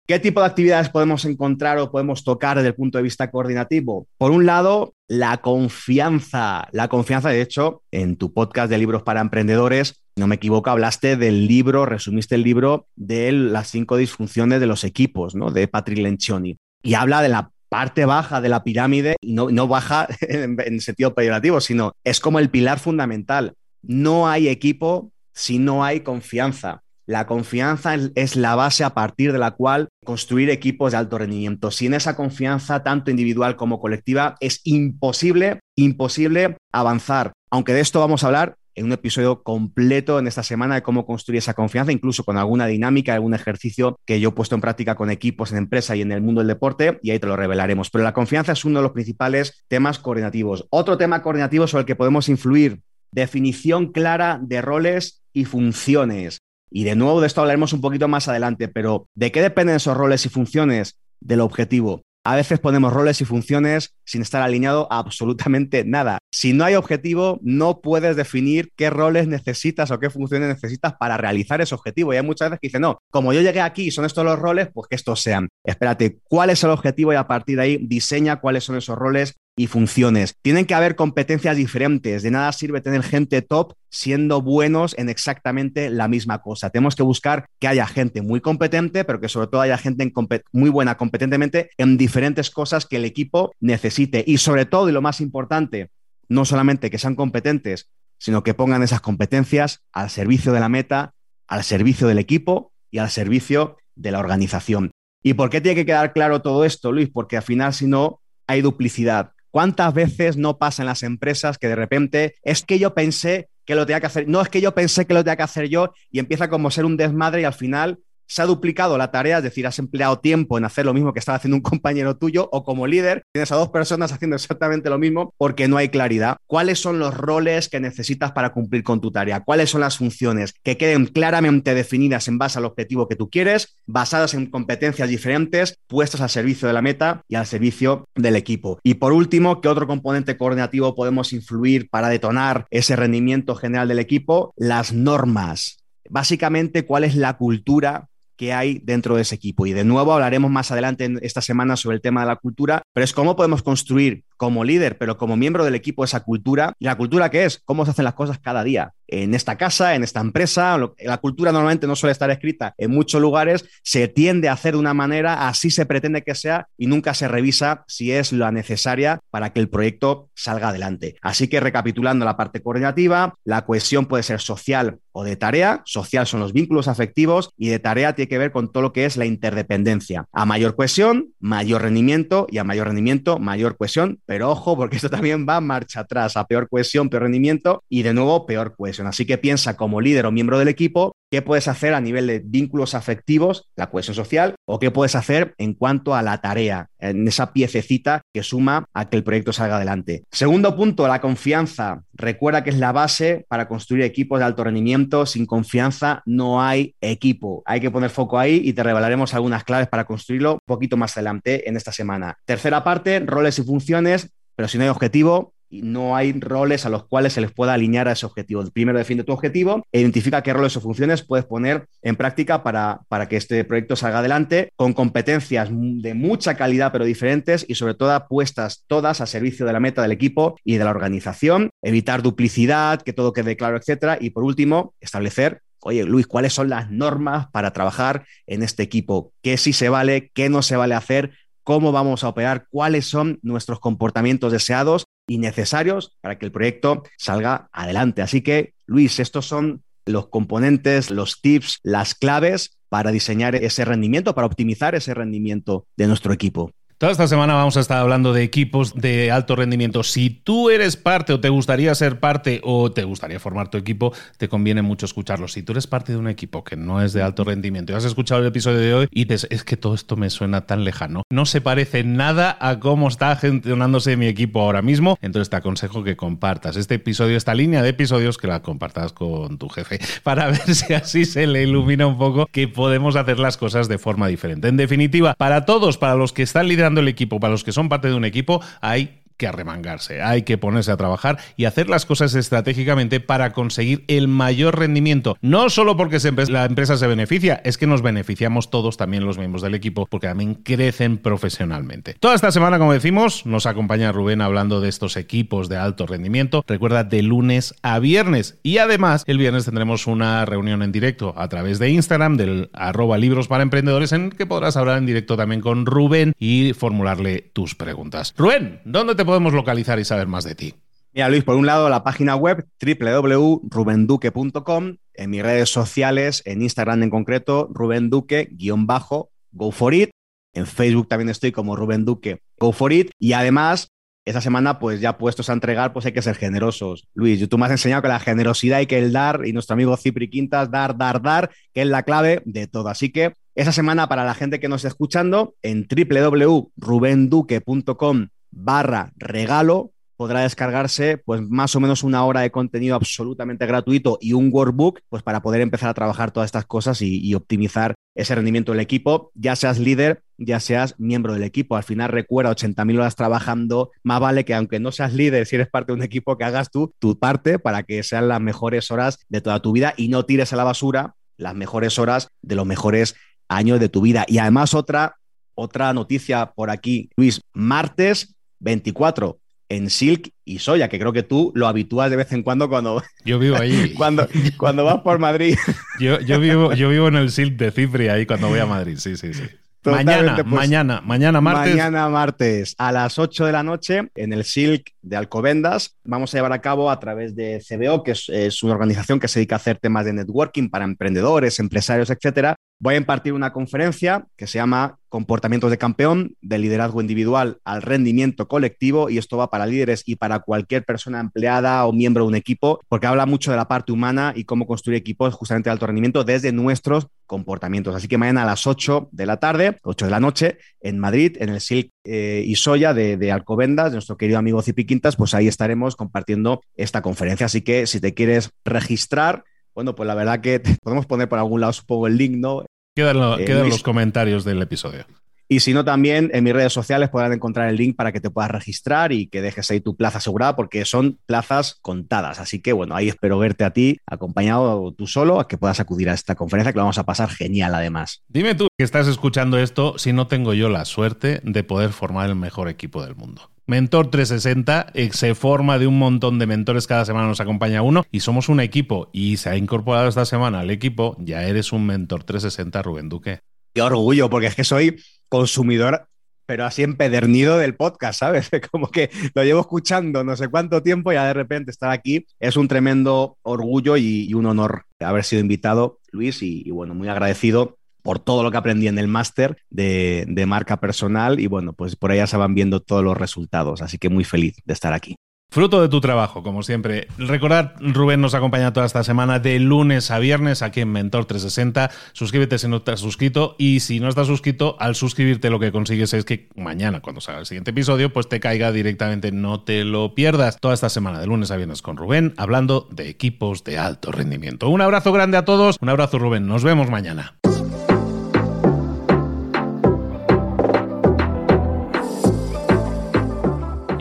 ¿Qué 0.07 0.21
tipo 0.21 0.39
de 0.39 0.47
actividades 0.47 0.89
podemos 0.89 1.25
encontrar 1.25 1.79
o 1.79 1.91
podemos 1.91 2.23
tocar 2.23 2.57
desde 2.57 2.69
el 2.69 2.75
punto 2.77 2.97
de 2.97 3.03
vista 3.03 3.29
coordinativo? 3.29 4.07
Por 4.19 4.31
un 4.31 4.47
lado, 4.47 4.95
la 5.09 5.39
confianza. 5.39 6.69
La 6.71 6.87
confianza, 6.87 7.31
de 7.31 7.41
hecho, 7.41 7.83
en 7.91 8.15
tu 8.15 8.33
podcast 8.33 8.71
de 8.71 8.79
libros 8.79 9.03
para 9.03 9.21
emprendedores, 9.21 10.05
no 10.15 10.29
me 10.29 10.37
equivoco, 10.37 10.71
hablaste 10.71 11.17
del 11.17 11.49
libro, 11.49 11.87
resumiste 11.87 12.37
el 12.37 12.45
libro 12.45 12.87
de 12.95 13.33
las 13.33 13.67
cinco 13.69 13.97
disfunciones 13.97 14.61
de 14.61 14.69
los 14.69 14.85
equipos, 14.85 15.35
¿no? 15.35 15.51
De 15.51 15.67
Patrick 15.67 15.99
Lencioni. 15.99 16.57
Y 16.85 16.95
habla 16.95 17.21
de 17.21 17.29
la 17.29 17.51
parte 17.69 18.05
baja 18.05 18.41
de 18.41 18.49
la 18.49 18.63
pirámide, 18.63 19.17
y 19.21 19.33
no, 19.33 19.67
baja 19.67 20.07
en, 20.21 20.57
en 20.65 20.81
sentido 20.81 21.15
peyorativo, 21.15 21.61
sino 21.61 21.91
es 22.05 22.21
como 22.21 22.39
el 22.39 22.49
pilar 22.49 22.79
fundamental. 22.79 23.55
No 23.83 24.29
hay 24.29 24.47
equipo 24.47 25.11
si 25.35 25.59
no 25.59 25.83
hay 25.83 26.01
confianza. 26.01 26.85
La 27.07 27.27
confianza 27.27 27.95
es 28.17 28.35
la 28.35 28.57
base 28.57 28.83
a 28.83 28.91
partir 28.91 29.33
de 29.33 29.39
la 29.39 29.53
cual 29.53 29.89
construir 30.05 30.51
equipos 30.51 30.91
de 30.91 30.99
alto 30.99 31.19
rendimiento. 31.19 31.71
Sin 31.71 31.95
esa 31.95 32.17
confianza, 32.17 32.83
tanto 32.83 33.13
individual 33.13 33.55
como 33.55 33.79
colectiva, 33.79 34.35
es 34.41 34.61
imposible, 34.65 35.61
imposible 35.77 36.57
avanzar. 36.73 37.33
Aunque 37.49 37.75
de 37.75 37.81
esto 37.81 38.01
vamos 38.01 38.25
a 38.25 38.27
hablar 38.27 38.57
en 38.75 38.87
un 38.87 38.93
episodio 38.93 39.45
completo 39.45 40.19
en 40.19 40.27
esta 40.27 40.43
semana 40.43 40.75
de 40.75 40.83
cómo 40.83 41.07
construir 41.07 41.39
esa 41.39 41.55
confianza, 41.55 41.93
incluso 41.93 42.25
con 42.25 42.39
alguna 42.39 42.67
dinámica, 42.67 43.15
algún 43.15 43.35
ejercicio 43.35 43.99
que 44.05 44.19
yo 44.19 44.31
he 44.31 44.33
puesto 44.33 44.57
en 44.57 44.61
práctica 44.61 44.97
con 44.97 45.09
equipos 45.09 45.53
en 45.53 45.59
empresa 45.59 45.95
y 45.95 46.03
en 46.03 46.11
el 46.11 46.23
mundo 46.23 46.41
del 46.41 46.49
deporte, 46.49 46.99
y 47.03 47.13
ahí 47.13 47.21
te 47.21 47.29
lo 47.29 47.37
revelaremos. 47.37 47.89
Pero 47.89 48.03
la 48.03 48.13
confianza 48.15 48.51
es 48.51 48.65
uno 48.65 48.81
de 48.81 48.83
los 48.83 48.93
principales 48.93 49.65
temas 49.69 50.01
coordinativos. 50.01 50.67
Otro 50.71 50.99
tema 50.99 51.23
coordinativo 51.23 51.69
sobre 51.69 51.83
el 51.83 51.87
que 51.87 51.97
podemos 51.97 52.29
influir, 52.29 52.81
definición 53.13 53.93
clara 53.93 54.41
de 54.43 54.61
roles 54.61 55.23
y 55.33 55.45
funciones. 55.45 56.41
Y 56.71 56.85
de 56.85 56.97
nuevo 56.97 57.21
de 57.21 57.27
esto 57.27 57.41
hablaremos 57.41 57.73
un 57.73 57.81
poquito 57.81 58.09
más 58.09 58.29
adelante, 58.29 58.69
pero 58.69 59.09
¿de 59.15 59.33
qué 59.33 59.43
dependen 59.43 59.77
esos 59.77 59.97
roles 59.97 60.27
y 60.27 60.29
funciones 60.29 60.99
del 61.21 61.41
objetivo? 61.41 62.03
A 62.27 62.35
veces 62.35 62.59
ponemos 62.59 62.93
roles 62.93 63.21
y 63.21 63.25
funciones 63.25 63.95
sin 64.05 64.21
estar 64.21 64.43
alineado 64.43 64.89
a 64.91 64.99
absolutamente 64.99 65.85
nada. 65.85 66.19
Si 66.33 66.53
no 66.53 66.65
hay 66.65 66.75
objetivo, 66.75 67.39
no 67.41 67.81
puedes 67.81 68.17
definir 68.17 68.73
qué 68.75 68.91
roles 68.91 69.29
necesitas 69.29 69.93
o 69.93 70.01
qué 70.01 70.11
funciones 70.11 70.49
necesitas 70.49 70.95
para 70.99 71.17
realizar 71.17 71.61
ese 71.61 71.77
objetivo. 71.77 72.13
Y 72.13 72.17
hay 72.17 72.25
muchas 72.25 72.51
veces 72.51 72.59
que 72.61 72.67
dicen, 72.67 72.83
no, 72.83 72.99
como 73.13 73.33
yo 73.33 73.43
llegué 73.43 73.61
aquí 73.61 73.83
y 73.83 73.91
son 73.93 74.05
estos 74.05 74.25
los 74.25 74.41
roles, 74.41 74.69
pues 74.75 74.89
que 74.89 74.97
estos 74.97 75.21
sean. 75.21 75.49
Espérate, 75.65 76.19
¿cuál 76.25 76.51
es 76.51 76.65
el 76.65 76.71
objetivo? 76.71 77.13
Y 77.13 77.17
a 77.17 77.29
partir 77.29 77.59
de 77.59 77.63
ahí 77.63 77.79
diseña 77.81 78.41
cuáles 78.41 78.65
son 78.65 78.75
esos 78.75 78.99
roles 78.99 79.37
y 79.57 79.67
funciones. 79.69 80.35
Tienen 80.43 80.67
que 80.67 80.75
haber 80.75 80.97
competencias 80.97 81.57
diferentes. 81.57 82.23
De 82.23 82.31
nada 82.31 82.53
sirve 82.53 82.83
tener 82.83 83.03
gente 83.03 83.41
top 83.41 83.73
siendo 83.91 84.43
buenos 84.43 84.95
en 84.99 85.09
exactamente 85.09 85.89
la 85.89 86.09
misma 86.09 86.43
cosa. 86.43 86.69
Tenemos 86.69 86.95
que 86.95 87.03
buscar 87.03 87.47
que 87.59 87.67
haya 87.67 87.87
gente 87.87 88.21
muy 88.21 88.41
competente, 88.43 89.05
pero 89.05 89.19
que 89.19 89.31
sobre 89.31 89.47
todo 89.47 89.63
haya 89.63 89.79
gente 89.79 90.13
muy 90.53 90.69
buena 90.69 90.97
competentemente 90.99 91.71
en 91.79 91.97
diferentes 91.97 92.51
cosas 92.51 92.85
que 92.85 92.97
el 92.97 93.07
equipo 93.07 93.53
necesite. 93.59 94.23
Y 94.27 94.37
sobre 94.39 94.67
todo, 94.67 94.91
y 94.91 94.93
lo 94.93 95.01
más 95.01 95.23
importante, 95.23 95.91
no 96.29 96.45
solamente 96.45 96.91
que 96.91 96.99
sean 96.99 97.15
competentes, 97.15 97.89
sino 98.19 98.43
que 98.43 98.55
pongan 98.55 98.83
esas 98.83 99.01
competencias 99.01 99.85
al 99.93 100.11
servicio 100.11 100.53
de 100.53 100.61
la 100.61 100.69
meta, 100.69 101.15
al 101.49 101.65
servicio 101.65 102.09
del 102.09 102.19
equipo 102.19 102.73
y 102.91 102.99
al 102.99 103.11
servicio 103.11 103.79
de 103.95 104.11
la 104.11 104.19
organización. 104.19 104.91
¿Y 105.23 105.35
por 105.35 105.49
qué 105.49 105.61
tiene 105.61 105.77
que 105.77 105.87
quedar 105.87 106.13
claro 106.13 106.43
todo 106.43 106.65
esto, 106.65 106.93
Luis? 106.93 107.09
Porque 107.11 107.37
al 107.39 107.43
final, 107.43 107.73
si 107.73 107.87
no, 107.87 108.21
hay 108.47 108.61
duplicidad. 108.61 109.33
¿Cuántas 109.57 109.95
veces 109.95 110.37
no 110.37 110.59
pasa 110.59 110.83
en 110.83 110.87
las 110.87 111.03
empresas 111.03 111.57
que 111.57 111.67
de 111.67 111.77
repente 111.77 112.35
es 112.43 112.63
que 112.63 112.79
yo 112.79 112.93
pensé 112.93 113.49
que 113.65 113.75
lo 113.75 113.87
tenía 113.87 114.01
que 114.01 114.07
hacer, 114.07 114.29
no 114.29 114.43
es 114.43 114.51
que 114.51 114.61
yo 114.61 114.75
pensé 114.75 115.07
que 115.07 115.15
lo 115.15 115.25
tenía 115.25 115.39
que 115.39 115.45
hacer 115.45 115.71
yo 115.71 115.95
y 116.11 116.19
empieza 116.19 116.51
como 116.51 116.71
ser 116.71 116.85
un 116.85 116.99
desmadre 116.99 117.41
y 117.41 117.45
al 117.45 117.55
final 117.55 118.01
se 118.27 118.43
ha 118.43 118.47
duplicado 118.47 118.99
la 118.99 119.11
tarea, 119.11 119.39
es 119.39 119.45
decir, 119.45 119.67
has 119.67 119.79
empleado 119.79 120.19
tiempo 120.19 120.59
en 120.59 120.65
hacer 120.65 120.85
lo 120.85 120.95
mismo 120.95 121.13
que 121.13 121.19
estaba 121.19 121.37
haciendo 121.37 121.57
un 121.57 121.63
compañero 121.77 122.17
tuyo 122.17 122.49
o 122.53 122.65
como 122.65 122.87
líder 122.87 123.23
tienes 123.33 123.53
a 123.53 123.57
dos 123.57 123.69
personas 123.71 124.13
haciendo 124.13 124.37
exactamente 124.37 124.91
lo 124.91 124.99
mismo 124.99 125.35
porque 125.37 125.69
no 125.69 125.77
hay 125.77 125.89
claridad. 125.89 126.37
¿Cuáles 126.47 126.79
son 126.79 126.99
los 126.99 127.15
roles 127.15 127.69
que 127.69 127.81
necesitas 127.81 128.33
para 128.33 128.53
cumplir 128.53 128.83
con 128.83 129.01
tu 129.01 129.11
tarea? 129.11 129.41
¿Cuáles 129.41 129.71
son 129.71 129.81
las 129.81 129.99
funciones 129.99 130.55
que 130.63 130.77
queden 130.77 131.07
claramente 131.07 131.75
definidas 131.75 132.29
en 132.29 132.39
base 132.39 132.59
al 132.59 132.65
objetivo 132.65 133.09
que 133.09 133.17
tú 133.17 133.31
quieres, 133.31 133.77
basadas 133.87 134.35
en 134.35 134.47
competencias 134.47 135.09
diferentes, 135.09 135.79
puestas 135.87 136.21
al 136.21 136.31
servicio 136.31 136.69
de 136.69 136.75
la 136.75 136.83
meta 136.83 137.23
y 137.29 137.37
al 137.37 137.47
servicio 137.47 138.09
del 138.15 138.37
equipo? 138.37 138.79
Y 138.83 138.95
por 138.95 139.13
último, 139.13 139.61
¿qué 139.61 139.69
otro 139.69 139.87
componente 139.87 140.37
coordinativo 140.37 140.95
podemos 140.95 141.33
influir 141.33 141.89
para 141.91 142.09
detonar 142.09 142.67
ese 142.71 142.97
rendimiento 142.97 143.55
general 143.55 143.89
del 143.89 143.99
equipo? 143.99 144.53
Las 144.57 144.93
normas 144.93 145.79
básicamente 146.11 146.87
cuál 146.87 147.05
es 147.05 147.17
la 147.17 147.37
cultura 147.37 148.09
que 148.37 148.53
hay 148.53 148.81
dentro 148.85 149.17
de 149.17 149.23
ese 149.23 149.35
equipo. 149.35 149.67
Y 149.67 149.73
de 149.73 149.85
nuevo 149.85 150.13
hablaremos 150.13 150.51
más 150.51 150.71
adelante 150.71 151.05
en 151.05 151.19
esta 151.23 151.41
semana 151.41 151.77
sobre 151.77 151.97
el 151.97 152.03
tema 152.03 152.21
de 152.21 152.27
la 152.29 152.37
cultura, 152.37 152.83
pero 152.93 153.05
es 153.05 153.13
cómo 153.13 153.35
podemos 153.35 153.63
construir 153.63 154.26
como 154.37 154.65
líder, 154.65 154.99
pero 154.99 155.17
como 155.17 155.37
miembro 155.37 155.65
del 155.65 155.75
equipo 155.75 156.05
esa 156.05 156.21
cultura. 156.21 156.73
¿Y 156.79 156.85
la 156.85 156.97
cultura 156.97 157.31
qué 157.31 157.45
es? 157.45 157.61
¿Cómo 157.65 157.85
se 157.85 157.91
hacen 157.93 158.05
las 158.05 158.15
cosas 158.15 158.39
cada 158.39 158.65
día? 158.65 158.93
En 159.09 159.35
esta 159.35 159.57
casa, 159.57 159.95
en 159.95 160.03
esta 160.03 160.21
empresa, 160.21 160.77
la 160.99 161.19
cultura 161.19 161.53
normalmente 161.53 161.87
no 161.87 161.95
suele 161.95 162.13
estar 162.13 162.29
escrita 162.31 162.75
en 162.77 162.91
muchos 162.91 163.21
lugares, 163.21 163.65
se 163.85 164.09
tiende 164.09 164.49
a 164.49 164.55
hacer 164.55 164.75
de 164.75 164.81
una 164.81 164.95
manera, 164.95 165.47
así 165.47 165.71
se 165.71 165.87
pretende 165.87 166.23
que 166.23 166.35
sea 166.35 166.69
y 166.77 166.89
nunca 166.89 167.15
se 167.15 167.29
revisa 167.29 167.85
si 167.87 168.11
es 168.11 168.33
la 168.33 168.51
necesaria 168.51 169.21
para 169.31 169.53
que 169.53 169.61
el 169.61 169.69
proyecto 169.69 170.31
salga 170.35 170.71
adelante. 170.71 171.17
Así 171.23 171.47
que 171.47 171.61
recapitulando 171.61 172.25
la 172.25 172.37
parte 172.37 172.61
coordinativa, 172.61 173.35
la 173.45 173.65
cohesión 173.65 174.07
puede 174.07 174.25
ser 174.25 174.41
social 174.41 174.99
o 175.13 175.25
de 175.25 175.37
tarea, 175.37 175.83
social 175.87 176.27
son 176.27 176.41
los 176.41 176.53
vínculos 176.53 176.89
afectivos 176.89 177.51
y 177.57 177.69
de 177.69 177.79
tarea 177.79 178.15
tiene 178.15 178.29
que 178.29 178.39
ver 178.39 178.53
con 178.53 178.71
todo 178.71 178.83
lo 178.83 178.93
que 178.93 179.07
es 179.07 179.17
la 179.17 179.25
interdependencia. 179.25 180.27
A 180.33 180.45
mayor 180.45 180.77
cohesión, 180.77 181.33
mayor 181.41 181.83
rendimiento 181.83 182.47
y 182.51 182.59
a 182.59 182.65
mayor 182.65 182.89
rendimiento, 182.89 183.39
mayor 183.39 183.77
cohesión 183.77 184.21
pero 184.27 184.51
ojo, 184.51 184.77
porque 184.77 184.97
esto 184.97 185.09
también 185.09 185.47
va 185.49 185.61
marcha 185.61 186.01
atrás, 186.01 186.37
a 186.37 186.47
peor 186.47 186.69
cohesión, 186.69 187.09
peor 187.09 187.23
rendimiento 187.23 187.85
y 187.89 188.03
de 188.03 188.13
nuevo 188.13 188.45
peor 188.45 188.75
cohesión. 188.77 189.07
Así 189.07 189.25
que 189.25 189.39
piensa 189.39 189.77
como 189.77 190.01
líder 190.01 190.27
o 190.27 190.33
miembro 190.33 190.59
del 190.59 190.69
equipo 190.69 191.17
qué 191.31 191.43
puedes 191.43 191.69
hacer 191.69 191.95
a 191.95 192.01
nivel 192.01 192.27
de 192.27 192.41
vínculos 192.45 192.95
afectivos, 192.95 193.69
la 193.77 193.91
cohesión 193.91 194.15
social, 194.15 194.55
o 194.65 194.79
qué 194.79 194.91
puedes 194.91 195.15
hacer 195.15 195.55
en 195.59 195.75
cuanto 195.75 196.15
a 196.15 196.23
la 196.23 196.41
tarea, 196.41 196.89
en 196.99 197.27
esa 197.27 197.53
piececita 197.53 198.23
que 198.33 198.43
suma 198.43 198.87
a 198.95 199.09
que 199.09 199.17
el 199.17 199.25
proyecto 199.25 199.53
salga 199.53 199.77
adelante. 199.77 200.25
Segundo 200.31 200.77
punto, 200.77 201.09
la 201.09 201.21
confianza. 201.21 202.03
Recuerda 202.13 202.65
que 202.65 202.71
es 202.71 202.79
la 202.79 202.93
base 202.93 203.45
para 203.49 203.69
construir 203.69 204.05
equipos 204.05 204.39
de 204.39 204.45
alto 204.45 204.65
rendimiento. 204.65 205.27
Sin 205.27 205.47
confianza 205.47 206.23
no 206.27 206.63
hay 206.63 206.95
equipo. 207.01 207.63
Hay 207.67 207.81
que 207.81 207.91
poner 207.91 208.11
foco 208.11 208.39
ahí 208.39 208.61
y 208.65 208.73
te 208.73 208.83
revelaremos 208.83 209.35
algunas 209.35 209.65
claves 209.65 209.89
para 209.89 210.05
construirlo 210.05 210.55
un 210.55 210.61
poquito 210.65 210.97
más 210.97 211.17
adelante 211.17 211.69
en 211.69 211.77
esta 211.77 211.93
semana. 211.93 212.37
Tercera 212.45 212.85
parte, 212.85 213.21
roles 213.21 213.59
y 213.59 213.63
funciones, 213.63 214.31
pero 214.55 214.69
si 214.69 214.79
no 214.79 214.85
hay 214.85 214.91
objetivo, 214.91 215.55
y 215.69 215.83
no 215.83 216.17
hay 216.17 216.33
roles 216.33 216.87
a 216.87 216.91
los 216.91 217.07
cuales 217.07 217.33
se 217.33 217.41
les 217.41 217.53
pueda 217.53 217.75
alinear 217.75 218.09
a 218.09 218.13
ese 218.13 218.27
objetivo. 218.27 218.65
Primero 218.73 218.99
define 218.99 219.25
tu 219.25 219.33
objetivo 219.33 219.85
e 219.93 220.01
identifica 220.01 220.43
qué 220.43 220.53
roles 220.53 220.77
o 220.77 220.81
funciones 220.81 221.23
puedes 221.23 221.47
poner 221.47 221.87
en 222.03 222.17
práctica 222.17 222.63
para, 222.63 223.01
para 223.09 223.29
que 223.29 223.37
este 223.37 223.65
proyecto 223.65 223.97
salga 223.97 224.21
adelante 224.21 224.73
con 224.77 224.93
competencias 224.93 225.69
de 225.71 226.15
mucha 226.15 226.57
calidad 226.57 226.93
pero 226.93 227.05
diferentes 227.05 227.65
y 227.69 227.75
sobre 227.75 227.95
todo 227.95 228.27
puestas 228.29 228.85
todas 228.87 229.21
a 229.21 229.27
servicio 229.27 229.67
de 229.67 229.73
la 229.73 229.81
meta 229.81 230.03
del 230.03 230.13
equipo 230.13 230.57
y 230.65 230.77
de 230.77 230.85
la 230.85 230.91
organización, 230.91 231.71
evitar 231.83 232.23
duplicidad, 232.23 233.03
que 233.03 233.13
todo 233.13 233.33
quede 233.33 233.57
claro, 233.57 233.77
etcétera. 233.77 234.19
Y 234.21 234.31
por 234.31 234.45
último, 234.45 234.95
establecer 235.01 235.63
oye, 235.81 236.05
Luis, 236.05 236.27
¿cuáles 236.27 236.53
son 236.53 236.69
las 236.69 236.91
normas 236.91 237.47
para 237.53 237.73
trabajar 237.73 238.27
en 238.49 238.65
este 238.65 238.83
equipo? 238.83 239.33
¿Qué 239.41 239.57
sí 239.57 239.73
se 239.73 239.89
vale? 239.89 240.31
¿Qué 240.35 240.49
no 240.49 240.63
se 240.63 240.77
vale 240.77 240.97
hacer? 240.97 241.33
¿Cómo 241.63 241.93
vamos 241.93 242.25
a 242.25 242.29
operar? 242.29 242.67
¿Cuáles 242.71 243.07
son 243.07 243.39
nuestros 243.43 243.79
comportamientos 243.79 244.53
deseados? 244.53 245.05
Y 245.27 245.39
necesarios 245.39 246.17
para 246.21 246.39
que 246.39 246.47
el 246.47 246.53
proyecto 246.53 247.03
salga 247.19 247.69
adelante. 247.73 248.23
Así 248.23 248.43
que, 248.43 248.75
Luis, 248.87 249.19
estos 249.19 249.47
son 249.47 249.83
los 250.05 250.29
componentes, 250.29 251.11
los 251.11 251.41
tips, 251.41 251.81
las 251.83 252.15
claves 252.15 252.79
para 252.89 253.11
diseñar 253.11 253.57
ese 253.57 253.85
rendimiento, 253.85 254.35
para 254.35 254.47
optimizar 254.47 254.95
ese 254.95 255.15
rendimiento 255.15 255.87
de 255.97 256.07
nuestro 256.07 256.33
equipo. 256.33 256.73
Toda 256.99 257.13
esta 257.13 257.29
semana 257.29 257.53
vamos 257.53 257.77
a 257.77 257.81
estar 257.81 257.99
hablando 257.99 258.33
de 258.33 258.43
equipos 258.43 258.95
de 258.95 259.31
alto 259.31 259.55
rendimiento. 259.55 260.03
Si 260.03 260.31
tú 260.31 260.71
eres 260.71 260.97
parte 260.97 261.35
o 261.35 261.41
te 261.41 261.51
gustaría 261.51 261.95
ser 261.95 262.21
parte 262.21 262.63
o 262.65 262.91
te 262.91 263.05
gustaría 263.05 263.39
formar 263.39 263.69
tu 263.69 263.77
equipo, 263.77 264.15
te 264.39 264.49
conviene 264.49 264.81
mucho 264.81 265.05
escucharlo. 265.05 265.47
Si 265.47 265.63
tú 265.63 265.73
eres 265.73 265.87
parte 265.87 266.13
de 266.13 266.19
un 266.19 266.27
equipo 266.27 266.65
que 266.65 266.75
no 266.75 267.03
es 267.03 267.13
de 267.13 267.21
alto 267.21 267.45
rendimiento 267.45 267.93
y 267.93 267.97
has 267.97 268.07
escuchado 268.07 268.41
el 268.41 268.47
episodio 268.47 268.79
de 268.79 268.95
hoy 268.95 269.09
y 269.11 269.25
dices, 269.25 269.47
es 269.51 269.63
que 269.63 269.77
todo 269.77 269.95
esto 269.95 270.17
me 270.17 270.31
suena 270.31 270.63
tan 270.63 270.85
lejano, 270.85 271.25
no 271.31 271.45
se 271.45 271.61
parece 271.61 272.03
nada 272.03 272.57
a 272.63 272.81
cómo 272.81 273.09
está 273.09 273.37
gestionándose 273.37 274.17
mi 274.17 274.27
equipo 274.27 274.63
ahora 274.63 274.81
mismo, 274.81 275.19
entonces 275.21 275.51
te 275.51 275.57
aconsejo 275.57 276.03
que 276.03 276.17
compartas 276.17 276.77
este 276.77 276.95
episodio, 276.95 277.37
esta 277.37 277.55
línea 277.55 277.83
de 277.83 277.91
episodios, 277.91 278.39
que 278.39 278.47
la 278.47 278.63
compartas 278.63 279.13
con 279.13 279.59
tu 279.59 279.69
jefe 279.69 280.01
para 280.23 280.47
ver 280.47 280.75
si 280.75 280.95
así 280.95 281.27
se 281.27 281.47
le 281.47 281.65
ilumina 281.65 282.07
un 282.07 282.17
poco 282.17 282.47
que 282.51 282.69
podemos 282.69 283.17
hacer 283.17 283.39
las 283.39 283.59
cosas 283.59 283.87
de 283.87 283.99
forma 283.99 284.29
diferente. 284.29 284.69
En 284.69 284.79
definitiva, 284.79 285.35
para 285.35 285.67
todos, 285.67 285.99
para 285.99 286.15
los 286.15 286.33
que 286.33 286.43
están 286.43 286.69
liderando 286.69 286.86
el 286.95 287.09
equipo, 287.09 287.41
para 287.41 287.53
los 287.53 287.65
que 287.65 287.73
son 287.73 287.89
parte 287.89 288.09
de 288.09 288.15
un 288.15 288.25
equipo, 288.25 288.63
hay 288.81 289.21
que 289.37 289.47
arremangarse, 289.47 290.23
hay 290.23 290.43
que 290.43 290.59
ponerse 290.59 290.93
a 290.93 290.97
trabajar 290.97 291.39
y 291.57 291.65
hacer 291.65 291.89
las 291.89 292.07
cosas 292.07 292.35
estratégicamente 292.35 293.21
para 293.21 293.53
conseguir 293.53 294.05
el 294.09 294.29
mayor 294.29 294.79
rendimiento. 294.79 295.37
No 295.41 295.71
solo 295.71 295.97
porque 295.97 296.19
la 296.49 296.65
empresa 296.65 296.97
se 296.97 297.07
beneficia, 297.07 297.61
es 297.65 297.79
que 297.79 297.87
nos 297.87 298.03
beneficiamos 298.03 298.71
todos 298.71 298.97
también 298.97 299.25
los 299.25 299.39
miembros 299.39 299.63
del 299.63 299.75
equipo, 299.75 300.07
porque 300.07 300.29
también 300.29 300.55
crecen 300.55 301.19
profesionalmente. 301.19 302.15
Toda 302.15 302.35
esta 302.35 302.51
semana, 302.51 302.79
como 302.79 302.93
decimos, 302.93 303.47
nos 303.47 303.67
acompaña 303.67 304.13
Rubén 304.13 304.41
hablando 304.41 304.81
de 304.81 304.89
estos 304.89 305.17
equipos 305.17 305.69
de 305.69 305.77
alto 305.77 306.07
rendimiento. 306.07 306.65
Recuerda, 306.67 307.05
de 307.05 307.23
lunes 307.23 307.75
a 307.83 307.99
viernes. 307.99 308.59
Y 308.63 308.79
además, 308.79 309.25
el 309.27 309.39
viernes 309.39 309.65
tendremos 309.65 310.07
una 310.07 310.45
reunión 310.45 310.83
en 310.83 310.93
directo 310.93 311.35
a 311.37 311.49
través 311.49 311.79
de 311.79 311.91
Instagram, 311.91 312.37
del 312.37 312.71
arroba 312.73 313.19
libros 313.19 313.49
para 313.49 313.63
emprendedores, 313.63 314.13
en 314.13 314.31
que 314.31 314.47
podrás 314.47 314.77
hablar 314.77 314.99
en 314.99 315.07
directo 315.07 315.37
también 315.37 315.61
con 315.61 315.87
Rubén 315.87 316.35
y 316.39 316.73
formularle 316.73 317.51
tus 317.53 317.75
preguntas. 317.75 318.35
Rubén, 318.37 318.81
¿dónde 318.85 319.15
te 319.15 319.26
podemos 319.27 319.53
localizar 319.53 319.99
y 319.99 320.05
saber 320.05 320.27
más 320.27 320.45
de 320.45 320.55
ti? 320.55 320.75
Mira, 321.13 321.29
Luis, 321.29 321.45
por 321.45 321.57
un 321.57 321.67
lado, 321.67 321.89
la 321.89 322.03
página 322.05 322.37
web 322.37 322.69
www.rubenduque.com, 322.81 324.97
en 325.15 325.31
mis 325.31 325.43
redes 325.43 325.71
sociales, 325.71 326.43
en 326.45 326.63
Instagram 326.63 327.03
en 327.03 327.11
concreto, 327.11 327.69
Rubén 327.73 328.11
Duque, 328.11 328.49
guion 328.53 328.87
bajo, 328.87 329.31
go 329.51 329.73
for 329.73 329.93
it. 329.95 330.11
En 330.53 330.67
Facebook 330.67 331.09
también 331.09 331.31
estoy 331.31 331.53
como 331.53 331.75
Rubén 331.75 332.05
Duque, 332.05 332.43
go 332.59 332.73
for 332.73 332.93
it. 332.93 333.11
Y 333.19 333.33
además, 333.33 333.89
esta 334.27 334.43
semana, 334.43 334.79
pues 334.79 335.01
ya 335.01 335.17
puestos 335.17 335.49
a 335.49 335.55
entregar, 335.55 335.95
pues 335.95 336.05
hay 336.05 336.13
que 336.13 336.21
ser 336.21 336.37
generosos. 336.37 337.09
Luis, 337.15 337.49
tú 337.49 337.57
me 337.57 337.65
has 337.65 337.73
enseñado 337.73 338.03
que 338.03 338.09
la 338.09 338.21
generosidad 338.21 338.77
hay 338.79 338.87
que 338.87 338.99
el 338.99 339.13
dar, 339.13 339.47
y 339.47 339.55
nuestro 339.55 339.73
amigo 339.75 339.97
Cipri 339.97 340.29
Quintas, 340.29 340.71
dar, 340.71 340.99
dar, 340.99 341.23
dar, 341.23 341.51
que 341.73 341.81
es 341.83 341.89
la 341.89 342.03
clave 342.03 342.43
de 342.45 342.67
todo. 342.67 342.89
Así 342.89 343.11
que 343.11 343.33
esa 343.55 343.73
semana, 343.73 344.07
para 344.07 344.25
la 344.25 344.35
gente 344.35 344.61
que 344.61 344.69
nos 344.69 344.81
está 344.81 344.89
escuchando, 344.89 345.55
en 345.63 345.89
www.rubenduque.com 345.89 348.29
barra 348.57 349.13
regalo 349.17 349.93
podrá 350.17 350.41
descargarse 350.41 351.19
pues 351.19 351.43
más 351.43 351.77
o 351.77 351.81
menos 351.81 352.03
una 352.03 352.25
hora 352.25 352.41
de 352.41 352.51
contenido 352.51 352.97
absolutamente 352.97 353.67
gratuito 353.67 354.19
y 354.21 354.33
un 354.33 354.51
workbook 354.53 355.01
pues 355.09 355.23
para 355.23 355.43
poder 355.43 355.61
empezar 355.61 355.91
a 355.91 355.95
trabajar 355.95 356.31
todas 356.31 356.49
estas 356.49 356.65
cosas 356.65 357.03
y, 357.03 357.35
optimizar 357.35 357.95
ese 358.15 358.35
rendimiento 358.35 358.73
del 358.73 358.81
equipo, 358.81 359.31
ya 359.35 359.57
seas 359.57 359.79
líder, 359.79 360.23
ya 360.39 360.59
seas 360.59 360.95
miembro 360.99 361.35
del 361.35 361.43
equipo. 361.43 361.77
Al 361.77 361.83
final 361.83 362.09
recuerda 362.09 362.51
80.000 362.51 362.97
horas 362.97 363.15
trabajando, 363.15 363.91
más 364.03 364.21
vale 364.21 364.47
que 364.47 364.55
aunque 364.55 364.81
no 364.81 364.91
seas 364.91 365.13
líder, 365.13 365.47
si 365.47 365.57
eres 365.57 365.69
parte 365.69 365.93
de 365.93 365.99
un 365.99 366.03
equipo, 366.03 366.39
que 366.39 366.45
hagas 366.45 366.71
tú 366.71 366.95
tu 366.99 367.19
parte 367.19 367.59
para 367.59 367.83
que 367.83 368.03
sean 368.03 368.29
las 368.29 368.41
mejores 368.41 368.91
horas 368.91 369.19
de 369.29 369.43
toda 369.43 369.61
tu 369.61 369.73
vida 369.73 369.93
y 369.99 370.09
no 370.09 370.25
tires 370.25 370.55
a 370.55 370.57
la 370.57 370.65
basura 370.65 371.15
las 371.37 371.55
mejores 371.55 371.99
horas 371.99 372.29
de 372.41 372.55
los 372.55 372.65
mejores 372.65 373.17
años 373.49 373.79
de 373.81 373.91
tu 373.91 374.01
vida. 374.01 374.25
Y 374.27 374.39
además 374.39 374.73
otra, 374.73 375.17
otra 375.55 375.93
noticia 375.93 376.53
por 376.55 376.71
aquí, 376.71 377.11
Luis, 377.17 377.43
martes 377.53 378.36
24 378.61 379.39
en 379.69 379.91
Silk 379.91 380.33
y 380.45 380.59
Soya, 380.61 380.89
que 380.89 380.99
creo 380.99 381.13
que 381.13 381.23
tú 381.23 381.53
lo 381.55 381.67
habitúas 381.67 382.11
de 382.11 382.17
vez 382.17 382.33
en 382.33 382.43
cuando 382.43 382.69
cuando... 382.69 383.03
Yo 383.25 383.39
vivo 383.39 383.57
ahí. 383.57 383.95
cuando, 383.97 384.29
cuando 384.57 384.85
vas 384.85 385.01
por 385.01 385.19
Madrid. 385.19 385.57
yo, 386.01 386.21
yo, 386.21 386.39
vivo, 386.39 386.73
yo 386.75 386.89
vivo 386.89 387.09
en 387.09 387.17
el 387.17 387.31
Silk 387.31 387.57
de 387.57 387.71
Cipri 387.71 388.09
ahí 388.09 388.27
cuando 388.27 388.49
voy 388.49 388.61
a 388.61 388.67
Madrid, 388.67 388.97
sí, 388.99 389.17
sí, 389.17 389.35
sí. 389.35 389.43
mañana, 389.85 390.37
pues, 390.37 390.47
mañana, 390.47 391.01
mañana 391.01 391.41
martes. 391.41 391.75
Mañana 391.75 392.09
martes 392.09 392.75
a 392.79 392.93
las 392.93 393.19
8 393.19 393.47
de 393.47 393.53
la 393.53 393.63
noche 393.63 394.09
en 394.15 394.33
el 394.33 394.45
Silk 394.45 394.93
de 395.03 395.17
Alcobendas. 395.17 395.97
Vamos 396.05 396.33
a 396.33 396.39
llevar 396.39 396.53
a 396.53 396.61
cabo 396.61 396.91
a 396.91 397.01
través 397.01 397.35
de 397.35 397.61
CBO, 397.67 398.05
que 398.05 398.13
es, 398.13 398.29
es, 398.29 398.63
una 398.63 398.75
organización 398.75 399.19
que 399.19 399.29
se 399.29 399.41
dedica 399.41 399.57
a 399.57 399.59
hacer 399.59 399.79
temas 399.79 400.05
de 400.05 400.13
networking 400.13 400.69
para 400.69 400.85
emprendedores, 400.85 401.59
empresarios, 401.59 402.11
etcétera. 402.11 402.57
Voy 402.79 402.95
a 402.95 402.99
impartir 402.99 403.33
una 403.33 403.55
conferencia 403.55 404.27
que 404.37 404.47
se 404.47 404.59
llama 404.59 404.99
Comportamientos 405.09 405.71
de 405.71 405.79
campeón, 405.79 406.35
de 406.43 406.59
liderazgo 406.59 407.01
individual 407.01 407.59
al 407.65 407.81
rendimiento 407.81 408.49
colectivo, 408.49 409.09
y 409.09 409.17
esto 409.17 409.39
va 409.39 409.49
para 409.49 409.65
líderes 409.65 410.03
y 410.05 410.17
para 410.17 410.41
cualquier 410.41 410.85
persona 410.85 411.21
empleada 411.21 411.87
o 411.87 411.95
miembro 411.95 412.25
de 412.25 412.29
un 412.29 412.35
equipo, 412.35 412.81
porque 412.89 413.07
habla 413.07 413.25
mucho 413.25 413.51
de 413.51 413.57
la 413.57 413.67
parte 413.67 413.93
humana 413.93 414.35
y 414.37 414.45
cómo 414.45 414.67
construir 414.67 414.99
equipos 414.99 415.33
justamente 415.33 415.71
de 415.71 415.73
alto 415.73 415.87
rendimiento 415.87 416.23
desde 416.23 416.53
nuestros 416.53 417.07
comportamientos. 417.25 417.95
Así 417.95 418.09
que 418.09 418.19
mañana 418.19 418.43
a 418.43 418.47
las 418.47 418.67
8 418.67 419.09
de 419.11 419.25
la 419.25 419.39
tarde, 419.39 419.79
8 419.83 420.05
de 420.05 420.11
la 420.11 420.21
noche, 420.21 420.59
en 420.83 420.99
Madrid, 420.99 421.39
en 421.41 421.49
el 421.49 421.63
Silk 421.63 421.91
eh, 422.05 422.45
y 422.47 422.57
Soya 422.57 422.93
de, 422.93 423.33
Alcobendas, 423.33 423.93
de 423.93 423.97
nuestro 423.97 424.19
querido 424.19 424.39
amigo 424.39 424.61
Cipi 424.61 424.85
Quintas, 424.85 425.17
pues 425.17 425.33
ahí 425.33 425.49
estaremos 425.49 425.97
compartiendo 425.97 426.61
esta 426.75 427.01
conferencia. 427.01 427.47
Así 427.47 427.63
que 427.63 427.87
si 427.87 428.01
te 428.01 428.13
quieres 428.13 428.51
registrar, 428.67 429.45
bueno, 429.77 429.95
pues 429.95 430.07
la 430.07 430.15
verdad 430.15 430.41
que 430.41 430.59
podemos 430.83 431.05
poner 431.05 431.29
por 431.29 431.39
algún 431.39 431.61
lado, 431.61 431.73
supongo, 431.75 432.07
el 432.07 432.17
link, 432.17 432.37
¿no? 432.39 432.65
Quedan, 432.97 433.19
eh, 433.39 433.69
los 433.69 433.83
comentarios 433.83 434.43
del 434.43 434.63
episodio. 434.63 435.05
Y 435.49 435.61
si 435.61 435.75
no, 435.75 435.85
también 435.85 436.31
en 436.33 436.43
mis 436.43 436.55
redes 436.55 436.73
sociales 436.73 437.11
podrán 437.11 437.35
encontrar 437.35 437.69
el 437.69 437.77
link 437.77 437.95
para 437.95 438.11
que 438.11 438.21
te 438.21 438.31
puedas 438.31 438.51
registrar 438.51 439.13
y 439.13 439.29
que 439.29 439.43
dejes 439.43 439.71
ahí 439.71 439.81
tu 439.81 439.95
plaza 439.95 440.19
asegurada, 440.19 440.57
porque 440.57 440.85
son 440.87 441.19
plazas 441.27 441.79
contadas. 441.83 442.41
Así 442.41 442.61
que 442.61 442.73
bueno, 442.73 442.97
ahí 442.97 443.09
espero 443.09 443.39
verte 443.39 443.65
a 443.65 443.71
ti 443.71 443.99
acompañado 444.07 444.93
tú 444.93 445.07
solo, 445.07 445.39
a 445.39 445.47
que 445.47 445.59
puedas 445.59 445.79
acudir 445.79 446.09
a 446.09 446.15
esta 446.15 446.35
conferencia, 446.35 446.73
que 446.73 446.79
lo 446.79 446.85
vamos 446.85 446.99
a 446.99 447.05
pasar 447.05 447.29
genial 447.29 447.75
además. 447.75 448.23
Dime 448.29 448.55
tú 448.55 448.69
que 448.77 448.85
estás 448.85 449.07
escuchando 449.07 449.59
esto 449.59 449.99
si 449.99 450.15
no 450.15 450.27
tengo 450.27 450.55
yo 450.55 450.71
la 450.71 450.87
suerte 450.87 451.43
de 451.45 451.63
poder 451.65 451.91
formar 451.91 452.31
el 452.31 452.35
mejor 452.35 452.71
equipo 452.71 453.05
del 453.05 453.15
mundo. 453.15 453.51
Mentor 453.69 454.11
360 454.13 454.93
eh, 454.95 455.11
se 455.13 455.35
forma 455.35 455.77
de 455.81 455.89
un 455.89 455.99
montón 455.99 456.39
de 456.39 456.47
mentores, 456.47 456.87
cada 456.87 457.05
semana 457.05 457.27
nos 457.27 457.41
acompaña 457.41 457.83
uno 457.83 458.05
y 458.13 458.21
somos 458.21 458.49
un 458.49 458.61
equipo 458.61 459.11
y 459.13 459.39
se 459.39 459.51
ha 459.51 459.57
incorporado 459.57 460.07
esta 460.07 460.25
semana 460.25 460.61
al 460.61 460.71
equipo, 460.71 461.17
ya 461.19 461.43
eres 461.43 461.73
un 461.73 461.85
Mentor 461.85 462.23
360, 462.23 462.81
Rubén 462.83 463.09
Duque. 463.09 463.41
Qué 463.75 463.83
orgullo, 463.83 464.31
porque 464.31 464.47
es 464.47 464.55
que 464.55 464.63
soy 464.63 465.03
consumidor, 465.29 466.07
pero 466.47 466.65
así 466.65 466.85
empedernido 466.85 467.59
del 467.59 467.75
podcast, 467.75 468.21
¿sabes? 468.21 468.51
Como 468.71 468.89
que 468.89 469.11
lo 469.35 469.43
llevo 469.43 469.63
escuchando 469.63 470.23
no 470.23 470.37
sé 470.37 470.47
cuánto 470.47 470.81
tiempo 470.81 471.11
y 471.11 471.17
ya 471.17 471.27
de 471.27 471.35
repente 471.35 471.73
estar 471.73 471.91
aquí 471.91 472.25
es 472.39 472.57
un 472.57 472.69
tremendo 472.69 473.37
orgullo 473.43 473.97
y, 473.97 474.33
un 474.33 474.47
honor 474.47 474.85
haber 475.01 475.25
sido 475.25 475.41
invitado, 475.41 475.99
Luis, 476.13 476.41
y 476.41 476.71
bueno, 476.71 476.95
muy 476.95 477.09
agradecido 477.09 477.79
por 478.07 478.21
todo 478.21 478.45
lo 478.45 478.53
que 478.53 478.57
aprendí 478.57 478.87
en 478.87 479.01
el 479.01 479.09
máster 479.09 479.57
de, 479.69 480.45
marca 480.47 480.79
personal 480.79 481.41
y 481.41 481.49
bueno, 481.49 481.73
pues 481.73 481.97
por 481.97 482.13
allá 482.13 482.29
se 482.29 482.37
van 482.37 482.55
viendo 482.55 482.79
todos 482.79 483.03
los 483.03 483.17
resultados, 483.17 483.83
así 483.83 483.99
que 483.99 484.09
muy 484.09 484.23
feliz 484.23 484.55
de 484.65 484.73
estar 484.73 484.93
aquí. 484.93 485.17
Fruto 485.51 485.83
de 485.83 485.89
tu 485.89 486.01
trabajo, 486.01 486.43
como 486.45 486.63
siempre. 486.63 487.09
Recordad, 487.19 487.73
Rubén 487.81 488.21
nos 488.21 488.35
acompaña 488.35 488.73
toda 488.73 488.87
esta 488.87 489.03
semana 489.03 489.41
de 489.41 489.59
lunes 489.59 490.13
a 490.13 490.21
viernes 490.21 490.63
aquí 490.63 490.83
en 490.83 490.93
Mentor 490.93 491.25
360. 491.25 491.91
Suscríbete 492.13 492.59
si 492.59 492.69
no 492.69 492.77
estás 492.77 493.01
suscrito 493.01 493.57
y 493.59 493.81
si 493.81 493.99
no 493.99 494.09
estás 494.09 494.29
suscrito, 494.29 494.77
al 494.79 494.95
suscribirte 494.95 495.51
lo 495.51 495.59
que 495.59 495.73
consigues 495.73 496.13
es 496.15 496.25
que 496.25 496.49
mañana, 496.55 497.01
cuando 497.01 497.21
salga 497.21 497.41
el 497.41 497.47
siguiente 497.47 497.71
episodio, 497.73 498.13
pues 498.13 498.29
te 498.29 498.39
caiga 498.39 498.71
directamente. 498.71 499.33
No 499.33 499.63
te 499.63 499.85
lo 499.85 500.15
pierdas. 500.15 500.59
Toda 500.61 500.75
esta 500.75 500.91
semana 500.91 501.19
de 501.19 501.27
lunes 501.27 501.51
a 501.51 501.57
viernes 501.57 501.83
con 501.83 501.97
Rubén, 501.97 502.35
hablando 502.37 502.87
de 502.93 503.09
equipos 503.09 503.65
de 503.65 503.79
alto 503.79 504.13
rendimiento. 504.13 504.69
Un 504.69 504.81
abrazo 504.81 505.13
grande 505.13 505.39
a 505.39 505.45
todos. 505.45 505.77
Un 505.81 505.89
abrazo, 505.89 506.21
Rubén. 506.21 506.47
Nos 506.47 506.63
vemos 506.63 506.89
mañana. 506.89 507.37